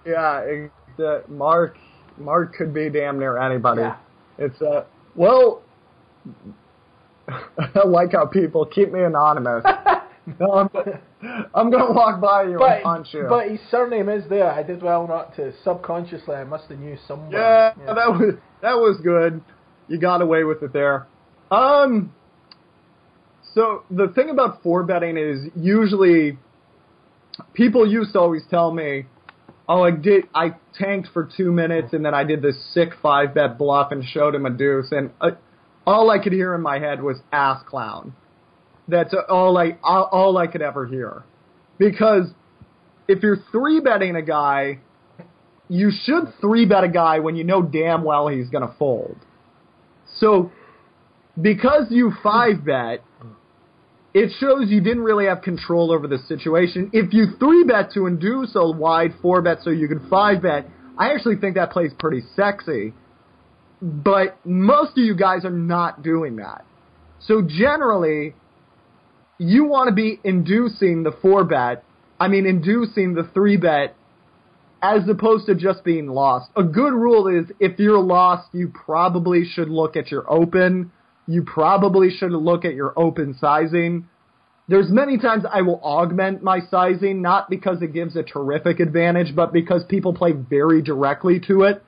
Yeah, 0.06 0.40
it, 0.40 0.70
uh, 0.98 1.20
Mark. 1.28 1.76
Mark 2.16 2.54
could 2.54 2.72
be 2.72 2.90
damn 2.90 3.18
near 3.18 3.38
anybody. 3.38 3.82
Yeah. 3.82 3.96
It's 4.38 4.60
uh, 4.62 4.84
well. 5.14 5.62
I 7.28 7.86
like 7.86 8.12
how 8.12 8.26
people 8.26 8.66
keep 8.66 8.92
me 8.92 9.02
anonymous. 9.02 9.64
no, 10.40 10.52
I'm, 10.52 10.68
I'm 11.54 11.70
going 11.70 11.86
to 11.86 11.92
walk 11.92 12.20
by 12.20 12.44
you 12.44 12.58
but, 12.58 12.72
and 12.72 12.82
punch 12.82 13.08
you. 13.12 13.26
But 13.28 13.50
his 13.50 13.60
surname 13.70 14.08
is 14.08 14.28
there. 14.28 14.50
I 14.50 14.62
did 14.62 14.82
well 14.82 15.08
not 15.08 15.34
to. 15.36 15.52
Subconsciously, 15.64 16.34
I 16.34 16.44
must 16.44 16.68
have 16.68 16.78
knew 16.78 16.96
somewhere. 17.08 17.40
Yeah, 17.40 17.72
yeah, 17.78 17.94
that 17.94 18.10
was 18.10 18.34
that 18.62 18.74
was 18.74 19.00
good. 19.02 19.42
You 19.88 19.98
got 19.98 20.22
away 20.22 20.44
with 20.44 20.62
it 20.62 20.72
there. 20.72 21.06
Um. 21.50 22.12
So 23.54 23.84
the 23.90 24.08
thing 24.08 24.30
about 24.30 24.62
four 24.62 24.82
betting 24.82 25.16
is 25.16 25.46
usually 25.54 26.38
people 27.52 27.88
used 27.88 28.12
to 28.14 28.20
always 28.20 28.42
tell 28.50 28.72
me, 28.72 29.06
"Oh, 29.68 29.82
I 29.82 29.92
did. 29.92 30.28
I 30.34 30.56
tanked 30.74 31.08
for 31.12 31.28
two 31.36 31.52
minutes 31.52 31.92
and 31.92 32.04
then 32.04 32.14
I 32.14 32.24
did 32.24 32.42
this 32.42 32.56
sick 32.74 32.90
five 33.00 33.34
bet 33.34 33.56
bluff 33.56 33.92
and 33.92 34.04
showed 34.04 34.34
him 34.34 34.44
a 34.44 34.50
deuce." 34.50 34.90
And 34.90 35.10
uh, 35.20 35.32
all 35.86 36.10
I 36.10 36.18
could 36.18 36.32
hear 36.32 36.54
in 36.54 36.62
my 36.62 36.80
head 36.80 37.02
was 37.02 37.18
"ass 37.32 37.62
clown." 37.66 38.14
That's 38.88 39.14
all 39.28 39.56
I 39.56 39.78
all 39.82 40.36
I 40.36 40.48
could 40.48 40.62
ever 40.62 40.86
hear. 40.86 41.22
Because 41.78 42.26
if 43.06 43.22
you're 43.22 43.38
three 43.52 43.80
betting 43.80 44.16
a 44.16 44.22
guy, 44.22 44.80
you 45.68 45.90
should 46.04 46.32
three 46.40 46.66
bet 46.66 46.84
a 46.84 46.88
guy 46.88 47.20
when 47.20 47.36
you 47.36 47.44
know 47.44 47.62
damn 47.62 48.02
well 48.02 48.28
he's 48.28 48.48
going 48.48 48.66
to 48.66 48.74
fold. 48.78 49.16
So 50.18 50.52
because 51.40 51.86
you 51.90 52.12
five 52.22 52.64
bet, 52.64 53.02
it 54.14 54.30
shows 54.38 54.70
you 54.70 54.80
didn't 54.80 55.02
really 55.02 55.26
have 55.26 55.42
control 55.42 55.92
over 55.92 56.06
the 56.06 56.18
situation. 56.28 56.90
If 56.92 57.12
you 57.12 57.26
three 57.38 57.64
bet 57.64 57.90
to 57.94 58.06
induce 58.06 58.54
a 58.54 58.70
wide 58.70 59.14
four 59.20 59.42
bet 59.42 59.58
so 59.62 59.70
you 59.70 59.88
can 59.88 60.08
five 60.08 60.42
bet, 60.42 60.68
I 60.96 61.12
actually 61.12 61.36
think 61.36 61.56
that 61.56 61.72
plays 61.72 61.90
pretty 61.98 62.22
sexy. 62.36 62.94
But 63.82 64.38
most 64.46 64.92
of 64.92 64.98
you 64.98 65.16
guys 65.16 65.44
are 65.44 65.50
not 65.50 66.02
doing 66.02 66.36
that. 66.36 66.64
So 67.18 67.42
generally, 67.42 68.34
you 69.38 69.64
want 69.64 69.88
to 69.88 69.94
be 69.94 70.20
inducing 70.22 71.02
the 71.02 71.12
four 71.20 71.44
bet, 71.44 71.82
I 72.20 72.28
mean, 72.28 72.46
inducing 72.46 73.14
the 73.14 73.28
three 73.34 73.56
bet 73.56 73.96
as 74.80 75.08
opposed 75.08 75.46
to 75.46 75.54
just 75.54 75.82
being 75.82 76.06
lost. 76.06 76.50
A 76.56 76.62
good 76.62 76.92
rule 76.92 77.26
is 77.26 77.50
if 77.58 77.78
you're 77.78 78.00
lost, 78.00 78.48
you 78.52 78.68
probably 78.68 79.44
should 79.44 79.68
look 79.68 79.96
at 79.96 80.10
your 80.10 80.30
open. 80.30 80.92
You 81.26 81.42
probably 81.42 82.10
should 82.10 82.32
look 82.32 82.64
at 82.64 82.74
your 82.74 82.92
open 82.96 83.36
sizing. 83.40 84.08
There's 84.68 84.90
many 84.90 85.18
times 85.18 85.44
I 85.50 85.62
will 85.62 85.80
augment 85.82 86.42
my 86.42 86.60
sizing, 86.70 87.20
not 87.22 87.50
because 87.50 87.82
it 87.82 87.92
gives 87.92 88.16
a 88.16 88.22
terrific 88.22 88.80
advantage, 88.80 89.34
but 89.36 89.52
because 89.52 89.84
people 89.84 90.14
play 90.14 90.32
very 90.32 90.80
directly 90.82 91.40
to 91.48 91.62
it, 91.62 91.82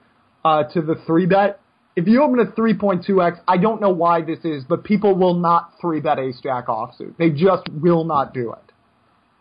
uh, 0.44 0.64
to 0.74 0.82
the 0.82 0.94
three 1.06 1.26
bet 1.26 1.60
if 1.96 2.06
you 2.06 2.22
open 2.22 2.38
a 2.40 2.44
3.2x, 2.44 3.40
I 3.48 3.56
don't 3.56 3.80
know 3.80 3.88
why 3.88 4.20
this 4.20 4.44
is, 4.44 4.64
but 4.64 4.84
people 4.84 5.16
will 5.16 5.34
not 5.34 5.72
3 5.80 6.00
bet 6.00 6.18
ace 6.18 6.38
jack 6.42 6.66
offsuit. 6.66 7.16
They 7.16 7.30
just 7.30 7.66
will 7.70 8.04
not 8.04 8.34
do 8.34 8.52
it. 8.52 8.72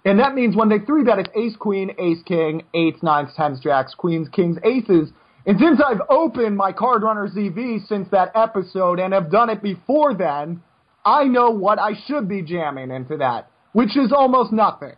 And 0.05 0.19
that 0.19 0.33
means 0.35 0.55
when 0.55 0.69
they 0.69 0.79
3 0.79 1.03
bet, 1.03 1.19
it's 1.19 1.29
ace 1.35 1.57
queen, 1.57 1.91
ace 1.99 2.23
king, 2.25 2.63
eights, 2.73 3.03
nines, 3.03 3.31
tens, 3.35 3.59
jacks, 3.59 3.93
queens, 3.93 4.29
kings, 4.29 4.57
aces. 4.63 5.09
And 5.45 5.59
since 5.59 5.79
I've 5.85 6.01
opened 6.09 6.57
my 6.57 6.71
Card 6.71 7.03
Runners 7.03 7.31
EV 7.37 7.87
since 7.87 8.09
that 8.11 8.31
episode 8.35 8.99
and 8.99 9.13
have 9.13 9.29
done 9.29 9.49
it 9.49 9.61
before 9.61 10.15
then, 10.15 10.61
I 11.05 11.25
know 11.25 11.51
what 11.51 11.77
I 11.77 11.91
should 12.07 12.27
be 12.27 12.41
jamming 12.41 12.89
into 12.89 13.17
that, 13.17 13.51
which 13.73 13.95
is 13.95 14.11
almost 14.11 14.51
nothing. 14.51 14.95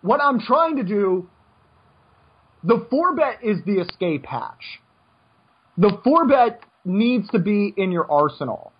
What 0.00 0.20
I'm 0.22 0.40
trying 0.40 0.76
to 0.76 0.82
do, 0.82 1.28
the 2.64 2.86
4 2.88 3.16
bet 3.16 3.44
is 3.44 3.58
the 3.66 3.80
escape 3.80 4.24
hatch 4.24 4.80
the 5.80 5.98
four 6.04 6.26
bet 6.26 6.62
needs 6.84 7.28
to 7.30 7.38
be 7.38 7.72
in 7.76 7.90
your 7.90 8.10
arsenal. 8.10 8.72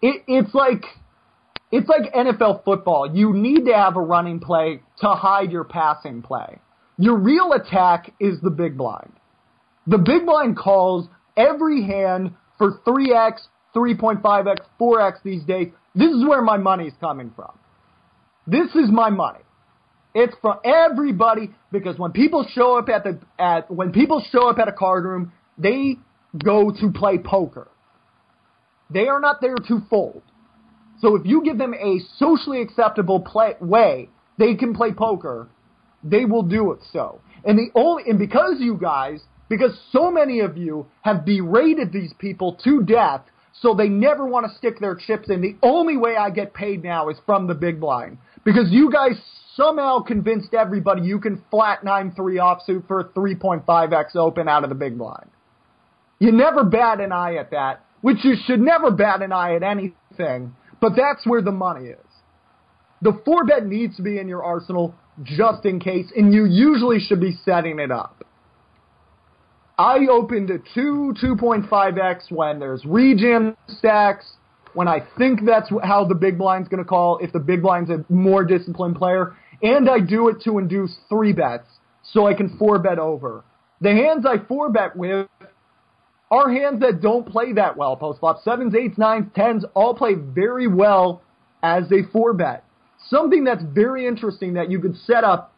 It, 0.00 0.22
it's 0.28 0.54
like 0.54 0.84
it's 1.72 1.88
like 1.88 2.12
NFL 2.14 2.64
football. 2.64 3.10
You 3.12 3.32
need 3.32 3.66
to 3.66 3.74
have 3.74 3.96
a 3.96 4.00
running 4.00 4.38
play 4.38 4.80
to 5.00 5.08
hide 5.08 5.50
your 5.50 5.64
passing 5.64 6.22
play. 6.22 6.60
Your 6.98 7.16
real 7.16 7.52
attack 7.52 8.12
is 8.20 8.40
the 8.40 8.50
big 8.50 8.78
blind. 8.78 9.12
The 9.86 9.98
big 9.98 10.26
blind 10.26 10.56
calls 10.56 11.06
every 11.36 11.82
hand 11.82 12.34
for 12.58 12.80
3x, 12.86 13.40
3.5x, 13.74 14.58
4x 14.80 15.12
these 15.22 15.44
days. 15.44 15.68
This 15.94 16.10
is 16.10 16.24
where 16.26 16.42
my 16.42 16.56
money 16.56 16.86
is 16.86 16.94
coming 17.00 17.32
from. 17.34 17.52
This 18.46 18.74
is 18.74 18.90
my 18.90 19.10
money. 19.10 19.40
It's 20.14 20.34
from 20.40 20.60
everybody 20.64 21.50
because 21.70 21.98
when 21.98 22.12
people 22.12 22.46
show 22.54 22.78
up 22.78 22.88
at 22.88 23.04
the 23.04 23.20
at 23.38 23.70
when 23.70 23.92
people 23.92 24.24
show 24.32 24.48
up 24.48 24.58
at 24.58 24.66
a 24.66 24.72
card 24.72 25.04
room, 25.04 25.32
they 25.58 25.96
go 26.42 26.70
to 26.70 26.90
play 26.90 27.18
poker. 27.18 27.68
They 28.88 29.08
are 29.08 29.20
not 29.20 29.40
there 29.40 29.56
to 29.56 29.80
fold. 29.90 30.22
So 31.00 31.16
if 31.16 31.26
you 31.26 31.42
give 31.44 31.58
them 31.58 31.74
a 31.74 31.98
socially 32.16 32.62
acceptable 32.62 33.20
play, 33.20 33.56
way 33.60 34.08
they 34.38 34.54
can 34.54 34.74
play 34.74 34.92
poker, 34.92 35.48
they 36.02 36.24
will 36.24 36.42
do 36.42 36.72
it 36.72 36.78
so. 36.92 37.20
And 37.44 37.58
the 37.58 37.68
only 37.74 38.04
and 38.08 38.18
because 38.18 38.56
you 38.58 38.78
guys, 38.80 39.20
because 39.48 39.78
so 39.92 40.10
many 40.10 40.40
of 40.40 40.56
you 40.56 40.86
have 41.02 41.24
berated 41.24 41.92
these 41.92 42.12
people 42.18 42.58
to 42.64 42.82
death, 42.82 43.22
so 43.60 43.74
they 43.74 43.88
never 43.88 44.26
want 44.26 44.46
to 44.50 44.56
stick 44.56 44.78
their 44.80 44.94
chips 44.94 45.30
in. 45.30 45.40
The 45.40 45.56
only 45.62 45.96
way 45.96 46.16
I 46.16 46.30
get 46.30 46.52
paid 46.52 46.82
now 46.82 47.08
is 47.08 47.16
from 47.24 47.46
the 47.46 47.54
big 47.54 47.80
blind 47.80 48.18
because 48.44 48.70
you 48.70 48.90
guys 48.92 49.20
somehow 49.54 50.00
convinced 50.00 50.52
everybody 50.52 51.02
you 51.02 51.18
can 51.18 51.42
flat 51.50 51.82
9-3 51.82 52.14
offsuit 52.16 52.86
for 52.86 53.00
a 53.00 53.04
3.5x 53.04 54.16
open 54.16 54.48
out 54.48 54.62
of 54.62 54.68
the 54.68 54.74
big 54.74 54.98
blind. 54.98 55.30
You 56.18 56.32
never 56.32 56.64
bat 56.64 57.00
an 57.00 57.12
eye 57.12 57.36
at 57.36 57.50
that, 57.50 57.84
which 58.02 58.18
you 58.22 58.34
should 58.46 58.60
never 58.60 58.90
bat 58.90 59.22
an 59.22 59.32
eye 59.32 59.54
at 59.54 59.62
anything, 59.62 60.54
but 60.80 60.92
that's 60.96 61.26
where 61.26 61.42
the 61.42 61.52
money 61.52 61.88
is. 61.88 61.98
The 63.02 63.20
four 63.24 63.44
bet 63.44 63.66
needs 63.66 63.96
to 63.96 64.02
be 64.02 64.18
in 64.18 64.28
your 64.28 64.42
arsenal 64.42 64.94
just 65.22 65.64
in 65.64 65.80
case, 65.80 66.06
and 66.14 66.32
you 66.32 66.44
usually 66.44 67.00
should 67.00 67.20
be 67.20 67.38
setting 67.44 67.78
it 67.78 67.90
up. 67.90 68.24
I 69.78 70.06
opened 70.10 70.50
a 70.50 70.58
two 70.74 71.14
2.5x 71.22 72.30
when 72.30 72.58
there's 72.58 72.82
rejam 72.84 73.56
stacks, 73.68 74.24
when 74.72 74.88
I 74.88 75.06
think 75.18 75.40
that's 75.44 75.70
how 75.82 76.04
the 76.06 76.14
big 76.14 76.38
blind's 76.38 76.68
going 76.68 76.82
to 76.82 76.88
call 76.88 77.18
if 77.18 77.32
the 77.32 77.38
big 77.38 77.62
blind's 77.62 77.90
a 77.90 78.04
more 78.08 78.44
disciplined 78.44 78.96
player, 78.96 79.36
and 79.62 79.88
I 79.88 80.00
do 80.00 80.28
it 80.28 80.40
to 80.44 80.58
induce 80.58 80.96
three 81.08 81.32
bets 81.32 81.66
so 82.02 82.26
I 82.26 82.34
can 82.34 82.56
four 82.58 82.78
bet 82.78 82.98
over. 82.98 83.44
The 83.80 83.90
hands 83.90 84.24
I 84.26 84.38
four 84.46 84.70
bet 84.70 84.96
with 84.96 85.28
are 86.30 86.50
hands 86.50 86.80
that 86.80 87.02
don't 87.02 87.26
play 87.28 87.52
that 87.52 87.76
well 87.76 87.96
post 87.96 88.20
flop. 88.20 88.42
Sevens, 88.42 88.74
eights, 88.74 88.96
nines, 88.96 89.26
tens 89.34 89.64
all 89.74 89.94
play 89.94 90.14
very 90.14 90.66
well 90.66 91.22
as 91.62 91.84
a 91.92 92.02
four 92.12 92.32
bet. 92.32 92.64
Something 93.08 93.44
that's 93.44 93.62
very 93.62 94.06
interesting 94.06 94.54
that 94.54 94.70
you 94.70 94.80
could 94.80 94.96
set 94.96 95.22
up, 95.22 95.52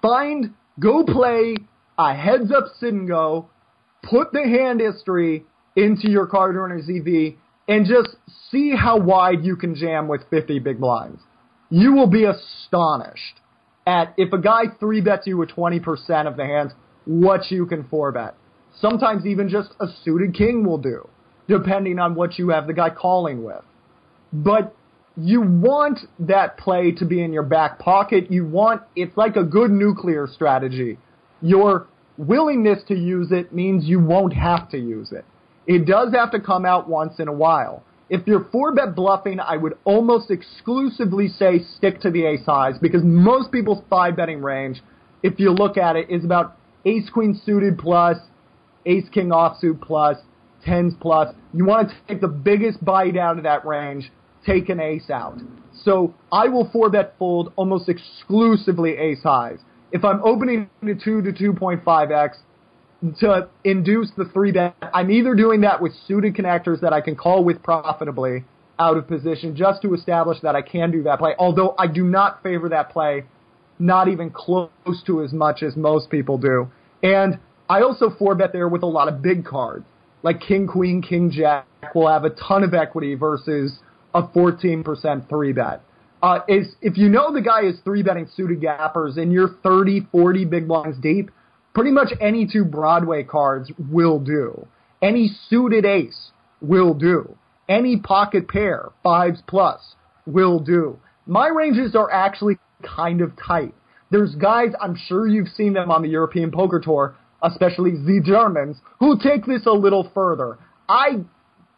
find, 0.00 0.54
go 0.78 1.04
play 1.04 1.56
a 2.08 2.14
heads 2.14 2.50
up 2.50 2.64
sit 2.78 2.92
and 2.92 3.08
go, 3.08 3.48
put 4.02 4.32
the 4.32 4.42
hand 4.42 4.80
history 4.80 5.44
into 5.76 6.10
your 6.10 6.26
card 6.26 6.56
runner's 6.56 6.88
EV, 6.88 7.34
and 7.68 7.86
just 7.86 8.16
see 8.50 8.74
how 8.76 8.98
wide 8.98 9.44
you 9.44 9.56
can 9.56 9.74
jam 9.74 10.08
with 10.08 10.22
50 10.30 10.58
big 10.60 10.80
blinds 10.80 11.20
you 11.70 11.92
will 11.92 12.08
be 12.08 12.24
astonished 12.24 13.40
at 13.86 14.12
if 14.18 14.32
a 14.32 14.38
guy 14.38 14.64
three 14.78 15.00
bets 15.00 15.26
you 15.26 15.38
with 15.38 15.50
20% 15.50 16.26
of 16.26 16.36
the 16.36 16.44
hands, 16.44 16.72
what 17.06 17.50
you 17.50 17.64
can 17.64 17.84
four 17.84 18.12
bet. 18.12 18.34
Sometimes 18.80 19.24
even 19.24 19.48
just 19.48 19.70
a 19.80 19.86
suited 20.04 20.34
king 20.34 20.66
will 20.66 20.78
do, 20.78 21.08
depending 21.48 21.98
on 21.98 22.14
what 22.14 22.38
you 22.38 22.50
have 22.50 22.66
the 22.66 22.72
guy 22.72 22.90
calling 22.90 23.42
with. 23.42 23.62
But 24.32 24.74
you 25.16 25.40
want 25.40 26.00
that 26.20 26.56
play 26.58 26.92
to 26.92 27.04
be 27.04 27.22
in 27.22 27.32
your 27.32 27.42
back 27.42 27.78
pocket. 27.78 28.30
You 28.30 28.44
want, 28.44 28.82
it's 28.94 29.16
like 29.16 29.36
a 29.36 29.44
good 29.44 29.70
nuclear 29.70 30.28
strategy. 30.32 30.98
Your 31.40 31.88
willingness 32.26 32.82
to 32.88 32.94
use 32.94 33.32
it 33.32 33.52
means 33.52 33.86
you 33.86 33.98
won't 33.98 34.34
have 34.34 34.68
to 34.70 34.78
use 34.78 35.12
it. 35.12 35.24
It 35.66 35.86
does 35.86 36.12
have 36.12 36.30
to 36.32 36.40
come 36.40 36.64
out 36.64 36.88
once 36.88 37.18
in 37.18 37.28
a 37.28 37.32
while. 37.32 37.82
If 38.08 38.26
you're 38.26 38.48
four 38.50 38.74
bet 38.74 38.94
bluffing, 38.94 39.38
I 39.40 39.56
would 39.56 39.74
almost 39.84 40.30
exclusively 40.30 41.28
say 41.28 41.60
stick 41.76 42.00
to 42.00 42.10
the 42.10 42.26
ace 42.26 42.44
highs 42.44 42.74
because 42.80 43.02
most 43.04 43.52
people's 43.52 43.82
five 43.88 44.16
betting 44.16 44.42
range, 44.42 44.82
if 45.22 45.38
you 45.38 45.50
look 45.52 45.76
at 45.76 45.96
it, 45.96 46.10
is 46.10 46.24
about 46.24 46.56
ace 46.84 47.08
queen 47.08 47.40
suited 47.46 47.78
plus, 47.78 48.18
ace 48.84 49.08
king 49.14 49.28
offsuit 49.28 49.80
plus, 49.80 50.16
tens 50.64 50.92
plus. 51.00 51.34
You 51.54 51.64
want 51.64 51.90
to 51.90 51.94
take 52.08 52.20
the 52.20 52.28
biggest 52.28 52.84
bite 52.84 53.16
out 53.16 53.38
of 53.38 53.44
that 53.44 53.64
range, 53.64 54.10
take 54.44 54.68
an 54.68 54.80
ace 54.80 55.08
out. 55.08 55.38
So 55.84 56.14
I 56.32 56.48
will 56.48 56.68
four 56.70 56.90
bet 56.90 57.14
fold 57.18 57.52
almost 57.56 57.88
exclusively 57.88 58.96
ace 58.96 59.22
highs. 59.22 59.60
If 59.92 60.04
I'm 60.04 60.22
opening 60.22 60.70
to 60.84 60.94
2 60.94 61.22
to 61.22 61.32
2.5x, 61.32 62.36
to 63.20 63.48
induce 63.64 64.10
the 64.16 64.26
three 64.26 64.52
bet. 64.52 64.76
I'm 64.92 65.10
either 65.10 65.34
doing 65.34 65.62
that 65.62 65.80
with 65.80 65.92
suited 66.06 66.34
connectors 66.34 66.80
that 66.80 66.92
I 66.92 67.00
can 67.00 67.16
call 67.16 67.44
with 67.44 67.62
profitably 67.62 68.44
out 68.78 68.96
of 68.96 69.08
position 69.08 69.56
just 69.56 69.82
to 69.82 69.94
establish 69.94 70.40
that 70.42 70.54
I 70.54 70.62
can 70.62 70.90
do 70.90 71.02
that 71.04 71.18
play. 71.18 71.34
Although 71.38 71.74
I 71.78 71.86
do 71.86 72.04
not 72.04 72.42
favor 72.42 72.68
that 72.68 72.90
play, 72.90 73.24
not 73.78 74.08
even 74.08 74.30
close 74.30 75.02
to 75.06 75.22
as 75.22 75.32
much 75.32 75.62
as 75.62 75.76
most 75.76 76.10
people 76.10 76.38
do. 76.38 76.70
And 77.02 77.38
I 77.68 77.80
also 77.82 78.10
four 78.18 78.34
bet 78.34 78.52
there 78.52 78.68
with 78.68 78.82
a 78.82 78.86
lot 78.86 79.08
of 79.08 79.22
big 79.22 79.44
cards. 79.44 79.84
Like 80.22 80.40
King, 80.40 80.66
Queen, 80.66 81.00
King, 81.00 81.30
Jack 81.30 81.66
will 81.94 82.08
have 82.08 82.24
a 82.24 82.30
ton 82.30 82.62
of 82.62 82.74
equity 82.74 83.14
versus 83.14 83.78
a 84.12 84.22
14% 84.22 85.28
three 85.28 85.52
bet. 85.52 85.82
Uh, 86.22 86.40
is 86.48 86.74
if 86.82 86.98
you 86.98 87.08
know 87.08 87.32
the 87.32 87.40
guy 87.40 87.62
is 87.62 87.76
three 87.82 88.02
betting 88.02 88.28
suited 88.34 88.60
gappers 88.60 89.16
and 89.16 89.32
you're 89.32 89.56
30, 89.62 90.06
40 90.12 90.44
big 90.44 90.68
blinds 90.68 90.98
deep, 90.98 91.30
pretty 91.74 91.90
much 91.90 92.08
any 92.20 92.46
two 92.46 92.64
Broadway 92.64 93.22
cards 93.22 93.70
will 93.90 94.18
do. 94.18 94.66
Any 95.00 95.30
suited 95.48 95.86
ace 95.86 96.30
will 96.60 96.92
do. 96.92 97.36
Any 97.68 97.96
pocket 97.98 98.48
pair, 98.48 98.90
fives 99.02 99.42
plus, 99.46 99.94
will 100.26 100.58
do. 100.58 100.98
My 101.26 101.48
ranges 101.48 101.94
are 101.94 102.10
actually 102.10 102.58
kind 102.82 103.20
of 103.20 103.32
tight. 103.36 103.74
There's 104.10 104.34
guys, 104.34 104.72
I'm 104.80 104.96
sure 104.96 105.26
you've 105.26 105.48
seen 105.48 105.72
them 105.72 105.90
on 105.90 106.02
the 106.02 106.08
European 106.08 106.50
Poker 106.50 106.80
Tour, 106.80 107.14
especially 107.42 107.92
the 107.92 108.20
Germans, 108.24 108.76
who 108.98 109.18
take 109.18 109.46
this 109.46 109.64
a 109.66 109.72
little 109.72 110.10
further. 110.12 110.58
I 110.88 111.24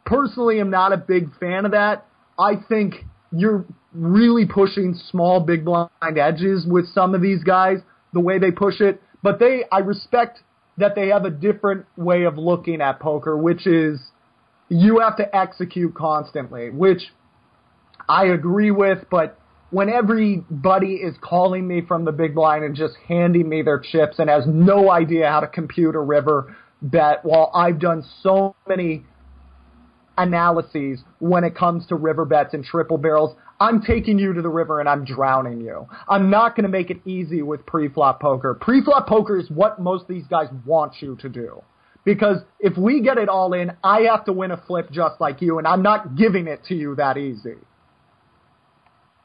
personally 0.07 0.59
am 0.61 0.71
not 0.71 0.93
a 0.93 0.97
big 0.97 1.29
fan 1.39 1.67
of 1.67 1.73
that. 1.73 2.07
I 2.39 2.55
think 2.57 3.05
you're 3.33 3.65
really 3.93 4.47
pushing 4.47 4.99
small 5.11 5.41
big 5.41 5.65
blind 5.65 5.91
edges 6.19 6.67
with 6.67 6.87
some 6.89 7.15
of 7.15 7.23
these 7.23 7.43
guys, 7.43 7.79
the 8.13 8.21
way 8.21 8.39
they 8.39 8.51
push 8.51 8.81
it. 8.81 9.03
But 9.23 9.39
they, 9.39 9.65
I 9.71 9.79
respect 9.79 10.41
that 10.79 10.95
they 10.95 11.09
have 11.09 11.25
a 11.25 11.31
different 11.31 11.87
way 11.97 12.25
of 12.25 12.39
looking 12.39 12.81
at 12.81 13.01
poker, 13.01 13.37
which 13.37 13.67
is 13.67 14.01
you 14.69 15.01
have 15.01 15.17
to 15.19 15.37
execute 15.37 15.95
constantly, 15.95 16.71
which 16.71 17.03
I 18.09 18.27
agree 18.27 18.71
with, 18.71 19.05
but 19.11 19.39
when 19.71 19.89
everybody 19.89 20.95
is 20.97 21.15
calling 21.23 21.67
me 21.67 21.83
from 21.87 22.05
the 22.05 22.13
big 22.13 22.35
blind 22.35 22.65
and 22.65 22.75
just 22.75 22.95
handing 23.09 23.49
me 23.49 23.63
their 23.63 23.79
chips 23.79 24.19
and 24.19 24.29
has 24.29 24.45
no 24.47 24.91
idea 24.91 25.29
how 25.29 25.41
to 25.41 25.47
compute 25.47 25.95
a 25.95 26.01
river 26.01 26.55
bet, 26.83 27.25
while 27.25 27.51
I've 27.55 27.79
done 27.79 28.05
so 28.23 28.55
many 28.69 29.05
analyses 30.19 31.01
when 31.19 31.45
it 31.45 31.55
comes 31.55 31.87
to 31.87 31.95
river 31.95 32.25
bets 32.25 32.55
and 32.55 32.65
triple 32.65 32.99
barrels, 32.99 33.37
I'm 33.61 33.81
taking 33.81 34.19
you 34.19 34.33
to 34.33 34.43
the 34.43 34.49
river 34.49 34.81
and 34.81 34.89
I'm 34.89 35.05
drowning 35.05 35.61
you. 35.61 35.87
I'm 36.09 36.31
not 36.31 36.57
going 36.57 36.65
to 36.65 36.69
make 36.69 36.91
it 36.91 37.01
easy 37.07 37.43
with 37.43 37.65
pre-flop 37.65 38.21
poker. 38.21 38.55
Pre-flop 38.55 39.07
poker 39.07 39.39
is 39.39 39.51
what 39.51 39.81
most 39.81 40.03
of 40.03 40.09
these 40.09 40.27
guys 40.27 40.49
want 40.67 40.95
you 41.01 41.17
to 41.17 41.29
do. 41.29 41.63
Because 42.05 42.39
if 42.59 42.77
we 42.77 43.01
get 43.01 43.19
it 43.19 43.29
all 43.29 43.53
in, 43.53 43.73
I 43.85 44.01
have 44.03 44.25
to 44.25 44.33
win 44.33 44.51
a 44.51 44.57
flip 44.57 44.91
just 44.91 45.21
like 45.21 45.41
you, 45.41 45.59
and 45.59 45.67
I'm 45.67 45.83
not 45.83 46.17
giving 46.17 46.49
it 46.49 46.65
to 46.65 46.75
you 46.75 46.97
that 46.97 47.17
easy. 47.17 47.55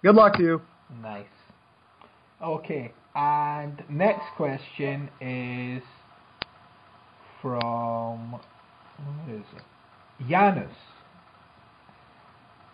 Good 0.03 0.13
luck 0.13 0.33
to 0.37 0.43
you. 0.43 0.61
Nice. 1.01 1.25
Okay, 2.39 2.91
and 3.15 3.83
next 3.89 4.27
question 4.35 5.09
is 5.19 5.81
from 7.41 8.33
where 8.33 9.37
is 9.37 9.45
it? 9.55 9.63
Janus. 10.25 10.71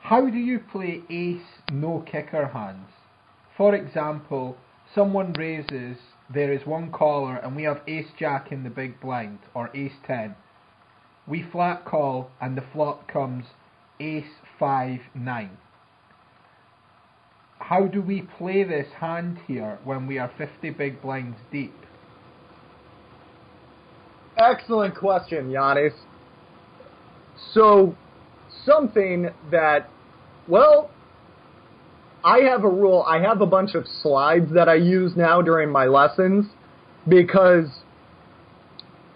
How 0.01 0.29
do 0.29 0.37
you 0.37 0.59
play 0.59 1.01
ace 1.09 1.61
no 1.71 2.03
kicker 2.09 2.47
hands? 2.47 2.89
For 3.57 3.75
example, 3.75 4.57
someone 4.93 5.33
raises, 5.33 5.97
there 6.33 6.53
is 6.53 6.65
one 6.65 6.91
caller, 6.91 7.35
and 7.35 7.55
we 7.55 7.63
have 7.63 7.81
ace 7.87 8.07
jack 8.17 8.51
in 8.51 8.63
the 8.63 8.69
big 8.69 8.99
blind, 9.01 9.39
or 9.53 9.69
ace 9.73 9.93
10. 10.07 10.35
We 11.27 11.43
flat 11.51 11.85
call, 11.85 12.31
and 12.41 12.57
the 12.57 12.63
flop 12.73 13.07
comes 13.07 13.45
ace 13.99 14.39
5 14.57 14.99
9. 15.13 15.57
How 17.59 17.87
do 17.87 18.01
we 18.01 18.21
play 18.21 18.63
this 18.63 18.87
hand 18.99 19.39
here 19.47 19.79
when 19.83 20.07
we 20.07 20.17
are 20.17 20.31
50 20.37 20.69
big 20.71 21.01
blinds 21.01 21.37
deep? 21.51 21.75
Excellent 24.37 24.95
question, 24.95 25.49
Giannis. 25.49 25.93
So, 27.51 27.95
something 28.65 29.29
that, 29.51 29.89
well, 30.47 30.89
I 32.23 32.39
have 32.49 32.63
a 32.63 32.69
rule. 32.69 33.03
I 33.07 33.19
have 33.19 33.41
a 33.41 33.45
bunch 33.45 33.75
of 33.75 33.85
slides 34.01 34.53
that 34.53 34.69
I 34.69 34.75
use 34.75 35.15
now 35.15 35.41
during 35.41 35.69
my 35.69 35.85
lessons 35.85 36.45
because 37.07 37.67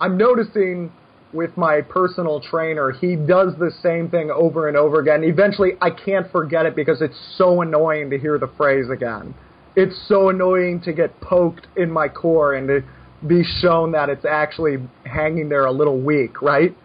I'm 0.02 0.18
noticing 0.18 0.92
with 1.34 1.56
my 1.58 1.82
personal 1.82 2.40
trainer, 2.40 2.92
he 2.92 3.16
does 3.16 3.54
the 3.60 3.72
same 3.82 4.10
thing 4.10 4.32
over 4.32 4.68
and 4.68 4.78
over 4.78 5.00
again. 5.00 5.24
Eventually, 5.24 5.72
I 5.82 5.90
can't 5.90 6.30
forget 6.32 6.66
it 6.66 6.76
because 6.76 7.02
it's 7.02 7.18
so 7.38 7.62
annoying 7.62 8.10
to 8.12 8.20
hear 8.20 8.38
the 8.38 8.50
phrase 8.58 8.90
again. 8.90 9.34
It's 9.76 9.96
so 10.08 10.30
annoying 10.30 10.82
to 10.82 10.94
get 10.94 11.20
poked 11.22 11.68
in 11.76 11.92
my 11.92 12.08
core 12.08 12.56
and 12.56 12.68
to 12.68 12.84
be 13.26 13.44
shown 13.62 13.92
that 13.92 14.10
it's 14.10 14.26
actually 14.26 14.78
hanging 15.06 15.50
there 15.50 15.66
a 15.66 15.72
little 15.72 16.00
weak, 16.00 16.42
right? 16.42 16.76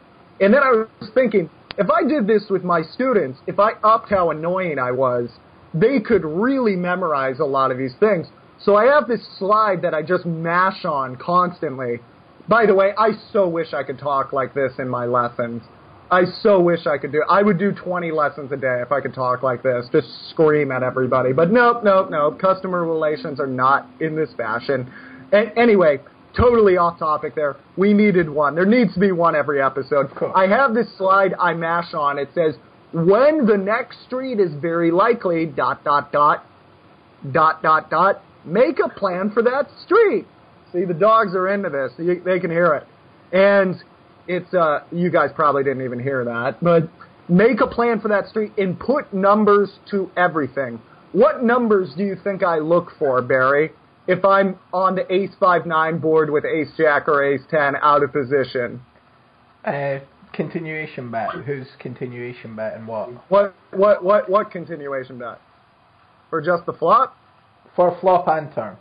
And 0.43 0.53
then 0.53 0.63
I 0.63 0.71
was 0.71 1.11
thinking, 1.15 1.49
if 1.79 1.89
I 1.89 2.07
did 2.07 2.27
this 2.27 2.51
with 2.51 2.65
my 2.65 2.83
students, 2.83 3.39
if 3.47 3.59
I 3.61 3.73
upped 3.85 4.11
how 4.11 4.31
annoying 4.31 4.79
I 4.79 4.91
was, 4.91 5.31
they 5.73 6.01
could 6.01 6.25
really 6.25 6.77
memorize 6.77 7.39
a 7.39 7.45
lot 7.45 7.71
of 7.71 7.79
these 7.79 7.95
things. 8.01 8.27
So 8.61 8.77
I 8.77 8.87
have 8.87 9.09
this 9.09 9.27
slide 9.39 9.83
that 9.83 9.95
I 9.95 10.03
just 10.03 10.27
mash 10.27 10.85
on 10.85 11.17
constantly. 11.17 12.01
By 12.49 12.67
the 12.67 12.75
way, 12.75 12.93
I 12.99 13.13
so 13.33 13.49
wish 13.49 13.73
I 13.73 13.85
could 13.85 13.99
talk 13.99 14.33
like 14.33 14.53
this 14.53 14.73
in 14.79 14.89
my 14.89 15.07
lessons. 15.07 15.63
I 16.11 16.25
so 16.43 16.61
wish 16.61 16.87
I 16.87 16.99
could 16.99 17.13
do. 17.13 17.23
I 17.31 17.43
would 17.43 17.59
do 17.59 17.73
20 17.73 18.11
lessons 18.11 18.53
a 18.53 18.57
day 18.57 18.83
if 18.83 18.93
I 18.93 19.01
could 19.01 19.15
talk 19.15 19.43
like 19.43 19.63
this, 19.63 19.87
just 19.93 20.09
scream 20.31 20.71
at 20.71 20.83
everybody. 20.83 21.33
But 21.33 21.51
nope, 21.51 21.83
nope, 21.83 22.11
nope. 22.11 22.39
Customer 22.39 22.85
relations 22.85 23.41
are 23.41 23.47
not 23.47 23.89
in 24.01 24.15
this 24.15 24.29
fashion. 24.37 24.93
Anyway, 25.33 26.01
totally 26.37 26.77
off 26.77 26.99
topic 26.99 27.35
there. 27.35 27.57
We 27.77 27.93
needed 27.93 28.29
one. 28.29 28.55
There 28.55 28.67
needs 28.67 28.95
to 28.95 29.01
be 29.01 29.13
one 29.13 29.35
every 29.37 29.63
episode. 29.63 30.11
I 30.35 30.47
have 30.47 30.75
this 30.75 30.87
slide 30.97 31.35
I 31.39 31.55
mash 31.55 31.95
on. 31.95 32.19
It 32.19 32.29
says, 32.35 32.55
when 32.93 33.47
the 33.47 33.57
next 33.57 34.03
street 34.07 34.39
is 34.39 34.53
very 34.61 34.91
likely, 34.91 35.47
dot, 35.47 35.83
dot, 35.85 36.13
dot, 36.13 36.45
dot, 37.31 37.63
dot, 37.63 37.91
dot, 37.91 38.23
make 38.45 38.79
a 38.85 38.89
plan 38.89 39.31
for 39.31 39.43
that 39.43 39.69
street. 39.85 40.27
See, 40.73 40.85
the 40.85 40.95
dogs 40.95 41.35
are 41.35 41.49
into 41.49 41.71
this. 41.71 41.93
They 41.99 42.41
can 42.41 42.51
hear 42.51 42.75
it. 42.75 42.87
And 43.35 43.77
it's, 44.27 44.53
uh, 44.55 44.81
you 44.91 45.11
guys 45.11 45.31
probably 45.35 45.65
didn't 45.65 45.85
even 45.85 46.01
hear 46.01 46.25
that, 46.25 46.63
but 46.63 46.91
make 47.29 47.61
a 47.61 47.67
plan 47.67 48.01
for 48.01 48.09
that 48.09 48.29
street 48.29 48.53
and 48.59 48.79
put 48.79 49.13
numbers 49.13 49.71
to 49.91 50.11
everything. 50.17 50.81
What 51.13 51.43
numbers 51.43 51.93
do 51.97 52.05
you 52.05 52.17
think 52.23 52.43
I 52.43 52.59
look 52.59 52.93
for, 52.99 53.21
Barry, 53.23 53.73
if 54.07 54.25
I'm 54.25 54.59
on 54.73 54.95
the 54.95 55.13
ace 55.13 55.31
5-9 55.41 56.01
board 56.01 56.31
with 56.31 56.45
ace 56.45 56.71
jack 56.77 57.09
or 57.09 57.23
ace 57.25 57.43
10 57.51 57.77
out 57.83 58.03
of 58.03 58.13
position? 58.13 58.83
Uh, 59.65 59.99
continuation 60.33 61.11
bet. 61.11 61.31
Who's 61.47 61.69
continuation 61.79 62.57
bet 62.57 62.75
and 62.75 62.87
what? 62.87 63.11
What, 63.31 63.55
what, 63.71 64.05
what, 64.05 64.29
what 64.29 64.51
continuation 64.51 65.19
bet? 65.19 65.41
For 66.31 66.41
just 66.41 66.67
the 66.67 66.73
flop? 66.73 67.17
For 67.77 67.97
flop 68.01 68.27
and 68.29 68.53
turn. 68.55 68.77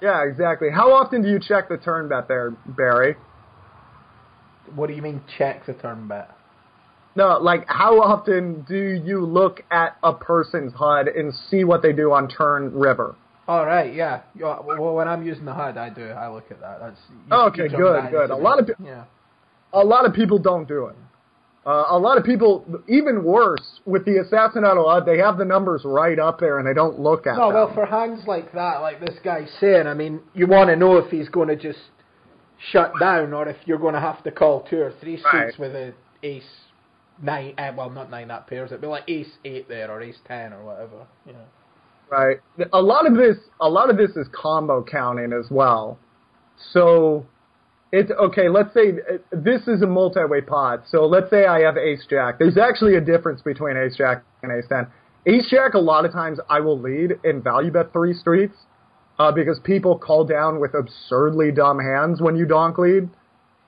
Yeah, 0.00 0.24
exactly. 0.24 0.68
How 0.70 0.92
often 0.92 1.22
do 1.22 1.28
you 1.28 1.38
check 1.40 1.68
the 1.68 1.76
turn 1.76 2.08
bet 2.08 2.28
there, 2.28 2.50
Barry? 2.66 3.16
What 4.74 4.86
do 4.86 4.94
you 4.94 5.02
mean 5.02 5.20
check 5.36 5.66
the 5.66 5.74
turn 5.74 6.08
bet? 6.08 6.30
No, 7.16 7.38
like 7.38 7.64
how 7.66 8.00
often 8.00 8.64
do 8.68 8.76
you 8.76 9.24
look 9.26 9.62
at 9.70 9.96
a 10.02 10.12
person's 10.12 10.72
HUD 10.74 11.08
and 11.08 11.34
see 11.50 11.64
what 11.64 11.82
they 11.82 11.92
do 11.92 12.12
on 12.12 12.28
turn 12.28 12.72
river? 12.72 13.16
All 13.50 13.66
right, 13.66 13.92
yeah. 13.92 14.20
Well, 14.38 14.94
when 14.94 15.08
I'm 15.08 15.24
using 15.26 15.44
the 15.44 15.52
HUD, 15.52 15.76
I 15.76 15.90
do. 15.90 16.06
I 16.10 16.28
look 16.28 16.52
at 16.52 16.60
that. 16.60 16.78
That's 16.78 17.00
you, 17.10 17.34
Okay, 17.36 17.62
you 17.64 17.68
good, 17.70 18.08
good. 18.12 18.30
A 18.30 18.36
lot 18.36 18.60
of 18.60 18.66
the- 18.68 18.74
pe- 18.74 18.84
yeah. 18.84 19.04
A 19.72 19.84
lot 19.84 20.06
of 20.06 20.12
people 20.14 20.38
don't 20.38 20.68
do 20.68 20.86
it. 20.86 20.94
Uh, 21.66 21.86
a 21.90 21.98
lot 21.98 22.16
of 22.16 22.22
people, 22.24 22.64
even 22.88 23.24
worse, 23.24 23.80
with 23.86 24.04
the 24.04 24.12
Assassinato 24.24 24.84
HUD, 24.88 25.04
they 25.04 25.18
have 25.18 25.36
the 25.36 25.44
numbers 25.44 25.82
right 25.84 26.18
up 26.18 26.38
there 26.38 26.58
and 26.58 26.66
they 26.66 26.72
don't 26.74 27.00
look 27.00 27.26
at 27.26 27.36
No, 27.36 27.46
them. 27.46 27.54
well, 27.54 27.74
for 27.74 27.86
hands 27.86 28.20
like 28.28 28.52
that, 28.52 28.82
like 28.82 29.00
this 29.00 29.18
guy's 29.24 29.50
saying, 29.60 29.88
I 29.88 29.94
mean, 29.94 30.20
you 30.32 30.46
want 30.46 30.68
to 30.70 30.76
know 30.76 30.96
if 30.98 31.10
he's 31.10 31.28
going 31.28 31.48
to 31.48 31.56
just 31.56 31.80
shut 32.70 32.92
down 33.00 33.32
or 33.32 33.48
if 33.48 33.56
you're 33.66 33.78
going 33.78 33.94
to 33.94 34.00
have 34.00 34.22
to 34.24 34.30
call 34.30 34.60
two 34.70 34.80
or 34.80 34.92
three 35.00 35.16
suits 35.16 35.26
Right. 35.34 35.58
with 35.58 35.74
a 35.74 35.92
ace 36.22 36.44
nine. 37.20 37.54
Uh, 37.58 37.72
well, 37.76 37.90
not 37.90 38.10
nine 38.10 38.28
that 38.28 38.46
pairs. 38.46 38.70
It'd 38.70 38.80
be 38.80 38.86
like 38.86 39.04
ace 39.08 39.30
eight 39.44 39.68
there 39.68 39.90
or 39.90 40.00
ace 40.02 40.18
ten 40.26 40.52
or 40.52 40.64
whatever. 40.64 41.06
You 41.26 41.32
know. 41.34 41.44
Right. 42.10 42.38
A 42.72 42.82
lot 42.82 43.06
of 43.06 43.16
this, 43.16 43.36
a 43.60 43.68
lot 43.68 43.88
of 43.88 43.96
this 43.96 44.10
is 44.16 44.26
combo 44.32 44.82
counting 44.82 45.32
as 45.32 45.48
well. 45.50 45.98
So, 46.72 47.24
it's 47.92 48.10
okay. 48.10 48.48
Let's 48.48 48.72
say 48.74 48.90
uh, 48.90 49.18
this 49.32 49.62
is 49.66 49.82
a 49.82 49.86
multi-way 49.86 50.40
pot. 50.40 50.84
So 50.90 51.06
let's 51.06 51.30
say 51.30 51.46
I 51.46 51.60
have 51.60 51.76
Ace 51.76 52.06
Jack. 52.08 52.38
There's 52.38 52.56
actually 52.56 52.96
a 52.96 53.00
difference 53.00 53.42
between 53.42 53.76
Ace 53.76 53.96
Jack 53.96 54.22
and 54.42 54.52
Ace 54.52 54.68
Ten. 54.68 54.86
Ace 55.26 55.48
Jack, 55.50 55.74
a 55.74 55.78
lot 55.78 56.04
of 56.04 56.12
times 56.12 56.38
I 56.48 56.60
will 56.60 56.78
lead 56.78 57.18
in 57.24 57.42
value 57.42 57.70
bet 57.70 57.92
three 57.92 58.14
streets 58.14 58.54
uh, 59.18 59.32
because 59.32 59.60
people 59.64 59.98
call 59.98 60.24
down 60.24 60.60
with 60.60 60.74
absurdly 60.74 61.52
dumb 61.52 61.78
hands 61.78 62.20
when 62.20 62.36
you 62.36 62.46
donk 62.46 62.78
lead. 62.78 63.08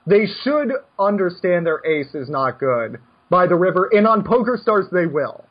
They 0.07 0.27
should 0.43 0.73
understand 0.99 1.67
their 1.67 1.85
ace 1.87 2.15
is 2.15 2.29
not 2.29 2.59
good 2.59 2.99
by 3.31 3.47
the 3.47 3.55
river, 3.55 3.89
and 3.93 4.07
on 4.07 4.25
Poker 4.25 4.59
Stars 4.61 4.87
they 4.93 5.07
will. 5.07 5.45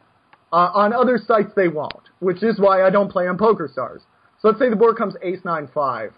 Uh, 0.51 0.71
on 0.73 0.93
other 0.93 1.17
sites, 1.17 1.51
they 1.55 1.67
won't, 1.67 2.09
which 2.19 2.43
is 2.43 2.59
why 2.59 2.83
I 2.83 2.89
don't 2.89 3.09
play 3.09 3.27
on 3.27 3.37
PokerStars. 3.37 4.01
So 4.41 4.49
let's 4.49 4.59
say 4.59 4.69
the 4.69 4.75
board 4.75 4.97
comes 4.97 5.15
ace 5.21 5.39
nine 5.45 5.69
five. 5.73 6.13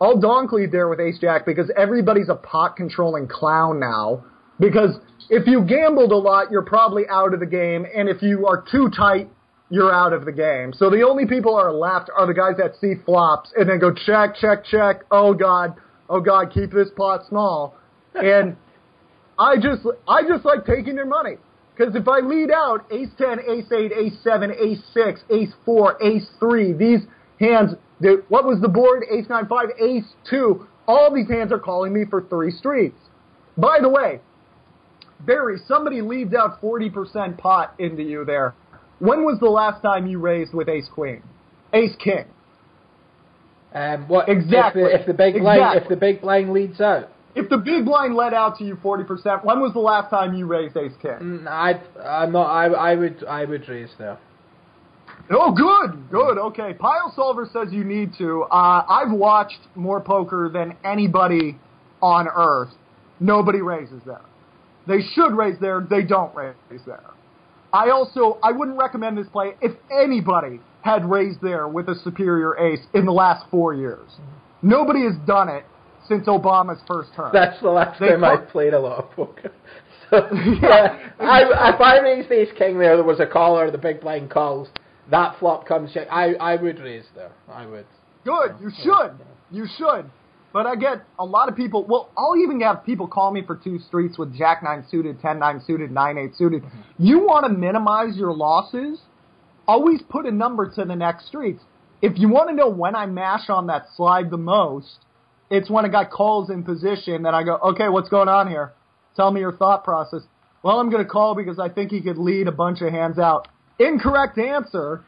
I'll 0.00 0.20
donk 0.20 0.52
lead 0.52 0.70
there 0.70 0.88
with 0.88 1.00
ace 1.00 1.18
jack 1.18 1.46
because 1.46 1.70
everybody's 1.76 2.28
a 2.28 2.34
pot 2.34 2.76
controlling 2.76 3.26
clown 3.26 3.80
now. 3.80 4.24
Because 4.60 4.96
if 5.30 5.46
you 5.46 5.64
gambled 5.64 6.12
a 6.12 6.16
lot, 6.16 6.50
you're 6.50 6.62
probably 6.62 7.04
out 7.08 7.34
of 7.34 7.40
the 7.40 7.46
game, 7.46 7.86
and 7.92 8.08
if 8.08 8.22
you 8.22 8.46
are 8.46 8.64
too 8.70 8.90
tight, 8.96 9.28
you're 9.70 9.92
out 9.92 10.12
of 10.12 10.24
the 10.24 10.32
game. 10.32 10.72
So 10.72 10.90
the 10.90 11.02
only 11.02 11.26
people 11.26 11.54
are 11.54 11.72
left 11.72 12.10
are 12.16 12.26
the 12.26 12.34
guys 12.34 12.54
that 12.58 12.76
see 12.80 12.94
flops 13.04 13.52
and 13.56 13.68
then 13.68 13.80
go 13.80 13.92
check, 13.92 14.36
check, 14.36 14.64
check. 14.64 15.02
Oh 15.10 15.34
god, 15.34 15.74
oh 16.08 16.20
god, 16.20 16.52
keep 16.52 16.70
this 16.70 16.88
pot 16.96 17.22
small. 17.28 17.76
And 18.14 18.56
I 19.38 19.56
just 19.56 19.82
I 20.06 20.22
just 20.28 20.44
like 20.44 20.64
taking 20.64 20.94
their 20.94 21.06
money. 21.06 21.36
Because 21.76 21.96
if 21.96 22.06
I 22.06 22.20
lead 22.20 22.50
out 22.50 22.86
ace 22.90 23.08
10, 23.18 23.40
ace 23.48 23.70
8, 23.72 23.92
ace 23.92 24.12
7, 24.22 24.52
ace 24.52 24.82
6, 24.92 25.20
ace 25.30 25.52
4, 25.64 26.02
ace 26.02 26.26
3, 26.38 26.72
these 26.72 27.00
hands, 27.40 27.72
what 28.28 28.44
was 28.44 28.60
the 28.60 28.68
board? 28.68 29.04
Ace 29.10 29.26
9, 29.28 29.46
5, 29.46 29.66
ace 29.80 30.04
2. 30.30 30.66
All 30.86 31.12
these 31.12 31.28
hands 31.28 31.50
are 31.52 31.58
calling 31.58 31.92
me 31.92 32.04
for 32.08 32.22
three 32.22 32.50
streets. 32.50 32.98
By 33.56 33.78
the 33.80 33.88
way, 33.88 34.20
Barry, 35.20 35.58
somebody 35.66 36.02
leads 36.02 36.34
out 36.34 36.60
40% 36.60 37.38
pot 37.38 37.74
into 37.78 38.02
you 38.02 38.24
there. 38.24 38.54
When 38.98 39.24
was 39.24 39.38
the 39.40 39.48
last 39.48 39.82
time 39.82 40.06
you 40.06 40.18
raised 40.18 40.54
with 40.54 40.68
ace 40.68 40.88
queen? 40.92 41.22
Ace 41.72 41.96
king. 42.02 42.24
Um, 43.74 44.06
what 44.06 44.28
Exactly. 44.28 44.82
If 44.82 44.92
the, 44.92 45.00
if 45.00 45.06
the 45.06 45.14
big 45.14 45.40
blind 45.40 45.82
if 45.82 45.88
the 45.88 45.96
big 45.96 46.20
blind 46.20 46.52
leads 46.52 46.80
out? 46.80 47.10
If 47.34 47.48
the 47.48 47.58
big 47.58 47.84
blind 47.84 48.14
let 48.14 48.32
out 48.32 48.58
to 48.58 48.64
you 48.64 48.76
40%, 48.76 49.44
when 49.44 49.60
was 49.60 49.72
the 49.72 49.80
last 49.80 50.08
time 50.10 50.34
you 50.34 50.46
raised 50.46 50.76
ace 50.76 50.92
king? 51.02 51.10
Mm, 51.10 51.48
I 51.48 51.80
I'm 52.00 52.32
not. 52.32 52.46
I 52.46 52.66
I 52.66 52.94
would 52.94 53.24
I 53.24 53.44
would 53.44 53.68
raise 53.68 53.90
there. 53.98 54.18
Oh, 55.30 55.52
good, 55.52 56.10
good. 56.10 56.38
Okay, 56.38 56.74
PioSolver 56.74 57.50
says 57.50 57.72
you 57.72 57.82
need 57.82 58.12
to. 58.18 58.42
Uh, 58.42 58.84
I've 58.86 59.10
watched 59.10 59.60
more 59.74 60.00
poker 60.00 60.50
than 60.52 60.76
anybody 60.84 61.58
on 62.02 62.28
earth. 62.28 62.74
Nobody 63.20 63.62
raises 63.62 64.02
there. 64.04 64.20
They 64.86 65.00
should 65.14 65.34
raise 65.34 65.58
there. 65.60 65.86
They 65.88 66.02
don't 66.02 66.34
raise 66.34 66.54
there. 66.86 67.02
I 67.72 67.90
also 67.90 68.38
I 68.42 68.52
wouldn't 68.52 68.78
recommend 68.78 69.18
this 69.18 69.26
play 69.28 69.54
if 69.60 69.72
anybody 69.90 70.60
had 70.82 71.04
raised 71.04 71.40
there 71.40 71.66
with 71.66 71.88
a 71.88 71.94
superior 72.04 72.56
ace 72.58 72.80
in 72.92 73.06
the 73.06 73.12
last 73.12 73.46
four 73.50 73.74
years. 73.74 74.08
Nobody 74.62 75.02
has 75.04 75.14
done 75.26 75.48
it 75.48 75.64
since 76.08 76.26
Obama's 76.26 76.80
first 76.86 77.10
term. 77.14 77.30
That's 77.32 77.60
the 77.60 77.70
last 77.70 78.00
They 78.00 78.08
time 78.08 78.24
I 78.24 78.36
played 78.36 78.74
a 78.74 78.80
lot 78.80 78.98
of 78.98 79.10
poker. 79.12 79.52
So 80.10 80.16
yeah, 80.62 81.10
I, 81.18 81.72
if 81.74 81.80
I 81.80 81.98
raised 82.00 82.30
ace 82.30 82.48
king 82.58 82.78
there, 82.78 82.96
there 82.96 83.04
was 83.04 83.20
a 83.20 83.26
caller. 83.26 83.70
The 83.70 83.78
big 83.78 84.00
blind 84.00 84.30
calls. 84.30 84.68
That 85.10 85.38
flop 85.38 85.66
comes 85.66 85.92
check. 85.92 86.08
I 86.10 86.34
I 86.34 86.56
would 86.56 86.78
raise 86.78 87.04
there. 87.14 87.32
I 87.48 87.66
would. 87.66 87.86
Good. 88.24 88.56
You 88.60 88.70
should. 88.82 89.12
You 89.50 89.66
should. 89.78 90.10
But 90.52 90.66
I 90.66 90.76
get 90.76 91.04
a 91.18 91.24
lot 91.24 91.48
of 91.48 91.56
people. 91.56 91.84
Well, 91.84 92.10
I'll 92.16 92.36
even 92.36 92.60
have 92.60 92.84
people 92.86 93.08
call 93.08 93.32
me 93.32 93.42
for 93.44 93.56
two 93.56 93.80
streets 93.80 94.16
with 94.18 94.36
Jack 94.36 94.62
nine 94.62 94.84
suited, 94.88 95.20
ten 95.20 95.38
nine 95.38 95.60
suited, 95.66 95.90
nine 95.90 96.16
eight 96.16 96.36
suited. 96.36 96.62
Mm-hmm. 96.62 96.80
You 96.98 97.18
want 97.20 97.44
to 97.44 97.52
minimize 97.52 98.16
your 98.16 98.32
losses? 98.32 99.00
Always 99.66 100.00
put 100.08 100.26
a 100.26 100.30
number 100.30 100.70
to 100.70 100.84
the 100.84 100.94
next 100.94 101.26
streets. 101.26 101.62
If 102.02 102.18
you 102.18 102.28
want 102.28 102.50
to 102.50 102.54
know 102.54 102.68
when 102.68 102.94
I 102.94 103.06
mash 103.06 103.48
on 103.48 103.66
that 103.66 103.86
slide 103.96 104.30
the 104.30 104.36
most, 104.36 104.98
it's 105.50 105.70
when 105.70 105.84
a 105.84 105.88
guy 105.88 106.04
calls 106.04 106.50
in 106.50 106.62
position 106.62 107.22
that 107.24 107.34
I 107.34 107.42
go, 107.42 107.56
okay, 107.56 107.88
what's 107.88 108.08
going 108.08 108.28
on 108.28 108.48
here? 108.48 108.72
Tell 109.16 109.30
me 109.30 109.40
your 109.40 109.52
thought 109.52 109.84
process. 109.84 110.22
Well, 110.62 110.80
I'm 110.80 110.90
going 110.90 111.04
to 111.04 111.08
call 111.08 111.34
because 111.34 111.58
I 111.58 111.68
think 111.68 111.90
he 111.90 112.00
could 112.00 112.18
lead 112.18 112.48
a 112.48 112.52
bunch 112.52 112.80
of 112.80 112.90
hands 112.90 113.18
out. 113.18 113.48
Incorrect 113.78 114.38
answer 114.38 115.04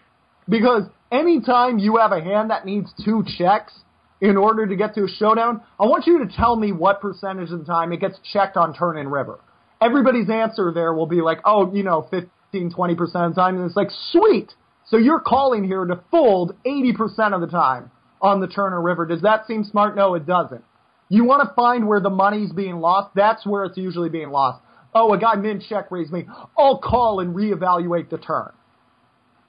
because 0.49 0.83
anytime 1.11 1.79
you 1.79 1.97
have 1.97 2.13
a 2.13 2.21
hand 2.21 2.51
that 2.51 2.67
needs 2.67 2.93
two 3.05 3.25
checks 3.39 3.73
in 4.21 4.37
order 4.37 4.67
to 4.67 4.77
get 4.77 4.95
to 4.95 5.05
a 5.05 5.09
showdown, 5.09 5.63
I 5.81 5.85
want 5.87 6.07
you 6.07 6.25
to 6.27 6.37
tell 6.37 6.57
me 6.57 6.73
what 6.73 7.01
percentage 7.01 7.51
of 7.51 7.61
the 7.61 7.65
time 7.65 7.93
it 7.93 8.01
gets 8.01 8.19
checked 8.33 8.57
on 8.57 8.75
turn 8.75 8.99
and 8.99 9.11
river. 9.11 9.41
Everybody's 9.81 10.31
answer 10.31 10.73
there 10.73 10.93
will 10.93 11.07
be 11.07 11.21
like, 11.21 11.39
oh, 11.45 11.73
you 11.75 11.83
know, 11.83 12.07
15, 12.11 12.73
20% 12.73 13.01
of 13.01 13.35
the 13.35 13.41
time. 13.41 13.57
And 13.57 13.67
it's 13.67 13.77
like, 13.77 13.91
sweet. 14.11 14.53
So 14.87 14.97
you're 14.97 15.21
calling 15.21 15.65
here 15.65 15.85
to 15.85 16.01
fold 16.11 16.55
80% 16.65 17.35
of 17.35 17.41
the 17.41 17.49
time 17.49 17.91
on 18.27 18.41
the 18.41 18.49
Turner 18.49 18.83
river. 18.83 19.07
Does 19.07 19.23
that 19.23 19.47
seem 19.47 19.65
smart? 19.65 19.95
No, 19.97 20.15
it 20.15 20.27
doesn't. 20.27 20.65
You 21.09 21.25
want 21.25 21.49
to 21.49 21.55
find 21.55 21.87
where 21.87 22.01
the 22.01 22.11
money's 22.11 22.53
being 22.53 22.77
lost. 22.81 23.15
That's 23.15 23.47
where 23.47 23.65
it's 23.65 23.79
usually 23.79 24.09
being 24.09 24.31
lost. 24.31 24.63
Oh, 24.93 25.13
a 25.13 25.19
guy 25.19 25.37
min 25.37 25.63
check 25.67 25.91
raised 25.91 26.13
me. 26.13 26.27
I'll 26.59 26.79
call 26.79 27.21
and 27.21 27.35
reevaluate 27.35 28.11
the 28.11 28.19
turn. 28.19 28.51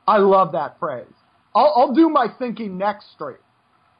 I 0.08 0.18
love 0.18 0.52
that 0.52 0.78
phrase. 0.80 1.06
I'll, 1.56 1.74
I'll 1.76 1.94
do 1.94 2.10
my 2.10 2.28
thinking 2.38 2.78
next 2.78 3.12
street. 3.14 3.38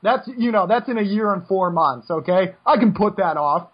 That's, 0.04 0.30
you 0.38 0.52
know, 0.52 0.68
that's 0.68 0.88
in 0.88 1.00
a 1.00 1.04
year 1.04 1.34
and 1.34 1.48
four 1.48 1.72
months, 1.72 2.12
okay? 2.12 2.54
I 2.66 2.78
can 2.78 2.94
put 2.94 3.18
that 3.18 3.36
off. 3.36 3.70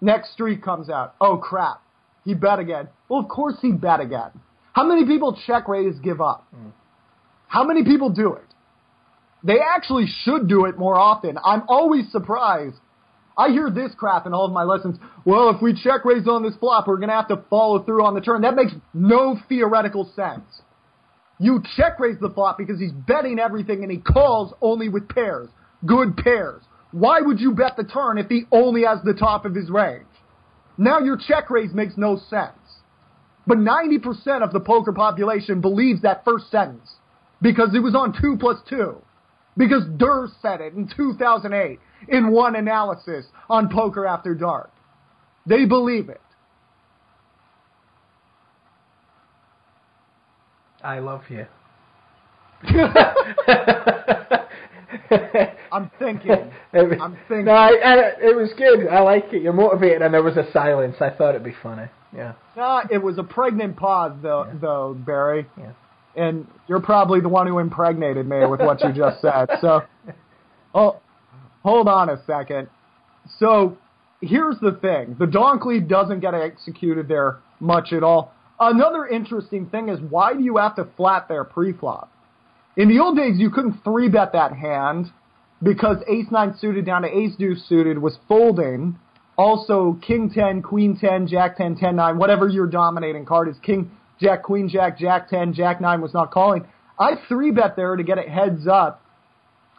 Next 0.00 0.32
street 0.32 0.62
comes 0.62 0.88
out. 0.88 1.14
Oh 1.20 1.36
crap. 1.36 1.82
He 2.24 2.32
bet 2.32 2.58
again. 2.58 2.88
Well, 3.08 3.20
of 3.20 3.28
course 3.28 3.56
he 3.60 3.72
bet 3.72 4.00
again. 4.00 4.30
How 4.72 4.84
many 4.86 5.04
people 5.04 5.38
check 5.46 5.68
raise 5.68 5.98
give 5.98 6.22
up? 6.22 6.46
Mm. 6.54 6.72
How 7.48 7.64
many 7.64 7.84
people 7.84 8.08
do 8.08 8.32
it? 8.34 8.44
They 9.42 9.58
actually 9.58 10.06
should 10.24 10.48
do 10.48 10.66
it 10.66 10.78
more 10.78 10.98
often. 10.98 11.38
I'm 11.42 11.62
always 11.68 12.10
surprised. 12.12 12.76
I 13.38 13.48
hear 13.48 13.70
this 13.70 13.92
crap 13.96 14.26
in 14.26 14.34
all 14.34 14.44
of 14.44 14.52
my 14.52 14.64
lessons. 14.64 14.98
Well, 15.24 15.50
if 15.50 15.62
we 15.62 15.72
check 15.72 16.04
raise 16.04 16.28
on 16.28 16.42
this 16.42 16.54
flop, 16.60 16.86
we're 16.86 16.96
going 16.96 17.08
to 17.08 17.14
have 17.14 17.28
to 17.28 17.42
follow 17.48 17.82
through 17.82 18.04
on 18.04 18.14
the 18.14 18.20
turn. 18.20 18.42
That 18.42 18.54
makes 18.54 18.72
no 18.92 19.38
theoretical 19.48 20.10
sense. 20.14 20.44
You 21.38 21.62
check 21.76 21.98
raise 21.98 22.18
the 22.20 22.28
flop 22.28 22.58
because 22.58 22.78
he's 22.78 22.92
betting 22.92 23.38
everything 23.38 23.82
and 23.82 23.90
he 23.90 23.98
calls 23.98 24.52
only 24.60 24.90
with 24.90 25.08
pairs. 25.08 25.48
Good 25.86 26.18
pairs. 26.18 26.62
Why 26.92 27.20
would 27.20 27.40
you 27.40 27.52
bet 27.52 27.76
the 27.78 27.84
turn 27.84 28.18
if 28.18 28.26
he 28.28 28.44
only 28.52 28.82
has 28.82 28.98
the 29.04 29.14
top 29.14 29.46
of 29.46 29.54
his 29.54 29.70
range? 29.70 30.04
Now 30.76 30.98
your 30.98 31.16
check 31.16 31.48
raise 31.48 31.72
makes 31.72 31.94
no 31.96 32.18
sense. 32.28 32.52
But 33.46 33.58
90% 33.58 34.42
of 34.42 34.52
the 34.52 34.60
poker 34.60 34.92
population 34.92 35.62
believes 35.62 36.02
that 36.02 36.24
first 36.24 36.50
sentence 36.50 36.90
because 37.40 37.74
it 37.74 37.80
was 37.80 37.94
on 37.94 38.14
2 38.20 38.36
plus 38.38 38.58
2. 38.68 38.96
Because 39.56 39.84
durrrr 39.96 40.28
said 40.40 40.60
it 40.60 40.74
in 40.74 40.88
2008 40.96 41.78
in 42.08 42.30
one 42.30 42.56
analysis 42.56 43.26
on 43.48 43.68
Poker 43.68 44.06
After 44.06 44.34
Dark. 44.34 44.70
They 45.46 45.64
believe 45.64 46.08
it. 46.08 46.20
I 50.82 50.98
love 51.00 51.22
you. 51.28 51.46
I'm 55.72 55.90
thinking. 55.98 56.52
I'm 56.72 57.16
thinking. 57.28 57.44
No, 57.44 57.52
I, 57.52 57.68
I, 57.68 57.96
it 58.20 58.36
was 58.36 58.50
good. 58.56 58.88
I 58.88 59.00
like 59.00 59.32
it. 59.32 59.42
You're 59.42 59.52
motivated, 59.52 60.02
and 60.02 60.12
there 60.12 60.22
was 60.22 60.36
a 60.36 60.50
silence. 60.52 60.96
I 61.00 61.10
thought 61.10 61.30
it'd 61.30 61.44
be 61.44 61.54
funny. 61.62 61.88
Yeah. 62.14 62.34
No, 62.56 62.82
it 62.90 62.98
was 62.98 63.18
a 63.18 63.22
pregnant 63.22 63.76
pause, 63.76 64.12
though, 64.22 64.44
yeah. 64.46 64.58
though 64.60 64.94
Barry. 64.94 65.46
Yeah. 65.58 65.72
And 66.16 66.46
you're 66.68 66.80
probably 66.80 67.20
the 67.20 67.28
one 67.28 67.46
who 67.46 67.58
impregnated 67.58 68.26
me 68.26 68.44
with 68.46 68.60
what 68.60 68.80
you 68.82 68.92
just 68.92 69.20
said. 69.20 69.48
So, 69.60 69.82
oh, 70.74 71.00
hold 71.62 71.88
on 71.88 72.10
a 72.10 72.22
second. 72.26 72.68
So, 73.38 73.78
here's 74.20 74.58
the 74.60 74.72
thing: 74.72 75.16
the 75.18 75.26
donk 75.26 75.64
lead 75.64 75.88
doesn't 75.88 76.20
get 76.20 76.34
executed 76.34 77.08
there 77.08 77.38
much 77.60 77.92
at 77.92 78.02
all. 78.02 78.34
Another 78.58 79.06
interesting 79.06 79.66
thing 79.66 79.88
is 79.88 80.00
why 80.00 80.34
do 80.34 80.42
you 80.42 80.58
have 80.58 80.76
to 80.76 80.86
flat 80.96 81.28
there 81.28 81.44
pre-flop? 81.44 82.12
In 82.76 82.88
the 82.88 82.98
old 82.98 83.16
days, 83.16 83.38
you 83.38 83.50
couldn't 83.50 83.82
three 83.82 84.08
bet 84.08 84.32
that 84.32 84.52
hand 84.52 85.06
because 85.62 85.96
ace 86.08 86.26
nine 86.30 86.54
suited 86.58 86.84
down 86.84 87.02
to 87.02 87.08
ace 87.08 87.34
deuce 87.38 87.66
suited 87.68 87.98
was 87.98 88.18
folding. 88.28 88.98
Also, 89.36 89.98
king 90.06 90.30
10, 90.30 90.60
queen 90.62 90.98
10, 90.98 91.26
jack 91.26 91.56
10, 91.56 91.76
10 91.76 91.96
9, 91.96 92.18
whatever 92.18 92.48
your 92.48 92.66
dominating 92.66 93.24
card 93.24 93.48
is, 93.48 93.56
king, 93.62 93.90
jack, 94.20 94.42
queen, 94.42 94.68
jack, 94.68 94.98
jack 94.98 95.28
10, 95.28 95.54
jack 95.54 95.80
9 95.80 96.00
was 96.00 96.14
not 96.14 96.30
calling. 96.30 96.66
I 96.98 97.12
three 97.28 97.50
bet 97.50 97.76
there 97.76 97.96
to 97.96 98.02
get 98.02 98.18
it 98.18 98.28
heads 98.28 98.66
up. 98.66 99.02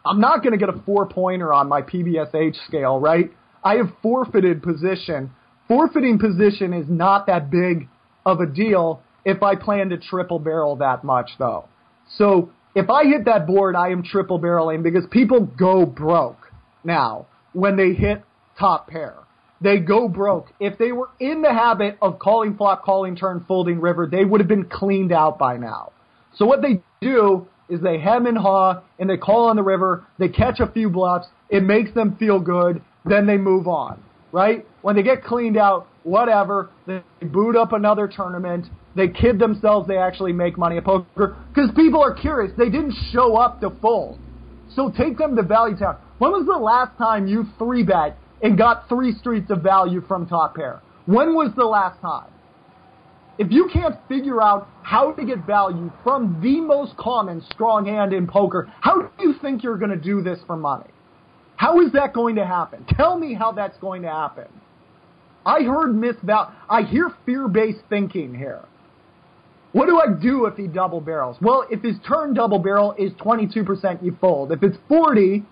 I'm 0.04 0.20
not 0.20 0.42
going 0.42 0.52
to 0.52 0.58
get 0.58 0.68
a 0.68 0.80
four 0.84 1.06
pointer 1.06 1.52
on 1.52 1.68
my 1.68 1.82
PBSH 1.82 2.56
scale, 2.66 2.98
right? 2.98 3.30
I 3.62 3.76
have 3.76 3.92
forfeited 4.02 4.62
position. 4.62 5.30
Forfeiting 5.68 6.18
position 6.18 6.72
is 6.72 6.86
not 6.88 7.26
that 7.28 7.50
big 7.50 7.88
of 8.26 8.40
a 8.40 8.46
deal 8.46 9.02
if 9.24 9.42
I 9.42 9.54
plan 9.54 9.90
to 9.90 9.98
triple 9.98 10.40
barrel 10.40 10.76
that 10.76 11.04
much 11.04 11.30
though. 11.38 11.68
So 12.16 12.50
if 12.74 12.90
I 12.90 13.04
hit 13.04 13.26
that 13.26 13.46
board, 13.46 13.76
I 13.76 13.90
am 13.90 14.02
triple 14.02 14.40
barreling 14.40 14.82
because 14.82 15.04
people 15.10 15.40
go 15.40 15.86
broke 15.86 16.50
now 16.82 17.26
when 17.52 17.76
they 17.76 17.92
hit 17.92 18.22
top 18.58 18.88
pair. 18.88 19.14
They 19.62 19.78
go 19.78 20.08
broke. 20.08 20.48
If 20.58 20.78
they 20.78 20.92
were 20.92 21.10
in 21.20 21.42
the 21.42 21.52
habit 21.52 21.96
of 22.02 22.18
calling 22.18 22.56
flop, 22.56 22.84
calling 22.84 23.14
turn, 23.14 23.44
folding 23.46 23.80
river, 23.80 24.08
they 24.10 24.24
would 24.24 24.40
have 24.40 24.48
been 24.48 24.64
cleaned 24.64 25.12
out 25.12 25.38
by 25.38 25.56
now. 25.56 25.92
So 26.34 26.46
what 26.46 26.62
they 26.62 26.82
do 27.00 27.46
is 27.68 27.80
they 27.80 27.98
hem 27.98 28.26
and 28.26 28.36
haw 28.36 28.82
and 28.98 29.08
they 29.08 29.16
call 29.16 29.48
on 29.48 29.56
the 29.56 29.62
river, 29.62 30.04
they 30.18 30.28
catch 30.28 30.60
a 30.60 30.66
few 30.66 30.90
bluffs, 30.90 31.28
it 31.48 31.62
makes 31.62 31.92
them 31.92 32.16
feel 32.16 32.40
good, 32.40 32.82
then 33.04 33.26
they 33.26 33.36
move 33.36 33.68
on, 33.68 34.02
right? 34.32 34.66
When 34.82 34.96
they 34.96 35.02
get 35.02 35.22
cleaned 35.22 35.56
out, 35.56 35.86
whatever. 36.02 36.70
They 36.86 37.02
boot 37.22 37.56
up 37.56 37.72
another 37.72 38.08
tournament. 38.08 38.66
They 38.94 39.08
kid 39.08 39.38
themselves 39.38 39.86
they 39.88 39.96
actually 39.96 40.32
make 40.32 40.58
money 40.58 40.76
at 40.76 40.84
poker 40.84 41.36
because 41.54 41.70
people 41.76 42.02
are 42.02 42.14
curious. 42.14 42.52
They 42.56 42.68
didn't 42.68 42.94
show 43.12 43.36
up 43.36 43.60
to 43.60 43.70
fold. 43.80 44.18
So 44.74 44.90
take 44.90 45.18
them 45.18 45.36
to 45.36 45.42
Value 45.42 45.76
Town. 45.76 45.98
When 46.18 46.32
was 46.32 46.46
the 46.46 46.58
last 46.58 46.96
time 46.98 47.26
you 47.26 47.46
three 47.58 47.82
bet 47.82 48.16
and 48.42 48.58
got 48.58 48.88
three 48.88 49.14
streets 49.14 49.50
of 49.50 49.62
value 49.62 50.02
from 50.06 50.26
top 50.26 50.56
pair? 50.56 50.82
When 51.06 51.34
was 51.34 51.52
the 51.56 51.64
last 51.64 52.00
time? 52.00 52.30
If 53.38 53.50
you 53.50 53.68
can't 53.72 53.96
figure 54.08 54.42
out 54.42 54.68
how 54.82 55.12
to 55.12 55.24
get 55.24 55.46
value 55.46 55.90
from 56.04 56.40
the 56.42 56.60
most 56.60 56.96
common 56.96 57.42
strong 57.52 57.86
hand 57.86 58.12
in 58.12 58.26
poker, 58.26 58.70
how 58.80 59.02
do 59.02 59.08
you 59.20 59.34
think 59.40 59.62
you're 59.62 59.78
going 59.78 59.90
to 59.90 59.96
do 59.96 60.22
this 60.22 60.38
for 60.46 60.56
money? 60.56 60.90
How 61.56 61.80
is 61.80 61.92
that 61.92 62.12
going 62.12 62.36
to 62.36 62.44
happen? 62.44 62.84
Tell 62.96 63.18
me 63.18 63.34
how 63.34 63.52
that's 63.52 63.78
going 63.78 64.02
to 64.02 64.08
happen. 64.08 64.48
I 65.46 65.62
heard 65.62 65.90
misval. 65.90 66.52
I 66.68 66.82
hear 66.82 67.10
fear-based 67.24 67.80
thinking 67.88 68.34
here. 68.34 68.64
What 69.72 69.86
do 69.86 69.98
I 69.98 70.20
do 70.20 70.46
if 70.46 70.56
he 70.56 70.66
double 70.66 71.00
barrels? 71.00 71.38
Well, 71.40 71.66
if 71.70 71.82
his 71.82 71.96
turn 72.06 72.34
double 72.34 72.58
barrel 72.58 72.94
is 72.98 73.12
22%, 73.12 74.02
you 74.04 74.16
fold. 74.20 74.52
If 74.52 74.62
it's 74.62 74.76
40, 74.88 75.44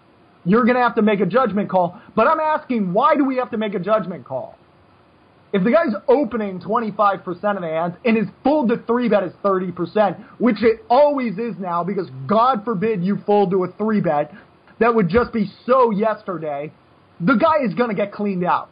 you're 0.45 0.65
going 0.65 0.77
to 0.77 0.83
have 0.83 0.95
to 0.97 1.03
make 1.03 1.21
a 1.21 1.27
judgment 1.27 1.69
call. 1.69 2.01
But 2.15 2.27
I'm 2.27 2.41
asking, 2.41 2.93
why 2.93 3.17
do 3.17 3.25
we 3.25 3.37
have 3.37 3.51
to 3.51 3.59
make 3.59 3.75
a 3.75 3.79
judgment 3.79 4.25
call? 4.25 4.57
If 5.53 5.65
the 5.65 5.71
guy's 5.71 5.95
opening 6.07 6.61
25% 6.61 7.27
of 7.29 7.63
the 7.63 7.69
hands 7.69 7.95
and 8.05 8.17
his 8.17 8.27
fold 8.45 8.69
to 8.69 8.77
three 8.87 9.09
bet 9.09 9.25
is 9.25 9.33
30%, 9.45 10.25
which 10.39 10.63
it 10.63 10.85
always 10.89 11.39
is 11.39 11.55
now 11.59 11.83
because 11.83 12.09
God 12.29 12.65
forbid 12.65 13.03
you 13.03 13.19
fold 13.27 13.51
to 13.51 13.65
a 13.65 13.73
three 13.73 14.01
bet, 14.01 14.33
that 14.79 14.95
would 14.95 15.09
just 15.09 15.33
be 15.33 15.51
so 15.67 15.91
yesterday, 15.91 16.73
the 17.21 17.35
guy 17.35 17.65
is 17.65 17.75
going 17.75 17.91
to 17.91 17.97
get 17.97 18.13
cleaned 18.13 18.45
out. 18.45 18.71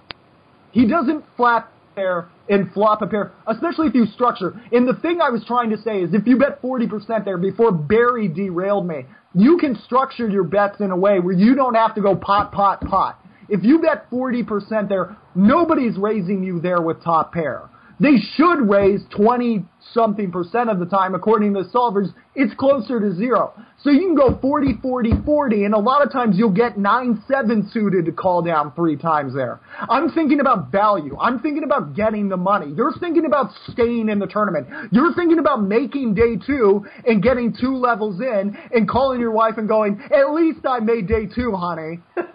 He 0.71 0.87
doesn't 0.87 1.25
flap 1.37 1.73
there 1.99 2.29
and 2.49 2.73
flop 2.73 3.03
a 3.03 3.07
pair, 3.07 3.33
especially 3.47 3.89
if 3.89 3.95
you 3.95 4.07
structure. 4.07 4.59
And 4.73 4.89
the 4.89 4.95
thing 4.95 5.21
I 5.21 5.31
was 5.31 5.45
trying 5.47 5.71
to 5.71 5.77
say 5.77 6.01
is 6.01 6.15
if 6.15 6.27
you 6.27 6.39
bet 6.39 6.63
40% 6.63 7.25
there 7.25 7.37
before 7.37 7.73
Barry 7.73 8.29
derailed 8.29 8.87
me, 8.87 9.05
you 9.35 9.59
can 9.59 9.79
structure 9.85 10.29
your 10.29 10.45
bets 10.45 10.81
in 10.81 10.91
a 10.91 10.97
way 10.97 11.21
where 11.21 11.35
you 11.35 11.55
don't 11.55 11.75
have 11.75 11.95
to 11.97 12.01
go 12.01 12.17
pot, 12.17 12.53
pot, 12.53 12.81
pot. 12.81 13.21
If 13.49 13.63
you 13.63 13.81
bet 13.81 14.11
40% 14.11 14.89
there, 14.89 15.17
nobody's 15.35 15.97
raising 15.97 16.43
you 16.43 16.61
there 16.61 16.81
with 16.81 17.03
top 17.03 17.33
pair. 17.33 17.69
They 18.01 18.19
should 18.37 18.69
raise 18.69 19.01
20 19.17 19.65
something 19.93 20.31
percent 20.31 20.71
of 20.71 20.79
the 20.79 20.87
time, 20.87 21.15
according 21.15 21.55
to 21.55 21.65
the 21.65 21.69
solvers, 21.71 22.15
it's 22.35 22.55
closer 22.55 23.01
to 23.01 23.15
zero. 23.15 23.53
So 23.83 23.91
you 23.91 24.01
can 24.01 24.15
go 24.15 24.39
40, 24.41 24.75
40, 24.83 25.11
40, 25.25 25.65
and 25.65 25.75
a 25.75 25.79
lot 25.79 26.05
of 26.05 26.13
times 26.13 26.37
you'll 26.39 26.53
get 26.53 26.79
9, 26.79 27.25
7 27.27 27.71
suited 27.73 28.05
to 28.07 28.13
call 28.13 28.43
down 28.43 28.73
three 28.75 28.97
times 28.97 29.35
there. 29.35 29.61
I'm 29.89 30.11
thinking 30.11 30.41
about 30.41 30.71
value. 30.71 31.17
I'm 31.19 31.41
thinking 31.41 31.65
about 31.65 31.95
getting 31.95 32.29
the 32.29 32.37
money. 32.37 32.73
You're 32.77 32.95
thinking 32.99 33.25
about 33.25 33.51
staying 33.73 34.09
in 34.09 34.19
the 34.19 34.27
tournament. 34.27 34.69
You're 34.93 35.15
thinking 35.15 35.39
about 35.39 35.63
making 35.63 36.15
day 36.15 36.37
two 36.45 36.87
and 37.07 37.23
getting 37.23 37.55
two 37.59 37.77
levels 37.77 38.21
in 38.21 38.57
and 38.73 38.89
calling 38.89 39.21
your 39.21 39.33
wife 39.33 39.55
and 39.59 39.69
going, 39.69 40.01
at 40.13 40.33
least 40.33 40.61
I 40.69 40.81
made 40.81 41.09
day 41.09 41.27
two, 41.27 41.53
honey. 41.53 42.01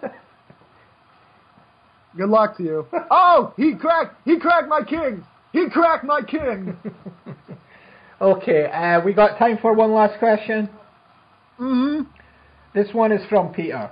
Good 2.16 2.28
luck 2.28 2.56
to 2.58 2.62
you. 2.62 2.86
Oh, 3.10 3.52
he 3.56 3.74
cracked, 3.74 4.14
he 4.24 4.38
cracked 4.38 4.68
my 4.68 4.82
kings. 4.82 5.24
He 5.54 5.70
cracked 5.70 6.04
my 6.04 6.20
king. 6.20 6.76
okay, 8.20 8.66
uh, 8.66 9.00
we 9.04 9.12
got 9.12 9.38
time 9.38 9.56
for 9.62 9.72
one 9.72 9.92
last 9.92 10.18
question. 10.18 10.68
hmm 11.56 12.00
This 12.74 12.92
one 12.92 13.12
is 13.12 13.24
from 13.28 13.54
Peter. 13.54 13.88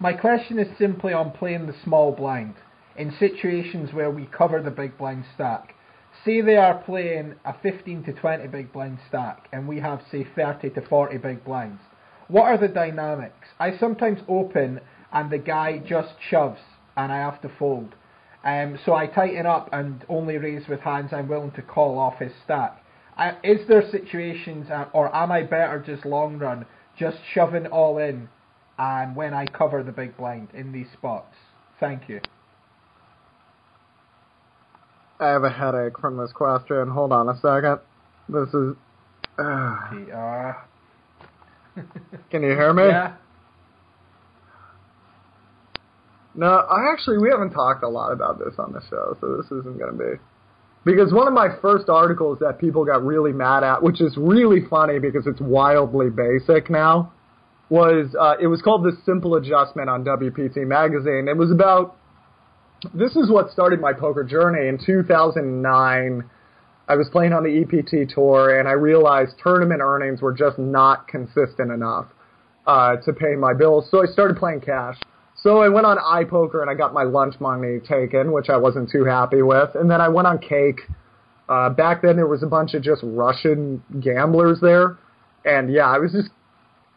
My 0.00 0.14
question 0.14 0.58
is 0.58 0.68
simply 0.78 1.12
on 1.12 1.32
playing 1.32 1.66
the 1.66 1.74
small 1.84 2.12
blind 2.12 2.54
in 2.96 3.12
situations 3.18 3.92
where 3.92 4.10
we 4.10 4.24
cover 4.24 4.62
the 4.62 4.70
big 4.70 4.96
blind 4.96 5.26
stack. 5.34 5.74
Say 6.24 6.40
they 6.40 6.56
are 6.56 6.78
playing 6.78 7.34
a 7.44 7.52
15 7.62 8.04
to 8.04 8.14
20 8.14 8.46
big 8.48 8.72
blind 8.72 8.98
stack 9.06 9.48
and 9.52 9.68
we 9.68 9.78
have 9.80 10.00
say 10.10 10.26
30 10.34 10.70
to 10.70 10.80
40 10.80 11.18
big 11.18 11.44
blinds. 11.44 11.82
What 12.28 12.44
are 12.44 12.56
the 12.56 12.68
dynamics? 12.68 13.48
I 13.60 13.76
sometimes 13.76 14.20
open 14.28 14.80
and 15.12 15.30
the 15.30 15.36
guy 15.36 15.76
just 15.76 16.14
shoves 16.30 16.60
and 16.96 17.12
I 17.12 17.18
have 17.18 17.42
to 17.42 17.50
fold. 17.58 17.94
Um, 18.46 18.78
so 18.86 18.94
I 18.94 19.08
tighten 19.08 19.44
up 19.44 19.68
and 19.72 20.04
only 20.08 20.38
raise 20.38 20.68
with 20.68 20.78
hands 20.78 21.12
I'm 21.12 21.26
willing 21.26 21.50
to 21.52 21.62
call 21.62 21.98
off 21.98 22.20
his 22.20 22.30
stack. 22.44 22.80
Uh, 23.18 23.32
is 23.42 23.66
there 23.66 23.82
situations, 23.90 24.70
uh, 24.70 24.84
or 24.92 25.12
am 25.14 25.32
I 25.32 25.42
better 25.42 25.82
just 25.84 26.06
long 26.06 26.38
run, 26.38 26.64
just 26.96 27.16
shoving 27.34 27.66
all 27.66 27.98
in, 27.98 28.28
and 28.78 29.16
when 29.16 29.34
I 29.34 29.46
cover 29.46 29.82
the 29.82 29.90
big 29.90 30.16
blind 30.16 30.48
in 30.54 30.70
these 30.70 30.86
spots? 30.92 31.34
Thank 31.80 32.08
you. 32.08 32.20
I 35.18 35.26
have 35.26 35.42
a 35.42 35.50
headache 35.50 35.98
from 35.98 36.16
this 36.16 36.30
question. 36.32 36.88
Hold 36.88 37.10
on 37.12 37.28
a 37.28 37.36
second. 37.40 37.80
This 38.28 38.48
is. 38.54 38.76
Uh, 39.38 39.76
PR. 39.90 41.80
can 42.30 42.42
you 42.42 42.50
hear 42.50 42.72
me? 42.72 42.84
Yeah. 42.84 43.16
No, 46.36 46.46
I 46.46 46.92
actually 46.92 47.18
we 47.18 47.30
haven't 47.30 47.50
talked 47.50 47.82
a 47.82 47.88
lot 47.88 48.12
about 48.12 48.38
this 48.38 48.54
on 48.58 48.72
the 48.72 48.82
show, 48.90 49.16
so 49.20 49.36
this 49.36 49.46
isn't 49.46 49.78
going 49.78 49.92
to 49.92 49.98
be. 49.98 50.20
Because 50.84 51.12
one 51.12 51.26
of 51.26 51.32
my 51.32 51.48
first 51.60 51.88
articles 51.88 52.38
that 52.40 52.60
people 52.60 52.84
got 52.84 53.04
really 53.04 53.32
mad 53.32 53.64
at, 53.64 53.82
which 53.82 54.00
is 54.00 54.16
really 54.16 54.60
funny 54.70 55.00
because 55.00 55.26
it's 55.26 55.40
wildly 55.40 56.10
basic 56.10 56.70
now, 56.70 57.12
was 57.70 58.14
uh, 58.20 58.34
it 58.40 58.46
was 58.46 58.62
called 58.62 58.84
the 58.84 58.92
Simple 59.04 59.34
Adjustment 59.34 59.90
on 59.90 60.04
WPT 60.04 60.66
magazine. 60.66 61.26
It 61.28 61.36
was 61.36 61.50
about 61.50 61.96
this 62.94 63.16
is 63.16 63.30
what 63.30 63.50
started 63.50 63.80
my 63.80 63.92
poker 63.92 64.22
journey 64.22 64.68
in 64.68 64.78
2009. 64.84 66.30
I 66.88 66.94
was 66.94 67.08
playing 67.10 67.32
on 67.32 67.42
the 67.42 67.62
EPT 67.62 68.14
tour 68.14 68.60
and 68.60 68.68
I 68.68 68.72
realized 68.72 69.32
tournament 69.42 69.80
earnings 69.82 70.22
were 70.22 70.32
just 70.32 70.58
not 70.58 71.08
consistent 71.08 71.72
enough 71.72 72.06
uh, 72.66 72.96
to 73.04 73.12
pay 73.12 73.34
my 73.34 73.54
bills, 73.54 73.88
so 73.90 74.02
I 74.02 74.06
started 74.06 74.36
playing 74.36 74.60
cash. 74.60 74.98
So 75.46 75.58
I 75.58 75.68
went 75.68 75.86
on 75.86 75.96
iPoker 75.96 76.60
and 76.60 76.68
I 76.68 76.74
got 76.74 76.92
my 76.92 77.04
lunch 77.04 77.38
money 77.38 77.78
taken, 77.78 78.32
which 78.32 78.48
I 78.48 78.56
wasn't 78.56 78.90
too 78.90 79.04
happy 79.04 79.42
with. 79.42 79.76
And 79.76 79.88
then 79.88 80.00
I 80.00 80.08
went 80.08 80.26
on 80.26 80.38
Cake. 80.40 80.80
Uh, 81.48 81.70
back 81.70 82.02
then 82.02 82.16
there 82.16 82.26
was 82.26 82.42
a 82.42 82.48
bunch 82.48 82.74
of 82.74 82.82
just 82.82 83.00
Russian 83.04 83.80
gamblers 84.00 84.58
there. 84.60 84.98
And 85.44 85.72
yeah, 85.72 85.86
I 85.86 85.98
was 85.98 86.10
just, 86.10 86.30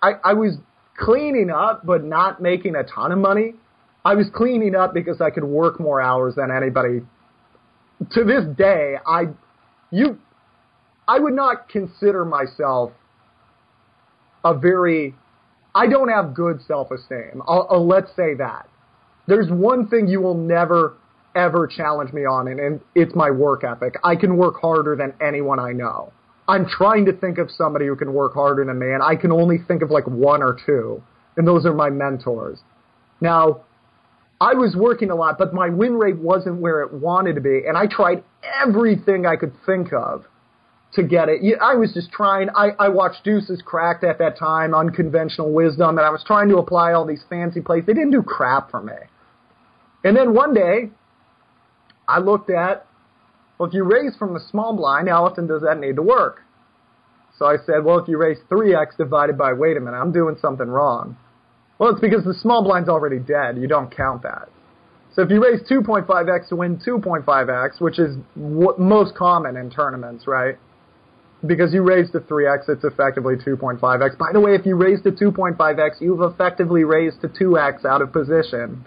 I, 0.02 0.14
I 0.24 0.34
was 0.34 0.58
cleaning 0.98 1.52
up, 1.52 1.86
but 1.86 2.04
not 2.04 2.42
making 2.42 2.74
a 2.76 2.84
ton 2.84 3.12
of 3.12 3.20
money. 3.20 3.54
I 4.04 4.16
was 4.16 4.26
cleaning 4.34 4.74
up 4.74 4.96
because 4.96 5.22
I 5.22 5.30
could 5.30 5.44
work 5.44 5.80
more 5.80 6.02
hours 6.02 6.34
than 6.34 6.50
anybody. 6.50 7.02
To 8.14 8.24
this 8.24 8.46
day, 8.58 8.96
I, 9.06 9.26
you, 9.92 10.18
I 11.08 11.20
would 11.20 11.36
not 11.36 11.70
consider 11.70 12.26
myself 12.26 12.94
a 14.44 14.58
very 14.58 15.14
I 15.76 15.88
don't 15.88 16.10
have 16.10 16.34
good 16.34 16.62
self-esteem. 16.68 17.42
I'll, 17.48 17.68
I'll, 17.70 17.88
let's 17.88 18.10
say 18.16 18.34
that. 18.36 18.68
There's 19.28 19.50
one 19.50 19.88
thing 19.88 20.08
you 20.08 20.22
will 20.22 20.38
never, 20.38 20.98
ever 21.36 21.68
challenge 21.68 22.12
me 22.12 22.26
on, 22.26 22.48
and, 22.48 22.60
and 22.60 22.82
it's 22.96 23.14
my 23.16 23.30
work 23.30 23.64
ethic. 23.64 23.96
I 24.04 24.16
can 24.16 24.38
work 24.38 24.60
harder 24.60 24.96
than 24.96 25.14
anyone 25.22 25.60
I 25.60 25.72
know. 25.72 26.12
I'm 26.48 26.68
trying 26.68 27.06
to 27.06 27.14
think 27.14 27.38
of 27.38 27.52
somebody 27.52 27.86
who 27.86 27.96
can 27.96 28.12
work 28.12 28.34
harder 28.34 28.66
than 28.66 28.80
me, 28.80 28.92
and 28.92 29.04
I 29.04 29.16
can 29.16 29.32
only 29.32 29.60
think 29.68 29.84
of 29.84 29.92
like 29.92 30.08
one 30.08 30.42
or 30.42 30.58
two, 30.66 31.04
and 31.38 31.48
those 31.48 31.66
are 31.66 31.74
my 31.74 31.92
mentors. 31.92 32.60
Now, 33.22 33.62
I 34.42 34.56
was 34.56 34.76
working 34.76 35.12
a 35.12 35.16
lot, 35.16 35.38
but 35.38 35.54
my 35.54 35.70
win 35.70 35.94
rate 35.94 36.18
wasn't 36.18 36.60
where 36.60 36.82
it 36.82 36.92
wanted 36.92 37.36
to 37.36 37.42
be, 37.42 37.62
and 37.68 37.78
I 37.78 37.86
tried 37.86 38.24
everything 38.60 39.28
I 39.28 39.36
could 39.36 39.54
think 39.66 39.94
of 39.94 40.26
to 40.94 41.04
get 41.04 41.30
it. 41.30 41.42
I 41.62 41.76
was 41.76 41.94
just 41.94 42.12
trying. 42.12 42.50
I, 42.56 42.70
I 42.80 42.90
watched 42.90 43.24
Deuces 43.24 43.62
Cracked 43.64 44.04
at 44.04 44.18
that 44.20 44.38
time, 44.38 44.74
Unconventional 44.74 45.52
Wisdom, 45.52 45.98
and 45.98 46.06
I 46.06 46.10
was 46.10 46.24
trying 46.26 46.50
to 46.50 46.58
apply 46.58 46.94
all 46.94 47.06
these 47.06 47.24
fancy 47.30 47.62
plays. 47.62 47.84
They 47.86 47.94
didn't 47.94 48.12
do 48.12 48.24
crap 48.24 48.72
for 48.72 48.82
me. 48.82 48.94
And 50.04 50.16
then 50.16 50.34
one 50.34 50.54
day, 50.54 50.90
I 52.08 52.20
looked 52.20 52.50
at, 52.50 52.88
well, 53.58 53.70
if 53.70 53.76
you 53.76 53.84
raise 53.84 54.16
from 54.18 54.34
the 54.34 54.40
small 54.50 54.76
blind, 54.76 55.10
how 55.10 55.26
often 55.26 55.46
does 55.46 55.62
that 55.62 55.80
need 55.80 55.98
to 55.98 56.02
work? 56.02 56.42
So 57.38 57.46
I 57.46 57.58
said, 57.66 57.84
well, 57.84 58.00
if 58.00 58.08
you 58.08 58.18
raise 58.18 58.38
3x 58.50 58.98
divided 58.98 59.38
by, 59.38 59.54
wait 59.54 59.78
a 59.78 59.80
minute, 59.80 59.98
I'm 59.98 60.12
doing 60.12 60.36
something 60.42 60.68
wrong. 60.68 61.18
Well, 61.78 61.92
it's 61.92 62.02
because 62.02 62.26
the 62.26 62.34
small 62.34 62.64
blind's 62.64 62.90
already 62.90 63.20
dead. 63.20 63.58
You 63.58 63.68
don't 63.68 63.96
count 63.96 64.24
that. 64.24 64.50
So 65.14 65.22
if 65.22 65.30
you 65.30 65.44
raise 65.44 65.62
2.5x 65.70 66.50
to 66.50 66.56
win 66.56 66.78
2.5x, 66.78 67.80
which 67.80 68.00
is 68.00 68.18
most 68.36 69.16
common 69.16 69.56
in 69.56 69.70
tournaments, 69.70 70.28
right? 70.28 70.58
Because 71.46 71.74
you 71.74 71.82
raised 71.82 72.12
to 72.12 72.20
3x, 72.20 72.68
it's 72.68 72.84
effectively 72.84 73.36
2.5x. 73.36 74.18
By 74.18 74.32
the 74.34 74.40
way, 74.40 74.56
if 74.56 74.66
you 74.66 74.76
raise 74.76 75.02
to 75.04 75.12
2.5x, 75.12 76.02
you've 76.02 76.22
effectively 76.22 76.84
raised 76.84 77.22
to 77.22 77.30
2x 77.30 77.86
out 77.86 78.02
of 78.02 78.12
position. 78.12 78.86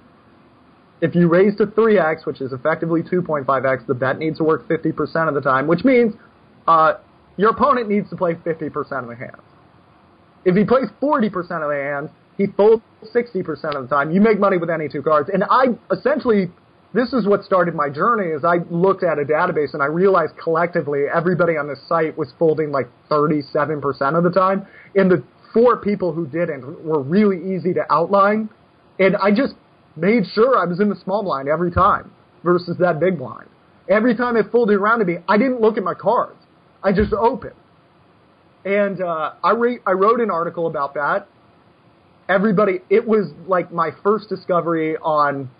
If 1.00 1.14
you 1.14 1.28
raise 1.28 1.56
to 1.56 1.66
3x, 1.66 2.26
which 2.26 2.40
is 2.40 2.52
effectively 2.52 3.02
2.5x, 3.02 3.86
the 3.86 3.94
bet 3.94 4.18
needs 4.18 4.38
to 4.38 4.44
work 4.44 4.68
50% 4.68 5.28
of 5.28 5.34
the 5.34 5.40
time, 5.40 5.66
which 5.66 5.84
means 5.84 6.14
uh, 6.68 6.94
your 7.36 7.50
opponent 7.50 7.88
needs 7.88 8.08
to 8.10 8.16
play 8.16 8.34
50% 8.34 9.02
of 9.02 9.08
the 9.08 9.16
hands. 9.16 9.42
If 10.44 10.54
he 10.56 10.64
plays 10.64 10.88
40% 11.00 11.26
of 11.34 11.70
the 11.70 11.82
hands, 11.82 12.10
he 12.36 12.46
folds 12.46 12.82
60% 13.14 13.76
of 13.76 13.88
the 13.88 13.94
time. 13.94 14.10
You 14.10 14.20
make 14.20 14.38
money 14.38 14.58
with 14.58 14.70
any 14.70 14.88
two 14.88 15.02
cards. 15.02 15.30
And 15.32 15.44
I 15.44 15.66
essentially 15.90 16.50
this 16.94 17.12
is 17.12 17.26
what 17.26 17.42
started 17.44 17.74
my 17.74 17.88
journey 17.88 18.28
is 18.28 18.44
I 18.44 18.58
looked 18.70 19.02
at 19.02 19.18
a 19.18 19.24
database 19.24 19.72
and 19.72 19.82
I 19.82 19.86
realized 19.86 20.34
collectively 20.42 21.04
everybody 21.12 21.56
on 21.56 21.66
this 21.66 21.80
site 21.88 22.16
was 22.18 22.32
folding 22.38 22.70
like 22.70 22.88
37% 23.10 24.16
of 24.16 24.24
the 24.24 24.30
time. 24.30 24.66
And 24.94 25.10
the 25.10 25.24
four 25.54 25.78
people 25.78 26.12
who 26.12 26.26
didn't 26.26 26.84
were 26.84 27.02
really 27.02 27.56
easy 27.56 27.72
to 27.74 27.84
outline. 27.90 28.50
And 28.98 29.16
I 29.16 29.30
just 29.30 29.54
made 29.96 30.24
sure 30.34 30.58
I 30.58 30.66
was 30.66 30.80
in 30.80 30.90
the 30.90 30.96
small 30.96 31.22
blind 31.22 31.48
every 31.48 31.70
time 31.70 32.10
versus 32.44 32.76
that 32.78 33.00
big 33.00 33.18
blind. 33.18 33.48
Every 33.88 34.14
time 34.14 34.36
it 34.36 34.50
folded 34.52 34.74
around 34.74 35.00
to 35.00 35.04
me, 35.06 35.16
I 35.28 35.38
didn't 35.38 35.60
look 35.60 35.78
at 35.78 35.82
my 35.82 35.94
cards. 35.94 36.38
I 36.82 36.92
just 36.92 37.12
opened. 37.12 37.54
And 38.64 39.00
uh, 39.00 39.32
I, 39.42 39.52
re- 39.52 39.80
I 39.86 39.92
wrote 39.92 40.20
an 40.20 40.30
article 40.30 40.66
about 40.66 40.94
that. 40.94 41.26
Everybody, 42.28 42.80
it 42.90 43.06
was 43.06 43.32
like 43.46 43.72
my 43.72 43.90
first 44.04 44.28
discovery 44.28 44.96
on 44.98 45.50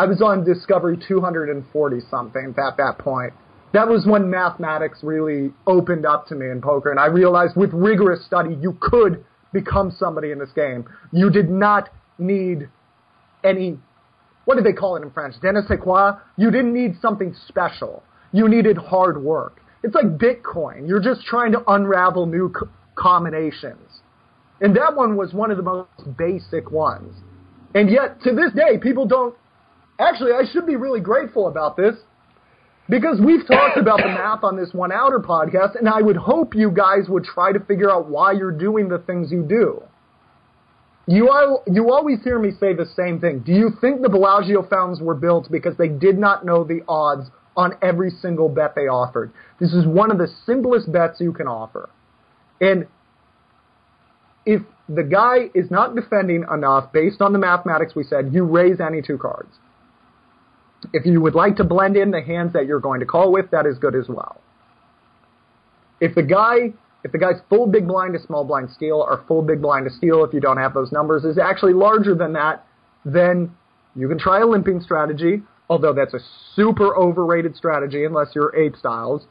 I 0.00 0.06
was 0.06 0.22
on 0.22 0.44
Discovery 0.44 0.96
240 0.96 2.00
something 2.10 2.54
at 2.56 2.76
that 2.78 2.96
point. 2.96 3.34
That 3.74 3.86
was 3.86 4.06
when 4.06 4.30
mathematics 4.30 5.00
really 5.02 5.52
opened 5.66 6.06
up 6.06 6.26
to 6.28 6.34
me 6.34 6.48
in 6.48 6.62
poker, 6.62 6.90
and 6.90 6.98
I 6.98 7.08
realized 7.08 7.54
with 7.54 7.70
rigorous 7.74 8.24
study 8.24 8.56
you 8.58 8.78
could 8.80 9.22
become 9.52 9.90
somebody 9.90 10.30
in 10.30 10.38
this 10.38 10.52
game. 10.56 10.86
You 11.12 11.28
did 11.28 11.50
not 11.50 11.90
need 12.16 12.70
any, 13.44 13.78
what 14.46 14.54
did 14.54 14.64
they 14.64 14.72
call 14.72 14.96
it 14.96 15.02
in 15.02 15.10
French? 15.10 15.34
Je 15.42 15.52
ne 15.52 15.76
quoi? 15.76 16.12
You 16.38 16.50
didn't 16.50 16.72
need 16.72 16.94
something 17.02 17.36
special. 17.46 18.02
You 18.32 18.48
needed 18.48 18.78
hard 18.78 19.22
work. 19.22 19.60
It's 19.82 19.94
like 19.94 20.16
Bitcoin. 20.16 20.88
You're 20.88 21.02
just 21.02 21.26
trying 21.26 21.52
to 21.52 21.62
unravel 21.70 22.24
new 22.24 22.48
co- 22.48 22.70
combinations. 22.94 24.00
And 24.62 24.74
that 24.76 24.96
one 24.96 25.18
was 25.18 25.34
one 25.34 25.50
of 25.50 25.58
the 25.58 25.62
most 25.62 26.16
basic 26.16 26.70
ones. 26.70 27.14
And 27.74 27.90
yet, 27.90 28.22
to 28.22 28.34
this 28.34 28.50
day, 28.54 28.78
people 28.78 29.04
don't 29.04 29.34
Actually, 30.00 30.32
I 30.32 30.50
should 30.50 30.66
be 30.66 30.76
really 30.76 31.00
grateful 31.00 31.46
about 31.46 31.76
this 31.76 31.94
because 32.88 33.20
we've 33.20 33.46
talked 33.46 33.76
about 33.76 33.98
the 33.98 34.08
math 34.08 34.42
on 34.42 34.56
this 34.56 34.72
One 34.72 34.90
Outer 34.90 35.20
podcast, 35.20 35.78
and 35.78 35.88
I 35.88 36.00
would 36.00 36.16
hope 36.16 36.54
you 36.54 36.70
guys 36.70 37.08
would 37.08 37.24
try 37.24 37.52
to 37.52 37.60
figure 37.60 37.90
out 37.90 38.08
why 38.08 38.32
you're 38.32 38.50
doing 38.50 38.88
the 38.88 38.98
things 38.98 39.30
you 39.30 39.42
do. 39.42 39.82
You, 41.06 41.58
you 41.66 41.92
always 41.92 42.22
hear 42.24 42.38
me 42.38 42.50
say 42.58 42.72
the 42.72 42.86
same 42.96 43.20
thing. 43.20 43.40
Do 43.40 43.52
you 43.52 43.72
think 43.80 44.00
the 44.00 44.08
Bellagio 44.08 44.66
fountains 44.68 45.00
were 45.00 45.14
built 45.14 45.50
because 45.50 45.76
they 45.76 45.88
did 45.88 46.18
not 46.18 46.46
know 46.46 46.64
the 46.64 46.80
odds 46.88 47.28
on 47.56 47.74
every 47.82 48.10
single 48.10 48.48
bet 48.48 48.74
they 48.74 48.86
offered? 48.88 49.32
This 49.58 49.72
is 49.72 49.86
one 49.86 50.10
of 50.10 50.18
the 50.18 50.28
simplest 50.46 50.90
bets 50.90 51.20
you 51.20 51.32
can 51.32 51.46
offer. 51.46 51.90
And 52.60 52.86
if 54.46 54.62
the 54.88 55.02
guy 55.02 55.50
is 55.54 55.70
not 55.70 55.94
defending 55.94 56.44
enough 56.52 56.92
based 56.92 57.20
on 57.20 57.32
the 57.32 57.38
mathematics 57.38 57.94
we 57.94 58.04
said, 58.04 58.30
you 58.32 58.44
raise 58.44 58.80
any 58.80 59.02
two 59.02 59.18
cards. 59.18 59.50
If 60.92 61.04
you 61.04 61.20
would 61.20 61.34
like 61.34 61.56
to 61.56 61.64
blend 61.64 61.96
in 61.96 62.10
the 62.10 62.22
hands 62.22 62.52
that 62.54 62.66
you're 62.66 62.80
going 62.80 63.00
to 63.00 63.06
call 63.06 63.32
with, 63.32 63.50
that 63.50 63.66
is 63.66 63.78
good 63.78 63.94
as 63.94 64.08
well. 64.08 64.40
If 66.00 66.14
the 66.14 66.22
guy, 66.22 66.72
if 67.04 67.12
the 67.12 67.18
guy's 67.18 67.40
full 67.48 67.66
big 67.66 67.86
blind 67.86 68.14
to 68.14 68.20
small 68.20 68.44
blind 68.44 68.70
steal 68.70 68.96
or 68.96 69.22
full 69.28 69.42
big 69.42 69.60
blind 69.60 69.86
to 69.86 69.94
steal, 69.94 70.24
if 70.24 70.32
you 70.32 70.40
don't 70.40 70.56
have 70.56 70.72
those 70.72 70.90
numbers, 70.90 71.24
is 71.24 71.38
actually 71.38 71.74
larger 71.74 72.14
than 72.14 72.32
that, 72.32 72.66
then 73.04 73.54
you 73.94 74.08
can 74.08 74.18
try 74.18 74.40
a 74.40 74.46
limping 74.46 74.80
strategy, 74.80 75.42
although 75.68 75.92
that's 75.92 76.14
a 76.14 76.20
super 76.54 76.96
overrated 76.96 77.56
strategy 77.56 78.04
unless 78.04 78.28
you're 78.34 78.54
ape 78.56 78.76
styles. 78.76 79.26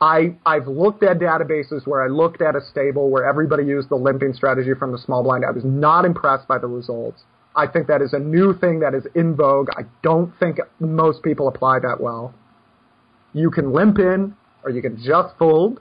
I, 0.00 0.36
I've 0.46 0.66
looked 0.66 1.02
at 1.02 1.18
databases 1.18 1.86
where 1.86 2.02
I 2.02 2.08
looked 2.08 2.40
at 2.40 2.56
a 2.56 2.60
stable 2.70 3.10
where 3.10 3.24
everybody 3.24 3.64
used 3.64 3.90
the 3.90 3.96
limping 3.96 4.32
strategy 4.32 4.70
from 4.78 4.92
the 4.92 4.98
small 4.98 5.22
blind. 5.22 5.44
I 5.44 5.50
was 5.50 5.64
not 5.64 6.06
impressed 6.06 6.48
by 6.48 6.56
the 6.56 6.66
results. 6.66 7.22
I 7.54 7.66
think 7.66 7.88
that 7.88 8.00
is 8.00 8.12
a 8.12 8.18
new 8.18 8.54
thing 8.58 8.80
that 8.80 8.94
is 8.94 9.04
in 9.14 9.34
vogue. 9.34 9.68
I 9.76 9.82
don't 10.02 10.32
think 10.38 10.58
most 10.78 11.22
people 11.22 11.48
apply 11.48 11.80
that 11.80 12.00
well. 12.00 12.34
You 13.32 13.50
can 13.50 13.72
limp 13.72 13.98
in, 13.98 14.34
or 14.64 14.70
you 14.70 14.82
can 14.82 14.96
just 14.96 15.36
fold. 15.38 15.80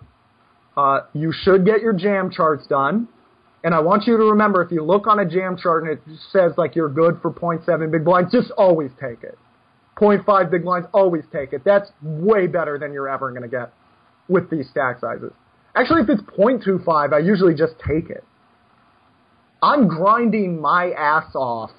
Uh, 0.76 1.01
you 1.13 1.32
should 1.32 1.65
get 1.65 1.82
your 1.82 1.93
jam 1.93 2.32
charts 2.32 2.65
done. 2.67 3.07
And 3.63 3.76
I 3.76 3.80
want 3.82 4.07
you 4.07 4.17
to 4.17 4.24
remember 4.24 4.61
if 4.61 4.72
you 4.72 4.84
look 4.84 5.05
on 5.07 5.20
a 5.20 5.26
jam 5.26 5.57
chart 5.57 5.84
and 5.84 5.91
it 5.91 6.01
says 6.32 6.53
like 6.57 6.76
you're 6.76 6.89
good 6.89 7.20
for 7.22 7.32
0.7 7.32 7.91
big 7.91 8.05
blinds, 8.05 8.32
just 8.32 8.51
always 8.51 8.91
take 8.99 9.24
it. 9.24 9.38
0.5 9.97 10.49
big 10.49 10.63
blinds, 10.63 10.88
always 10.93 11.24
take 11.32 11.51
it. 11.51 11.63
That's 11.65 11.91
way 12.01 12.47
better 12.47 12.80
than 12.80 12.93
you're 12.93 13.09
ever 13.09 13.32
going 13.32 13.41
to 13.41 13.49
get 13.49 13.74
with 14.30 14.49
these 14.49 14.70
stack 14.70 14.99
sizes. 15.01 15.34
Actually, 15.76 16.01
if 16.03 16.09
it's 16.09 16.22
0.25, 16.22 17.13
I 17.13 17.20
usually 17.20 17.53
just 17.53 17.74
take 17.86 18.09
it. 18.09 18.24
I'm 19.62 19.88
grinding 19.88 20.62
my 20.62 20.91
ass 20.91 21.36
off 21.36 21.72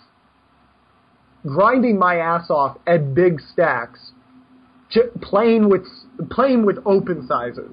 grinding 1.47 1.99
my 1.99 2.17
ass 2.17 2.51
off 2.51 2.77
at 2.87 3.15
big 3.15 3.41
stacks, 3.53 4.13
playing 5.23 5.69
with 5.69 5.87
playing 6.31 6.67
with 6.67 6.79
open 6.85 7.27
sizes, 7.27 7.71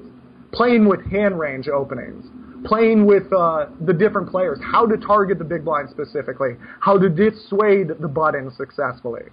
playing 0.53 0.87
with 0.87 1.05
hand 1.11 1.37
range 1.37 1.67
openings, 1.67 2.25
playing 2.65 3.05
with 3.05 3.31
uh, 3.33 3.65
the 3.85 3.93
different 3.93 4.29
players, 4.29 4.59
how 4.61 4.85
to 4.85 4.97
target 4.97 5.37
the 5.37 5.45
big 5.45 5.65
blind 5.65 5.89
specifically, 5.89 6.51
how 6.79 6.97
to 6.97 7.09
dissuade 7.09 7.89
the 7.99 8.07
button 8.07 8.51
successfully. 8.55 9.23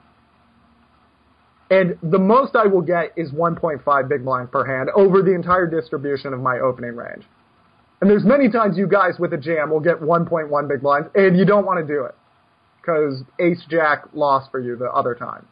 And 1.71 1.99
the 2.03 2.19
most 2.19 2.57
I 2.57 2.67
will 2.67 2.83
get 2.83 3.13
is 3.17 3.33
1.5 3.33 4.09
big 4.09 4.25
blinds 4.25 4.51
per 4.53 4.65
hand 4.65 4.91
over 4.95 5.23
the 5.23 5.35
entire 5.35 5.67
distribution 5.67 6.35
of 6.35 6.41
my 6.41 6.61
opening 6.61 6.95
range. 6.95 7.25
And 8.05 8.11
there's 8.11 8.27
many 8.27 8.51
times 8.51 8.77
you 8.77 8.87
guys 8.87 9.15
with 9.19 9.33
a 9.33 9.39
jam 9.39 9.71
will 9.71 9.81
get 9.81 9.99
1.1 9.99 10.69
big 10.69 10.83
blinds, 10.83 11.09
and 11.15 11.39
you 11.39 11.47
don't 11.47 11.65
want 11.65 11.81
to 11.81 11.87
do 11.91 12.05
it 12.05 12.15
because 12.79 13.23
Ace 13.41 13.65
Jack 13.67 14.05
lost 14.13 14.51
for 14.51 14.61
you 14.61 14.77
the 14.77 14.91
other 14.91 15.15
time. 15.15 15.47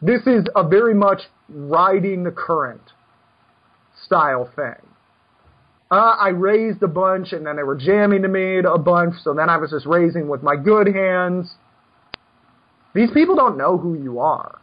This 0.00 0.22
is 0.26 0.46
a 0.56 0.66
very 0.66 0.94
much 0.94 1.24
riding 1.50 2.24
the 2.24 2.30
current 2.30 2.80
style 4.02 4.50
thing. 4.56 4.80
Uh, 5.90 6.16
I 6.18 6.30
raised 6.30 6.82
a 6.82 6.88
bunch, 6.88 7.34
and 7.34 7.44
then 7.44 7.56
they 7.56 7.64
were 7.64 7.76
jamming 7.76 8.22
to 8.22 8.28
me 8.28 8.60
a 8.60 8.78
bunch, 8.78 9.16
so 9.22 9.34
then 9.34 9.50
I 9.50 9.58
was 9.58 9.72
just 9.72 9.84
raising 9.84 10.26
with 10.26 10.42
my 10.42 10.56
good 10.56 10.86
hands. 10.86 11.52
These 12.94 13.10
people 13.12 13.36
don't 13.36 13.58
know 13.58 13.76
who 13.76 13.92
you 14.02 14.20
are. 14.20 14.58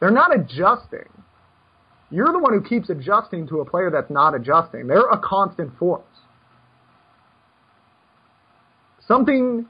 They're 0.00 0.10
not 0.10 0.34
adjusting. 0.34 1.15
You're 2.10 2.32
the 2.32 2.38
one 2.38 2.52
who 2.52 2.62
keeps 2.62 2.88
adjusting 2.88 3.48
to 3.48 3.60
a 3.60 3.64
player 3.64 3.90
that's 3.90 4.10
not 4.10 4.34
adjusting. 4.34 4.86
They're 4.86 5.08
a 5.08 5.18
constant 5.18 5.76
force. 5.78 6.04
Something, 9.06 9.66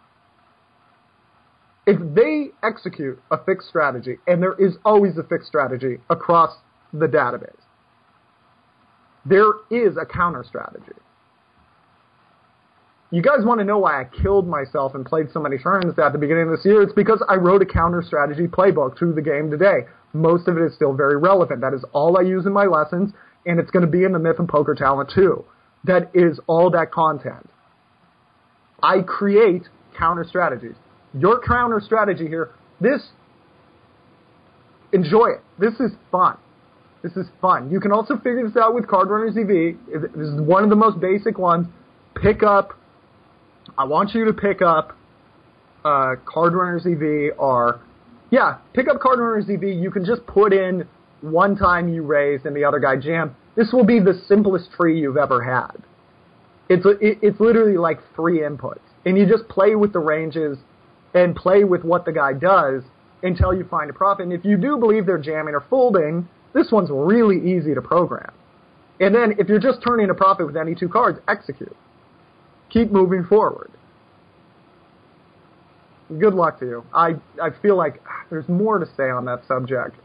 if 1.86 1.98
they 2.14 2.48
execute 2.62 3.20
a 3.30 3.38
fixed 3.44 3.68
strategy, 3.68 4.16
and 4.26 4.42
there 4.42 4.54
is 4.54 4.76
always 4.84 5.16
a 5.18 5.22
fixed 5.22 5.48
strategy 5.48 5.98
across 6.10 6.56
the 6.92 7.06
database, 7.06 7.52
there 9.24 9.52
is 9.70 9.96
a 9.96 10.06
counter 10.06 10.44
strategy. 10.46 10.92
You 13.10 13.22
guys 13.22 13.44
want 13.44 13.60
to 13.60 13.64
know 13.64 13.78
why 13.78 14.00
I 14.00 14.04
killed 14.04 14.48
myself 14.48 14.96
and 14.96 15.06
played 15.06 15.26
so 15.32 15.38
many 15.38 15.58
turns 15.58 15.96
at 15.96 16.12
the 16.12 16.18
beginning 16.18 16.44
of 16.44 16.50
this 16.50 16.64
year? 16.64 16.82
It's 16.82 16.92
because 16.92 17.22
I 17.28 17.36
wrote 17.36 17.62
a 17.62 17.66
counter 17.66 18.02
strategy 18.04 18.48
playbook 18.48 18.98
to 18.98 19.12
the 19.12 19.22
game 19.22 19.48
today. 19.48 19.86
Most 20.12 20.48
of 20.48 20.58
it 20.58 20.64
is 20.64 20.74
still 20.74 20.92
very 20.92 21.16
relevant. 21.16 21.60
That 21.60 21.72
is 21.72 21.84
all 21.92 22.18
I 22.18 22.22
use 22.22 22.46
in 22.46 22.52
my 22.52 22.66
lessons, 22.66 23.12
and 23.44 23.60
it's 23.60 23.70
going 23.70 23.84
to 23.84 23.90
be 23.90 24.02
in 24.02 24.12
the 24.12 24.18
Myth 24.18 24.40
of 24.40 24.48
Poker 24.48 24.74
Talent 24.74 25.12
too. 25.14 25.44
That 25.84 26.10
is 26.14 26.40
all 26.48 26.68
that 26.70 26.90
content. 26.90 27.48
I 28.82 29.02
create 29.02 29.68
counter 29.96 30.24
strategies. 30.28 30.74
Your 31.14 31.40
counter 31.40 31.80
strategy 31.80 32.26
here, 32.26 32.50
this, 32.80 33.10
enjoy 34.92 35.28
it. 35.28 35.42
This 35.60 35.74
is 35.74 35.92
fun. 36.10 36.38
This 37.04 37.12
is 37.12 37.26
fun. 37.40 37.70
You 37.70 37.78
can 37.78 37.92
also 37.92 38.16
figure 38.16 38.44
this 38.44 38.56
out 38.56 38.74
with 38.74 38.88
Card 38.88 39.10
Runners 39.10 39.36
EV. 39.36 40.12
This 40.12 40.26
is 40.26 40.40
one 40.40 40.64
of 40.64 40.70
the 40.70 40.76
most 40.76 40.98
basic 40.98 41.38
ones. 41.38 41.68
Pick 42.20 42.42
up 42.42 42.72
I 43.78 43.84
want 43.84 44.14
you 44.14 44.24
to 44.24 44.32
pick 44.32 44.62
up 44.62 44.96
uh, 45.84 46.16
Card 46.24 46.54
Runners 46.54 46.86
EV 46.86 47.38
or 47.38 47.80
yeah, 48.30 48.58
pick 48.72 48.88
up 48.88 49.00
Card 49.00 49.18
Runners 49.18 49.44
EV. 49.50 49.62
You 49.64 49.90
can 49.90 50.04
just 50.04 50.26
put 50.26 50.52
in 50.52 50.88
one 51.20 51.56
time 51.56 51.92
you 51.92 52.02
raise 52.02 52.40
and 52.44 52.56
the 52.56 52.64
other 52.64 52.78
guy 52.78 52.96
jam. 52.96 53.36
This 53.54 53.72
will 53.72 53.84
be 53.84 54.00
the 54.00 54.20
simplest 54.26 54.72
tree 54.72 55.00
you've 55.00 55.16
ever 55.16 55.42
had. 55.42 55.76
It's 56.68 56.84
it, 56.86 57.18
it's 57.22 57.38
literally 57.38 57.76
like 57.76 57.98
three 58.14 58.40
inputs, 58.40 58.80
and 59.04 59.16
you 59.16 59.26
just 59.26 59.46
play 59.48 59.74
with 59.74 59.92
the 59.92 59.98
ranges 59.98 60.58
and 61.14 61.36
play 61.36 61.64
with 61.64 61.84
what 61.84 62.04
the 62.04 62.12
guy 62.12 62.32
does 62.32 62.82
until 63.22 63.54
you 63.54 63.64
find 63.64 63.90
a 63.90 63.92
profit. 63.92 64.24
And 64.24 64.32
if 64.32 64.44
you 64.44 64.56
do 64.56 64.78
believe 64.78 65.06
they're 65.06 65.18
jamming 65.18 65.54
or 65.54 65.64
folding, 65.70 66.28
this 66.54 66.70
one's 66.72 66.90
really 66.90 67.56
easy 67.56 67.74
to 67.74 67.82
program. 67.82 68.32
And 69.00 69.14
then 69.14 69.34
if 69.38 69.48
you're 69.48 69.60
just 69.60 69.80
turning 69.86 70.10
a 70.10 70.14
profit 70.14 70.46
with 70.46 70.56
any 70.56 70.74
two 70.74 70.88
cards, 70.88 71.18
execute 71.28 71.76
keep 72.70 72.90
moving 72.90 73.24
forward. 73.24 73.70
Good 76.08 76.34
luck 76.34 76.60
to 76.60 76.66
you. 76.66 76.84
I, 76.94 77.14
I 77.42 77.50
feel 77.62 77.76
like 77.76 78.00
there's 78.30 78.48
more 78.48 78.78
to 78.78 78.86
say 78.96 79.10
on 79.10 79.24
that 79.24 79.42
subject. 79.48 79.96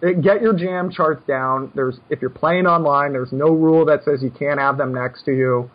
Get 0.00 0.42
your 0.42 0.54
jam 0.54 0.90
charts 0.90 1.22
down. 1.26 1.70
There's 1.74 1.98
if 2.10 2.20
you're 2.20 2.30
playing 2.30 2.66
online, 2.66 3.12
there's 3.12 3.32
no 3.32 3.48
rule 3.48 3.86
that 3.86 4.04
says 4.04 4.22
you 4.22 4.30
can't 4.30 4.58
have 4.58 4.76
them 4.76 4.92
next 4.94 5.24
to 5.24 5.32
you. 5.32 5.70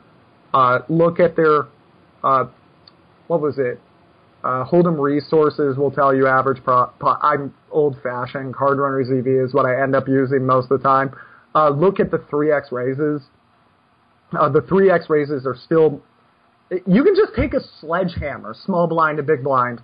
Uh, 0.54 0.80
look 0.88 1.20
at 1.20 1.36
their 1.36 1.68
uh, 2.24 2.46
what 3.28 3.42
was 3.42 3.58
it? 3.58 3.80
Uh, 4.44 4.66
Hold'em 4.66 5.00
resources 5.00 5.78
will 5.78 5.92
tell 5.92 6.16
you 6.16 6.28
average 6.28 6.64
pro. 6.64 6.88
pro 7.00 7.16
I'm 7.22 7.54
old 7.72 7.98
fashioned. 8.02 8.56
Card 8.56 8.78
Runners 8.78 9.10
EV 9.12 9.28
is 9.28 9.54
what 9.54 9.66
I 9.66 9.82
end 9.82 9.96
up 9.96 10.08
using 10.08 10.46
most 10.46 10.72
of 10.72 10.82
the 10.82 10.88
time. 10.88 11.14
Uh, 11.54 11.70
look 11.70 12.00
at 12.00 12.12
the 12.12 12.18
3x 12.18 12.72
raises. 12.72 13.22
Uh, 14.38 14.50
the 14.50 14.62
3x 14.62 15.10
raises 15.10 15.46
are 15.46 15.56
still 15.56 16.02
you 16.72 17.04
can 17.04 17.16
just 17.16 17.34
take 17.36 17.54
a 17.54 17.60
sledgehammer, 17.80 18.56
small 18.66 18.88
blind 18.88 19.18
to 19.18 19.24
big 19.24 19.44
blind. 19.44 19.82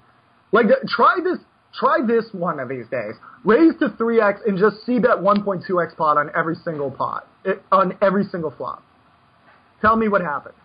Like 0.52 0.68
try 0.88 1.18
this 1.24 1.40
try 1.74 2.00
this 2.06 2.26
one 2.32 2.60
of 2.60 2.70
these 2.70 2.88
days. 2.90 3.16
Raise 3.44 3.74
to 3.80 3.90
3x 3.90 4.48
and 4.48 4.58
just 4.58 4.86
c 4.86 5.00
bet 5.00 5.18
1.2x 5.18 5.96
pot 5.98 6.18
on 6.18 6.32
every 6.36 6.56
single 6.64 6.90
pot, 6.92 7.28
eh, 7.46 7.54
on 7.72 7.98
every 8.02 8.24
single 8.26 8.52
flop. 8.52 8.84
Tell 9.82 9.96
me 9.96 10.08
what 10.08 10.22
happens. 10.22 10.56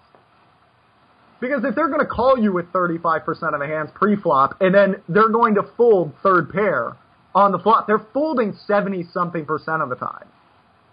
Because 1.41 1.65
if 1.65 1.75
they're 1.75 1.89
going 1.89 2.01
to 2.01 2.07
call 2.07 2.39
you 2.39 2.53
with 2.53 2.67
35% 2.67 3.55
of 3.55 3.61
the 3.61 3.67
hands 3.67 3.91
pre-flop 3.95 4.57
and 4.61 4.75
then 4.75 4.97
they're 5.09 5.31
going 5.31 5.55
to 5.55 5.63
fold 5.77 6.13
third 6.23 6.51
pair 6.51 6.97
on 7.35 7.51
the 7.51 7.59
flop, 7.59 7.87
they're 7.87 8.07
folding 8.13 8.55
70 8.67 9.05
something 9.13 9.47
percent 9.47 9.83
of 9.83 9.89
the 9.89 9.95
time. 9.95 10.29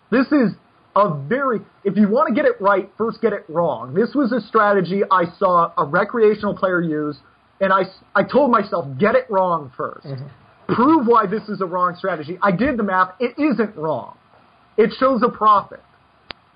This 0.10 0.28
is 0.28 0.54
a 0.98 1.24
very, 1.28 1.60
if 1.84 1.96
you 1.96 2.10
want 2.10 2.28
to 2.28 2.34
get 2.34 2.46
it 2.46 2.60
right, 2.60 2.90
first 2.98 3.22
get 3.22 3.32
it 3.32 3.46
wrong. 3.48 3.94
This 3.94 4.16
was 4.16 4.32
a 4.32 4.42
strategy 4.42 5.04
I 5.12 5.26
saw 5.38 5.72
a 5.78 5.86
recreational 5.86 6.56
player 6.56 6.82
use, 6.82 7.18
and 7.62 7.72
I, 7.72 7.84
I 8.16 8.24
told 8.24 8.50
myself, 8.50 8.86
get 9.00 9.16
it 9.16 9.26
wrong 9.30 9.72
1st 9.78 10.08
mm-hmm. 10.08 10.74
Prove 10.74 11.08
why 11.08 11.26
this 11.28 11.44
is 11.48 11.62
a 11.62 11.66
wrong 11.66 11.96
strategy. 11.98 12.38
I 12.42 12.52
did 12.52 12.78
the 12.78 12.84
math. 12.84 13.14
It 13.22 13.40
isn't 13.40 13.78
wrong. 13.78 14.18
It 14.76 14.90
shows 15.00 15.22
a 15.24 15.30
profit. 15.30 15.80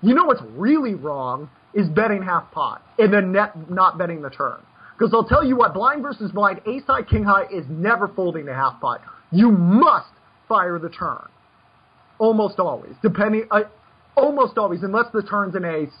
You 0.02 0.14
know 0.14 0.24
what's 0.24 0.42
really 0.50 0.94
wrong 0.94 1.48
is 1.72 1.88
betting 1.88 2.22
half 2.22 2.50
pot 2.50 2.82
and 2.98 3.10
then 3.10 3.32
net, 3.32 3.70
not 3.70 3.96
betting 3.96 4.20
the 4.20 4.28
turn. 4.28 4.58
Because 4.98 5.14
I'll 5.14 5.24
tell 5.24 5.42
you 5.42 5.56
what, 5.56 5.72
blind 5.72 6.02
versus 6.02 6.30
blind, 6.30 6.60
ace 6.66 6.82
high, 6.86 7.02
king 7.02 7.24
high 7.24 7.44
is 7.44 7.64
never 7.70 8.06
folding 8.08 8.44
the 8.44 8.52
half 8.52 8.80
pot. 8.80 9.00
You 9.30 9.50
must 9.50 10.10
fire 10.46 10.78
the 10.78 10.90
turn. 10.90 11.26
Almost 12.18 12.58
always. 12.58 12.92
Depending, 13.02 13.46
uh, 13.50 13.62
almost 14.16 14.58
always, 14.58 14.82
unless 14.82 15.06
the 15.12 15.22
turn's 15.22 15.54
an 15.54 15.64
ace, 15.64 15.92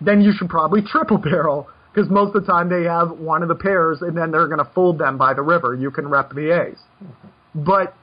then 0.00 0.20
you 0.20 0.32
should 0.36 0.48
probably 0.48 0.82
triple 0.82 1.18
barrel 1.18 1.68
because 1.92 2.10
most 2.10 2.34
of 2.34 2.44
the 2.44 2.52
time 2.52 2.68
they 2.68 2.84
have 2.84 3.10
one 3.10 3.42
of 3.42 3.48
the 3.48 3.54
pairs 3.54 3.98
and 4.00 4.16
then 4.16 4.30
they're 4.30 4.46
going 4.46 4.64
to 4.64 4.70
fold 4.74 4.98
them 4.98 5.18
by 5.18 5.34
the 5.34 5.42
river. 5.42 5.74
You 5.74 5.90
can 5.90 6.08
rep 6.08 6.30
the 6.30 6.50
ace. 6.50 6.78
But, 7.54 7.94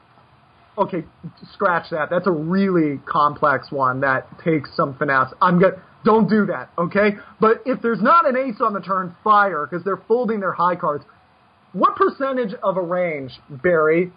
okay, 0.77 1.05
scratch 1.53 1.89
that. 1.91 2.09
That's 2.09 2.27
a 2.27 2.31
really 2.31 2.99
complex 3.05 3.71
one 3.71 4.01
that 4.01 4.27
takes 4.43 4.69
some 4.75 4.95
finesse. 4.97 5.33
I'm 5.41 5.59
good. 5.59 5.79
Don't 6.03 6.29
do 6.29 6.45
that, 6.45 6.69
okay? 6.77 7.17
But 7.39 7.61
if 7.65 7.81
there's 7.81 8.01
not 8.01 8.27
an 8.27 8.37
ace 8.37 8.61
on 8.61 8.73
the 8.73 8.79
turn, 8.79 9.15
fire 9.23 9.67
because 9.69 9.83
they're 9.83 10.01
folding 10.07 10.39
their 10.39 10.53
high 10.53 10.75
cards. 10.75 11.03
What 11.73 11.95
percentage 11.95 12.53
of 12.63 12.77
a 12.77 12.81
range, 12.81 13.31
Barry, 13.49 14.11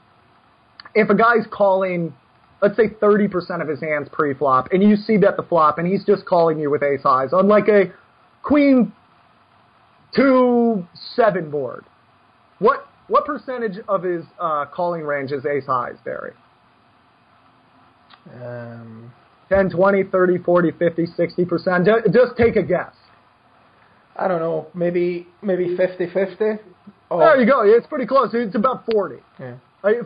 if 0.95 1.11
a 1.11 1.15
guy's 1.15 1.47
calling 1.51 2.15
let's 2.63 2.77
say 2.77 2.89
30% 2.89 3.63
of 3.63 3.69
his 3.69 3.81
hands 3.81 4.09
pre-flop, 4.13 4.69
and 4.73 4.83
you 4.83 4.97
see 4.97 5.17
bet 5.17 5.37
the 5.37 5.43
flop, 5.43 5.79
and 5.79 5.87
he's 5.87 6.05
just 6.05 6.25
calling 6.27 6.59
you 6.59 6.71
with 6.71 6.83
ace 6.83 7.03
highs 7.03 7.33
on 7.33 7.49
like 7.49 7.69
a 7.69 7.93
queen 8.43 8.93
two 10.15 10.87
seven 11.15 11.51
board. 11.51 11.85
What 12.59 12.87
what 13.09 13.25
percentage 13.25 13.79
of 13.89 14.03
his 14.03 14.25
uh, 14.39 14.67
calling 14.67 15.03
range 15.03 15.33
is 15.33 15.45
ace 15.45 15.67
highs, 15.67 15.97
Barry? 16.05 16.33
Um, 18.35 19.13
10, 19.49 19.71
20, 19.71 20.05
30, 20.05 20.39
40, 20.39 20.71
50, 20.79 21.07
60%. 21.07 21.85
Just, 21.85 22.15
just 22.15 22.37
take 22.37 22.55
a 22.55 22.63
guess. 22.63 22.95
I 24.15 24.29
don't 24.29 24.39
know, 24.39 24.69
maybe 24.75 25.27
maybe 25.43 25.77
50-50? 25.77 26.59
Oh. 27.11 27.19
There 27.19 27.41
you 27.41 27.47
go. 27.47 27.63
It's 27.65 27.87
pretty 27.87 28.07
close. 28.07 28.31
It's 28.33 28.55
about 28.55 28.85
40. 28.93 29.17
Yeah. 29.41 29.55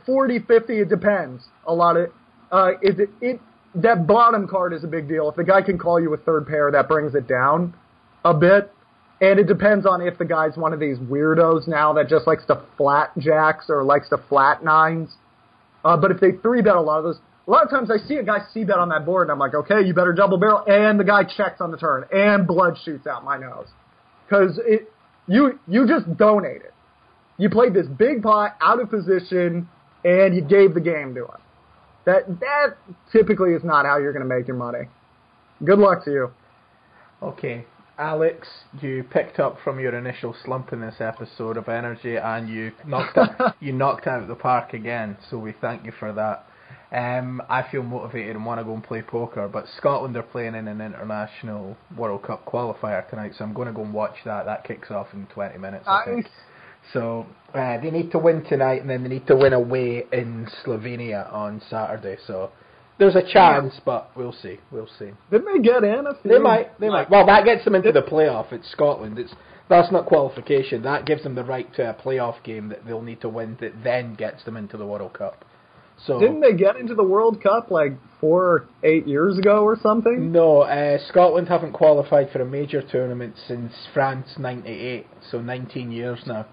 40, 0.06 0.38
50, 0.38 0.80
it 0.80 0.88
depends. 0.88 1.44
A 1.66 1.74
lot 1.74 1.96
of 1.96 2.10
uh, 2.54 2.70
is 2.82 3.00
it, 3.00 3.10
it 3.20 3.40
that 3.74 4.06
bottom 4.06 4.46
card 4.46 4.72
is 4.72 4.84
a 4.84 4.86
big 4.86 5.08
deal. 5.08 5.28
If 5.28 5.34
the 5.34 5.42
guy 5.42 5.60
can 5.60 5.76
call 5.76 6.00
you 6.00 6.14
a 6.14 6.16
third 6.16 6.46
pair, 6.46 6.70
that 6.70 6.86
brings 6.86 7.16
it 7.16 7.26
down 7.26 7.74
a 8.24 8.32
bit. 8.32 8.72
And 9.20 9.40
it 9.40 9.48
depends 9.48 9.86
on 9.86 10.00
if 10.00 10.18
the 10.18 10.24
guy's 10.24 10.56
one 10.56 10.72
of 10.72 10.78
these 10.78 10.98
weirdos 10.98 11.66
now 11.66 11.92
that 11.94 12.08
just 12.08 12.28
likes 12.28 12.44
to 12.46 12.62
flat 12.76 13.10
jacks 13.18 13.66
or 13.68 13.82
likes 13.82 14.08
to 14.10 14.18
flat 14.28 14.62
nines. 14.62 15.10
Uh, 15.84 15.96
but 15.96 16.12
if 16.12 16.20
they 16.20 16.32
three 16.42 16.62
bet 16.62 16.76
a 16.76 16.80
lot 16.80 16.98
of 16.98 17.04
those, 17.04 17.18
a 17.48 17.50
lot 17.50 17.64
of 17.64 17.70
times 17.70 17.90
I 17.90 17.96
see 18.06 18.14
a 18.14 18.22
guy 18.22 18.38
C 18.52 18.62
bet 18.62 18.78
on 18.78 18.88
that 18.90 19.04
board 19.04 19.24
and 19.24 19.32
I'm 19.32 19.38
like, 19.40 19.54
okay, 19.54 19.82
you 19.84 19.92
better 19.92 20.12
double 20.12 20.38
barrel. 20.38 20.62
And 20.68 21.00
the 21.00 21.04
guy 21.04 21.24
checks 21.24 21.60
on 21.60 21.72
the 21.72 21.76
turn 21.76 22.04
and 22.12 22.46
blood 22.46 22.78
shoots 22.84 23.08
out 23.08 23.24
my 23.24 23.36
nose. 23.36 23.66
Cause 24.30 24.60
it, 24.64 24.92
you, 25.26 25.58
you 25.66 25.88
just 25.88 26.16
donated. 26.16 26.70
You 27.36 27.50
played 27.50 27.74
this 27.74 27.86
big 27.86 28.22
pot 28.22 28.56
out 28.60 28.80
of 28.80 28.90
position, 28.90 29.68
and 30.04 30.36
you 30.36 30.42
gave 30.42 30.74
the 30.74 30.80
game 30.80 31.14
to 31.16 31.26
us. 31.26 31.40
That 32.06 32.40
that 32.40 32.76
typically 33.12 33.52
is 33.52 33.64
not 33.64 33.86
how 33.86 33.98
you're 33.98 34.12
going 34.12 34.28
to 34.28 34.34
make 34.34 34.46
your 34.46 34.56
money. 34.56 34.88
Good 35.64 35.78
luck 35.78 36.04
to 36.04 36.10
you. 36.10 36.30
Okay, 37.22 37.64
Alex, 37.98 38.48
you 38.82 39.04
picked 39.04 39.38
up 39.38 39.56
from 39.62 39.78
your 39.78 39.94
initial 39.94 40.34
slump 40.44 40.72
in 40.72 40.80
this 40.80 40.96
episode 41.00 41.56
of 41.56 41.68
energy, 41.68 42.16
and 42.16 42.48
you 42.48 42.72
knocked 42.86 43.16
out, 43.16 43.54
you 43.60 43.72
knocked 43.72 44.06
out 44.06 44.26
the 44.26 44.34
park 44.34 44.74
again. 44.74 45.16
So 45.30 45.38
we 45.38 45.54
thank 45.60 45.84
you 45.84 45.92
for 45.98 46.12
that. 46.12 46.46
Um, 46.92 47.40
I 47.48 47.62
feel 47.70 47.82
motivated 47.82 48.36
and 48.36 48.44
want 48.44 48.60
to 48.60 48.64
go 48.64 48.74
and 48.74 48.82
play 48.82 49.02
poker, 49.02 49.48
but 49.48 49.66
Scotland 49.78 50.16
are 50.16 50.22
playing 50.22 50.54
in 50.54 50.68
an 50.68 50.80
international 50.80 51.76
World 51.96 52.22
Cup 52.22 52.44
qualifier 52.44 53.08
tonight, 53.08 53.32
so 53.36 53.44
I'm 53.44 53.54
going 53.54 53.68
to 53.68 53.74
go 53.74 53.82
and 53.82 53.92
watch 53.92 54.16
that. 54.24 54.44
That 54.44 54.64
kicks 54.64 54.90
off 54.90 55.08
in 55.12 55.26
20 55.26 55.58
minutes. 55.58 55.84
I 55.86 56.04
think. 56.04 56.26
Nice. 56.84 56.92
So 56.92 57.26
uh, 57.54 57.80
they 57.80 57.90
need 57.90 58.10
to 58.12 58.18
win 58.18 58.44
tonight, 58.44 58.80
and 58.80 58.90
then 58.90 59.02
they 59.02 59.08
need 59.08 59.26
to 59.28 59.36
win 59.36 59.52
away 59.52 60.04
in 60.12 60.48
Slovenia 60.64 61.32
on 61.32 61.62
Saturday. 61.70 62.16
So 62.26 62.50
there's 62.98 63.16
a 63.16 63.22
chance, 63.22 63.74
but 63.84 64.10
we'll 64.16 64.32
see. 64.32 64.58
We'll 64.70 64.88
see. 64.98 65.10
Didn't 65.30 65.46
they 65.52 65.62
get 65.62 65.84
in 65.84 66.06
a? 66.06 66.12
They 66.24 66.38
might. 66.38 66.78
They 66.80 66.88
might. 66.88 67.10
Well, 67.10 67.26
that 67.26 67.44
gets 67.44 67.64
them 67.64 67.74
into 67.74 67.92
the 67.92 68.02
playoff. 68.02 68.52
It's 68.52 68.70
Scotland. 68.70 69.18
It's 69.18 69.34
that's 69.68 69.90
not 69.90 70.06
qualification. 70.06 70.82
That 70.82 71.06
gives 71.06 71.22
them 71.22 71.34
the 71.34 71.44
right 71.44 71.72
to 71.74 71.90
a 71.90 71.94
playoff 71.94 72.42
game 72.44 72.68
that 72.68 72.84
they'll 72.86 73.02
need 73.02 73.20
to 73.22 73.28
win. 73.28 73.56
That 73.60 73.82
then 73.82 74.14
gets 74.14 74.44
them 74.44 74.56
into 74.56 74.76
the 74.76 74.86
World 74.86 75.14
Cup. 75.14 75.44
So 76.06 76.18
Didn't 76.18 76.40
they 76.40 76.54
get 76.54 76.76
into 76.76 76.94
the 76.94 77.04
World 77.04 77.42
Cup 77.42 77.70
like 77.70 77.92
four 78.20 78.44
or 78.44 78.68
eight 78.82 79.06
years 79.06 79.38
ago 79.38 79.62
or 79.62 79.78
something? 79.80 80.32
no, 80.32 80.62
uh, 80.62 80.98
Scotland 81.08 81.48
haven't 81.48 81.72
qualified 81.72 82.30
for 82.30 82.40
a 82.42 82.44
major 82.44 82.82
tournament 82.82 83.34
since 83.46 83.72
France 83.92 84.28
'98. 84.38 85.06
So 85.30 85.40
19 85.40 85.92
years 85.92 86.20
now. 86.26 86.46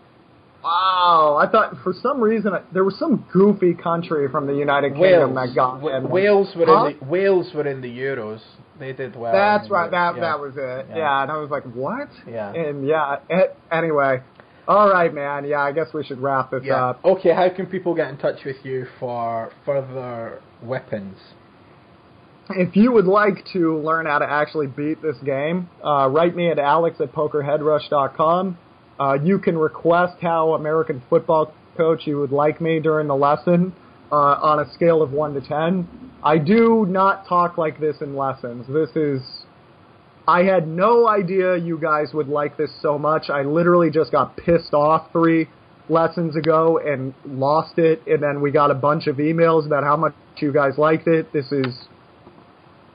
Wow, 0.63 1.37
I 1.41 1.47
thought 1.51 1.75
for 1.83 1.93
some 2.03 2.21
reason 2.21 2.53
I- 2.53 2.61
there 2.71 2.83
was 2.83 2.95
some 2.99 3.25
goofy 3.33 3.73
country 3.73 4.27
from 4.29 4.45
the 4.47 4.53
United 4.53 4.93
Kingdom 4.93 5.33
Wales. 5.33 5.49
that 5.49 5.55
got 5.55 5.83
in. 5.83 6.09
Wales 6.09 6.55
were 6.55 6.65
Huh? 6.67 6.85
in 6.85 6.97
the 6.99 7.05
Wales 7.05 7.51
were 7.53 7.67
in 7.67 7.81
the 7.81 7.99
Euros. 7.99 8.41
They 8.79 8.93
did 8.93 9.15
well. 9.15 9.31
That's 9.33 9.69
right. 9.69 9.85
the- 9.87 9.91
That 9.91 10.15
yeah. 10.15 10.21
that 10.21 10.39
was 10.39 10.57
it. 10.57 10.85
Yeah. 10.89 10.97
Yeah. 10.97 11.21
and 11.23 11.31
I 11.31 11.37
was 11.37 11.49
like, 11.49 11.63
what? 11.73 12.09
Yeah. 12.27 12.51
And 12.53 12.85
yeah. 12.87 13.17
It, 13.29 13.55
anyway, 13.71 14.21
all 14.67 14.89
right, 14.89 15.13
man. 15.13 15.45
Yeah, 15.45 15.61
I 15.61 15.71
guess 15.71 15.93
we 15.93 16.03
should 16.03 16.19
wrap 16.21 16.51
this 16.51 16.63
Yeah. 16.63 16.89
up. 16.89 17.05
Okay, 17.05 17.31
how 17.31 17.49
can 17.49 17.65
people 17.65 17.93
get 17.95 18.09
in 18.09 18.17
touch 18.17 18.43
with 18.45 18.63
you 18.63 18.85
for 18.99 19.49
further 19.65 20.41
weapons? 20.61 21.17
If 22.51 22.75
you 22.75 22.91
would 22.91 23.05
like 23.05 23.45
to 23.53 23.77
learn 23.79 24.05
how 24.07 24.19
to 24.19 24.29
actually 24.29 24.67
beat 24.67 25.01
this 25.01 25.17
game, 25.19 25.69
uh, 25.83 26.09
write 26.11 26.35
me 26.35 26.49
at 26.51 26.59
alex 26.59 26.99
at 26.99 27.13
pokerheadrush.com. 27.13 28.57
Uh, 28.99 29.17
you 29.23 29.39
can 29.39 29.57
request 29.57 30.17
how 30.21 30.53
American 30.53 31.01
football 31.09 31.53
coach 31.77 32.01
you 32.05 32.19
would 32.19 32.31
like 32.31 32.61
me 32.61 32.79
during 32.79 33.07
the 33.07 33.15
lesson 33.15 33.73
uh, 34.11 34.15
on 34.15 34.59
a 34.59 34.73
scale 34.73 35.01
of 35.01 35.11
1 35.11 35.33
to 35.33 35.41
10. 35.41 35.87
I 36.23 36.37
do 36.37 36.85
not 36.87 37.27
talk 37.27 37.57
like 37.57 37.79
this 37.79 37.97
in 38.01 38.15
lessons. 38.15 38.65
This 38.67 38.95
is. 38.95 39.21
I 40.27 40.43
had 40.43 40.67
no 40.67 41.07
idea 41.07 41.57
you 41.57 41.79
guys 41.79 42.13
would 42.13 42.27
like 42.27 42.55
this 42.55 42.69
so 42.81 42.99
much. 42.99 43.29
I 43.29 43.41
literally 43.41 43.89
just 43.89 44.11
got 44.11 44.37
pissed 44.37 44.73
off 44.73 45.11
three 45.11 45.49
lessons 45.89 46.35
ago 46.35 46.77
and 46.77 47.13
lost 47.25 47.79
it, 47.79 48.01
and 48.05 48.21
then 48.21 48.39
we 48.39 48.51
got 48.51 48.69
a 48.69 48.75
bunch 48.75 49.07
of 49.07 49.17
emails 49.17 49.65
about 49.65 49.83
how 49.83 49.97
much 49.97 50.13
you 50.37 50.53
guys 50.53 50.77
liked 50.77 51.07
it. 51.07 51.33
This 51.33 51.51
is 51.51 51.87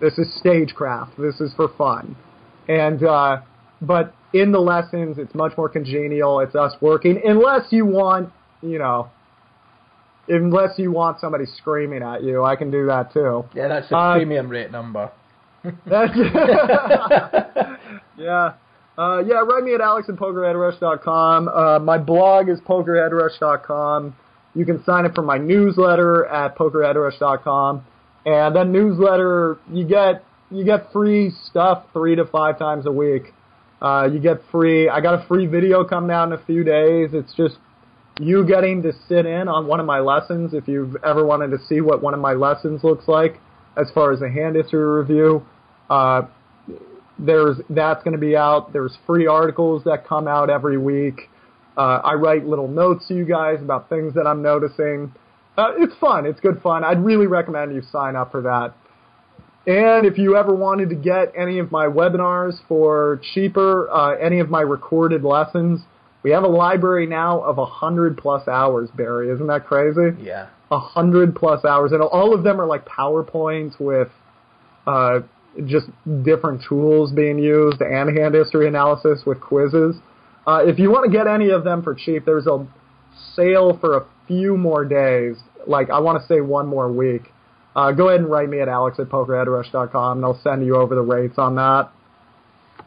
this 0.00 0.18
is 0.18 0.32
stagecraft. 0.38 1.16
This 1.18 1.40
is 1.40 1.52
for 1.54 1.68
fun. 1.76 2.16
And 2.68 3.02
uh 3.02 3.38
but 3.80 4.14
in 4.32 4.52
the 4.52 4.60
lessons 4.60 5.18
it's 5.18 5.34
much 5.34 5.56
more 5.56 5.68
congenial. 5.68 6.40
It's 6.40 6.54
us 6.54 6.72
working 6.80 7.20
unless 7.24 7.66
you 7.70 7.86
want, 7.86 8.32
you 8.62 8.78
know, 8.78 9.10
unless 10.28 10.78
you 10.78 10.92
want 10.92 11.20
somebody 11.20 11.44
screaming 11.58 12.02
at 12.02 12.22
you, 12.22 12.44
I 12.44 12.56
can 12.56 12.70
do 12.70 12.86
that 12.86 13.12
too. 13.12 13.44
Yeah, 13.54 13.68
that's 13.68 13.90
a 13.90 13.96
Uh, 13.96 14.14
premium 14.16 14.48
rate 14.48 14.70
number. 14.70 15.10
That's 15.86 16.12
yeah. 18.16 18.54
Uh, 18.98 19.22
yeah, 19.26 19.42
write 19.44 19.62
me 19.64 19.74
at 19.74 19.80
alex 19.80 20.08
at 20.08 20.14
pokerheadrush.com. 20.16 21.48
Uh, 21.48 21.78
my 21.80 21.98
blog 21.98 22.48
is 22.48 22.58
pokerheadrush.com. 22.60 24.14
You 24.54 24.64
can 24.64 24.82
sign 24.84 25.04
up 25.04 25.14
for 25.14 25.22
my 25.22 25.36
newsletter 25.38 26.24
at 26.26 26.56
pokerheadrush.com. 26.56 27.84
And 28.24 28.56
that 28.56 28.66
newsletter, 28.68 29.58
you 29.70 29.84
get 29.84 30.24
you 30.50 30.64
get 30.64 30.90
free 30.92 31.32
stuff 31.50 31.84
three 31.92 32.16
to 32.16 32.24
five 32.24 32.58
times 32.58 32.86
a 32.86 32.92
week. 32.92 33.34
Uh, 33.80 34.08
you 34.10 34.18
get 34.18 34.40
free. 34.50 34.88
I 34.88 35.00
got 35.00 35.22
a 35.22 35.26
free 35.26 35.46
video 35.46 35.84
coming 35.84 36.10
out 36.10 36.28
in 36.28 36.32
a 36.32 36.44
few 36.44 36.64
days. 36.64 37.10
It's 37.12 37.34
just 37.34 37.58
you 38.18 38.46
getting 38.46 38.82
to 38.82 38.92
sit 39.08 39.26
in 39.26 39.48
on 39.48 39.66
one 39.66 39.80
of 39.80 39.86
my 39.86 40.00
lessons. 40.00 40.54
If 40.54 40.66
you've 40.68 40.96
ever 41.04 41.24
wanted 41.24 41.50
to 41.50 41.58
see 41.68 41.80
what 41.80 42.02
one 42.02 42.14
of 42.14 42.20
my 42.20 42.32
lessons 42.32 42.82
looks 42.82 43.06
like, 43.06 43.40
as 43.76 43.90
far 43.94 44.12
as 44.12 44.22
a 44.22 44.30
hand 44.30 44.56
history 44.56 44.82
review, 44.82 45.44
uh, 45.90 46.22
there's 47.18 47.58
that's 47.70 48.02
going 48.02 48.12
to 48.12 48.20
be 48.20 48.36
out. 48.36 48.72
There's 48.72 48.96
free 49.06 49.26
articles 49.26 49.84
that 49.84 50.06
come 50.06 50.26
out 50.26 50.50
every 50.50 50.78
week. 50.78 51.28
Uh, 51.76 52.00
I 52.02 52.14
write 52.14 52.46
little 52.46 52.68
notes 52.68 53.06
to 53.08 53.14
you 53.14 53.26
guys 53.26 53.58
about 53.60 53.90
things 53.90 54.14
that 54.14 54.26
I'm 54.26 54.40
noticing. 54.40 55.14
Uh, 55.58 55.72
it's 55.78 55.94
fun. 56.00 56.24
It's 56.24 56.40
good 56.40 56.60
fun. 56.62 56.84
I'd 56.84 57.04
really 57.04 57.26
recommend 57.26 57.74
you 57.74 57.82
sign 57.92 58.16
up 58.16 58.30
for 58.30 58.42
that. 58.42 58.74
And 59.66 60.06
if 60.06 60.16
you 60.16 60.36
ever 60.36 60.54
wanted 60.54 60.90
to 60.90 60.94
get 60.94 61.32
any 61.36 61.58
of 61.58 61.72
my 61.72 61.86
webinars 61.86 62.54
for 62.68 63.20
cheaper, 63.34 63.90
uh, 63.90 64.16
any 64.16 64.38
of 64.38 64.48
my 64.48 64.60
recorded 64.60 65.24
lessons, 65.24 65.80
we 66.22 66.30
have 66.30 66.44
a 66.44 66.48
library 66.48 67.06
now 67.06 67.40
of 67.40 67.58
a 67.58 67.66
hundred 67.66 68.16
plus 68.16 68.46
hours. 68.46 68.88
Barry, 68.96 69.30
isn't 69.30 69.46
that 69.48 69.66
crazy? 69.66 70.16
Yeah. 70.22 70.48
a 70.70 70.78
hundred 70.78 71.34
plus 71.36 71.64
hours, 71.64 71.92
and 71.92 72.02
all 72.02 72.34
of 72.34 72.42
them 72.42 72.60
are 72.60 72.66
like 72.66 72.84
PowerPoints 72.86 73.78
with 73.78 74.08
uh, 74.86 75.20
just 75.64 75.86
different 76.24 76.62
tools 76.68 77.12
being 77.12 77.38
used 77.38 77.80
and 77.80 78.16
hand 78.16 78.34
history 78.34 78.66
analysis 78.66 79.22
with 79.24 79.40
quizzes. 79.40 79.96
Uh, 80.46 80.62
if 80.64 80.78
you 80.78 80.90
want 80.90 81.04
to 81.10 81.16
get 81.16 81.26
any 81.26 81.50
of 81.50 81.64
them 81.64 81.82
for 81.82 81.94
cheap, 81.94 82.24
there's 82.24 82.46
a 82.46 82.66
sale 83.34 83.78
for 83.80 83.96
a 83.96 84.06
few 84.28 84.56
more 84.56 84.84
days. 84.84 85.36
Like 85.66 85.90
I 85.90 85.98
want 86.00 86.20
to 86.20 86.26
say 86.26 86.40
one 86.40 86.66
more 86.66 86.90
week. 86.90 87.32
Uh, 87.76 87.92
go 87.92 88.08
ahead 88.08 88.20
and 88.20 88.30
write 88.30 88.48
me 88.48 88.58
at 88.60 88.68
alex 88.68 88.98
at 88.98 89.06
pokerheadrush.com, 89.08 90.18
and 90.18 90.24
I'll 90.24 90.40
send 90.42 90.64
you 90.64 90.76
over 90.76 90.94
the 90.94 91.02
rates 91.02 91.34
on 91.36 91.56
that. 91.56 91.90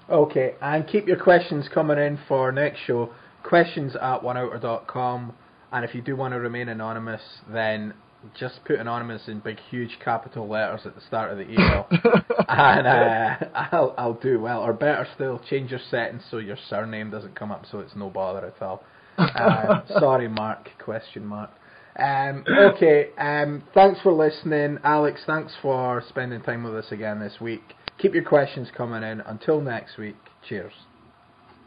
Okay, 0.09 0.55
and 0.61 0.87
keep 0.87 1.07
your 1.07 1.17
questions 1.17 1.69
coming 1.71 1.99
in 1.99 2.17
for 2.27 2.51
next 2.51 2.79
show. 2.87 3.11
Questions 3.43 3.95
at 3.95 4.21
oneouter.com. 4.21 5.33
And 5.71 5.85
if 5.85 5.93
you 5.93 6.01
do 6.01 6.15
want 6.15 6.33
to 6.33 6.39
remain 6.39 6.69
anonymous, 6.69 7.21
then 7.47 7.93
just 8.37 8.65
put 8.65 8.79
anonymous 8.79 9.27
in 9.27 9.39
big, 9.41 9.59
huge 9.69 9.97
capital 10.03 10.47
letters 10.47 10.81
at 10.85 10.95
the 10.95 11.01
start 11.01 11.31
of 11.31 11.37
the 11.37 11.43
email, 11.43 11.87
and 12.49 12.87
uh, 12.87 13.35
I'll 13.71 13.93
I'll 13.95 14.13
do 14.15 14.39
well. 14.39 14.61
Or 14.61 14.73
better 14.73 15.07
still, 15.13 15.39
change 15.49 15.69
your 15.69 15.79
settings 15.91 16.23
so 16.31 16.39
your 16.39 16.57
surname 16.67 17.11
doesn't 17.11 17.35
come 17.35 17.51
up, 17.51 17.65
so 17.71 17.79
it's 17.79 17.95
no 17.95 18.09
bother 18.09 18.47
at 18.47 18.59
all. 18.61 18.83
Uh, 19.19 19.81
sorry, 19.99 20.27
Mark? 20.27 20.69
Question 20.83 21.25
mark. 21.27 21.51
Um, 21.99 22.45
okay. 22.47 23.09
Um, 23.17 23.63
thanks 23.73 23.99
for 24.01 24.13
listening, 24.13 24.79
Alex. 24.83 25.21
Thanks 25.25 25.53
for 25.61 26.03
spending 26.09 26.41
time 26.41 26.63
with 26.63 26.75
us 26.75 26.91
again 26.91 27.19
this 27.19 27.39
week. 27.41 27.63
Keep 27.99 28.13
your 28.13 28.23
questions 28.23 28.69
coming 28.75 29.03
in. 29.03 29.21
Until 29.21 29.61
next 29.61 29.97
week. 29.97 30.15
Cheers. 30.47 30.73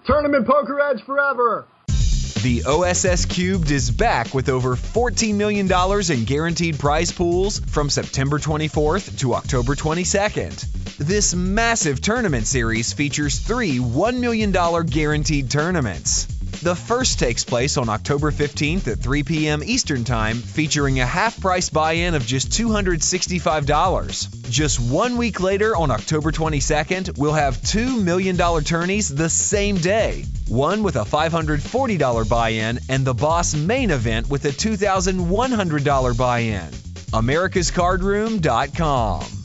Tournament 0.06 0.46
Poker 0.46 0.80
Edge 0.80 1.04
forever. 1.04 1.66
The 2.42 2.64
OSS 2.66 3.26
Cubed 3.26 3.70
is 3.70 3.88
back 3.88 4.34
with 4.34 4.48
over 4.48 4.74
$14 4.74 5.36
million 5.36 5.70
in 6.10 6.24
guaranteed 6.24 6.76
prize 6.76 7.12
pools 7.12 7.60
from 7.60 7.88
September 7.88 8.40
24th 8.40 9.20
to 9.20 9.34
October 9.34 9.76
22nd. 9.76 10.96
This 10.96 11.34
massive 11.34 12.00
tournament 12.00 12.48
series 12.48 12.92
features 12.92 13.38
three 13.38 13.78
$1 13.78 14.18
million 14.18 14.50
guaranteed 14.50 15.52
tournaments. 15.52 16.26
The 16.60 16.76
first 16.76 17.18
takes 17.18 17.44
place 17.44 17.76
on 17.76 17.88
October 17.88 18.30
15th 18.30 18.86
at 18.86 18.98
3 18.98 19.24
p.m. 19.24 19.62
Eastern 19.64 20.04
Time, 20.04 20.36
featuring 20.36 21.00
a 21.00 21.06
half 21.06 21.40
price 21.40 21.70
buy 21.70 21.92
in 21.92 22.14
of 22.14 22.24
just 22.24 22.50
$265. 22.50 24.50
Just 24.50 24.78
one 24.78 25.16
week 25.16 25.40
later, 25.40 25.74
on 25.74 25.90
October 25.90 26.30
22nd, 26.30 27.18
we'll 27.18 27.32
have 27.32 27.60
two 27.62 28.00
million 28.00 28.36
dollar 28.36 28.60
tourneys 28.60 29.08
the 29.08 29.28
same 29.28 29.78
day. 29.78 30.24
One 30.48 30.82
with 30.82 30.96
a 30.96 31.04
$540 31.04 32.28
buy 32.28 32.50
in, 32.50 32.80
and 32.88 33.04
the 33.04 33.14
Boss 33.14 33.54
main 33.54 33.90
event 33.90 34.28
with 34.28 34.44
a 34.44 34.50
$2,100 34.50 36.18
buy 36.18 36.38
in. 36.40 36.68
AmericasCardRoom.com. 37.12 39.41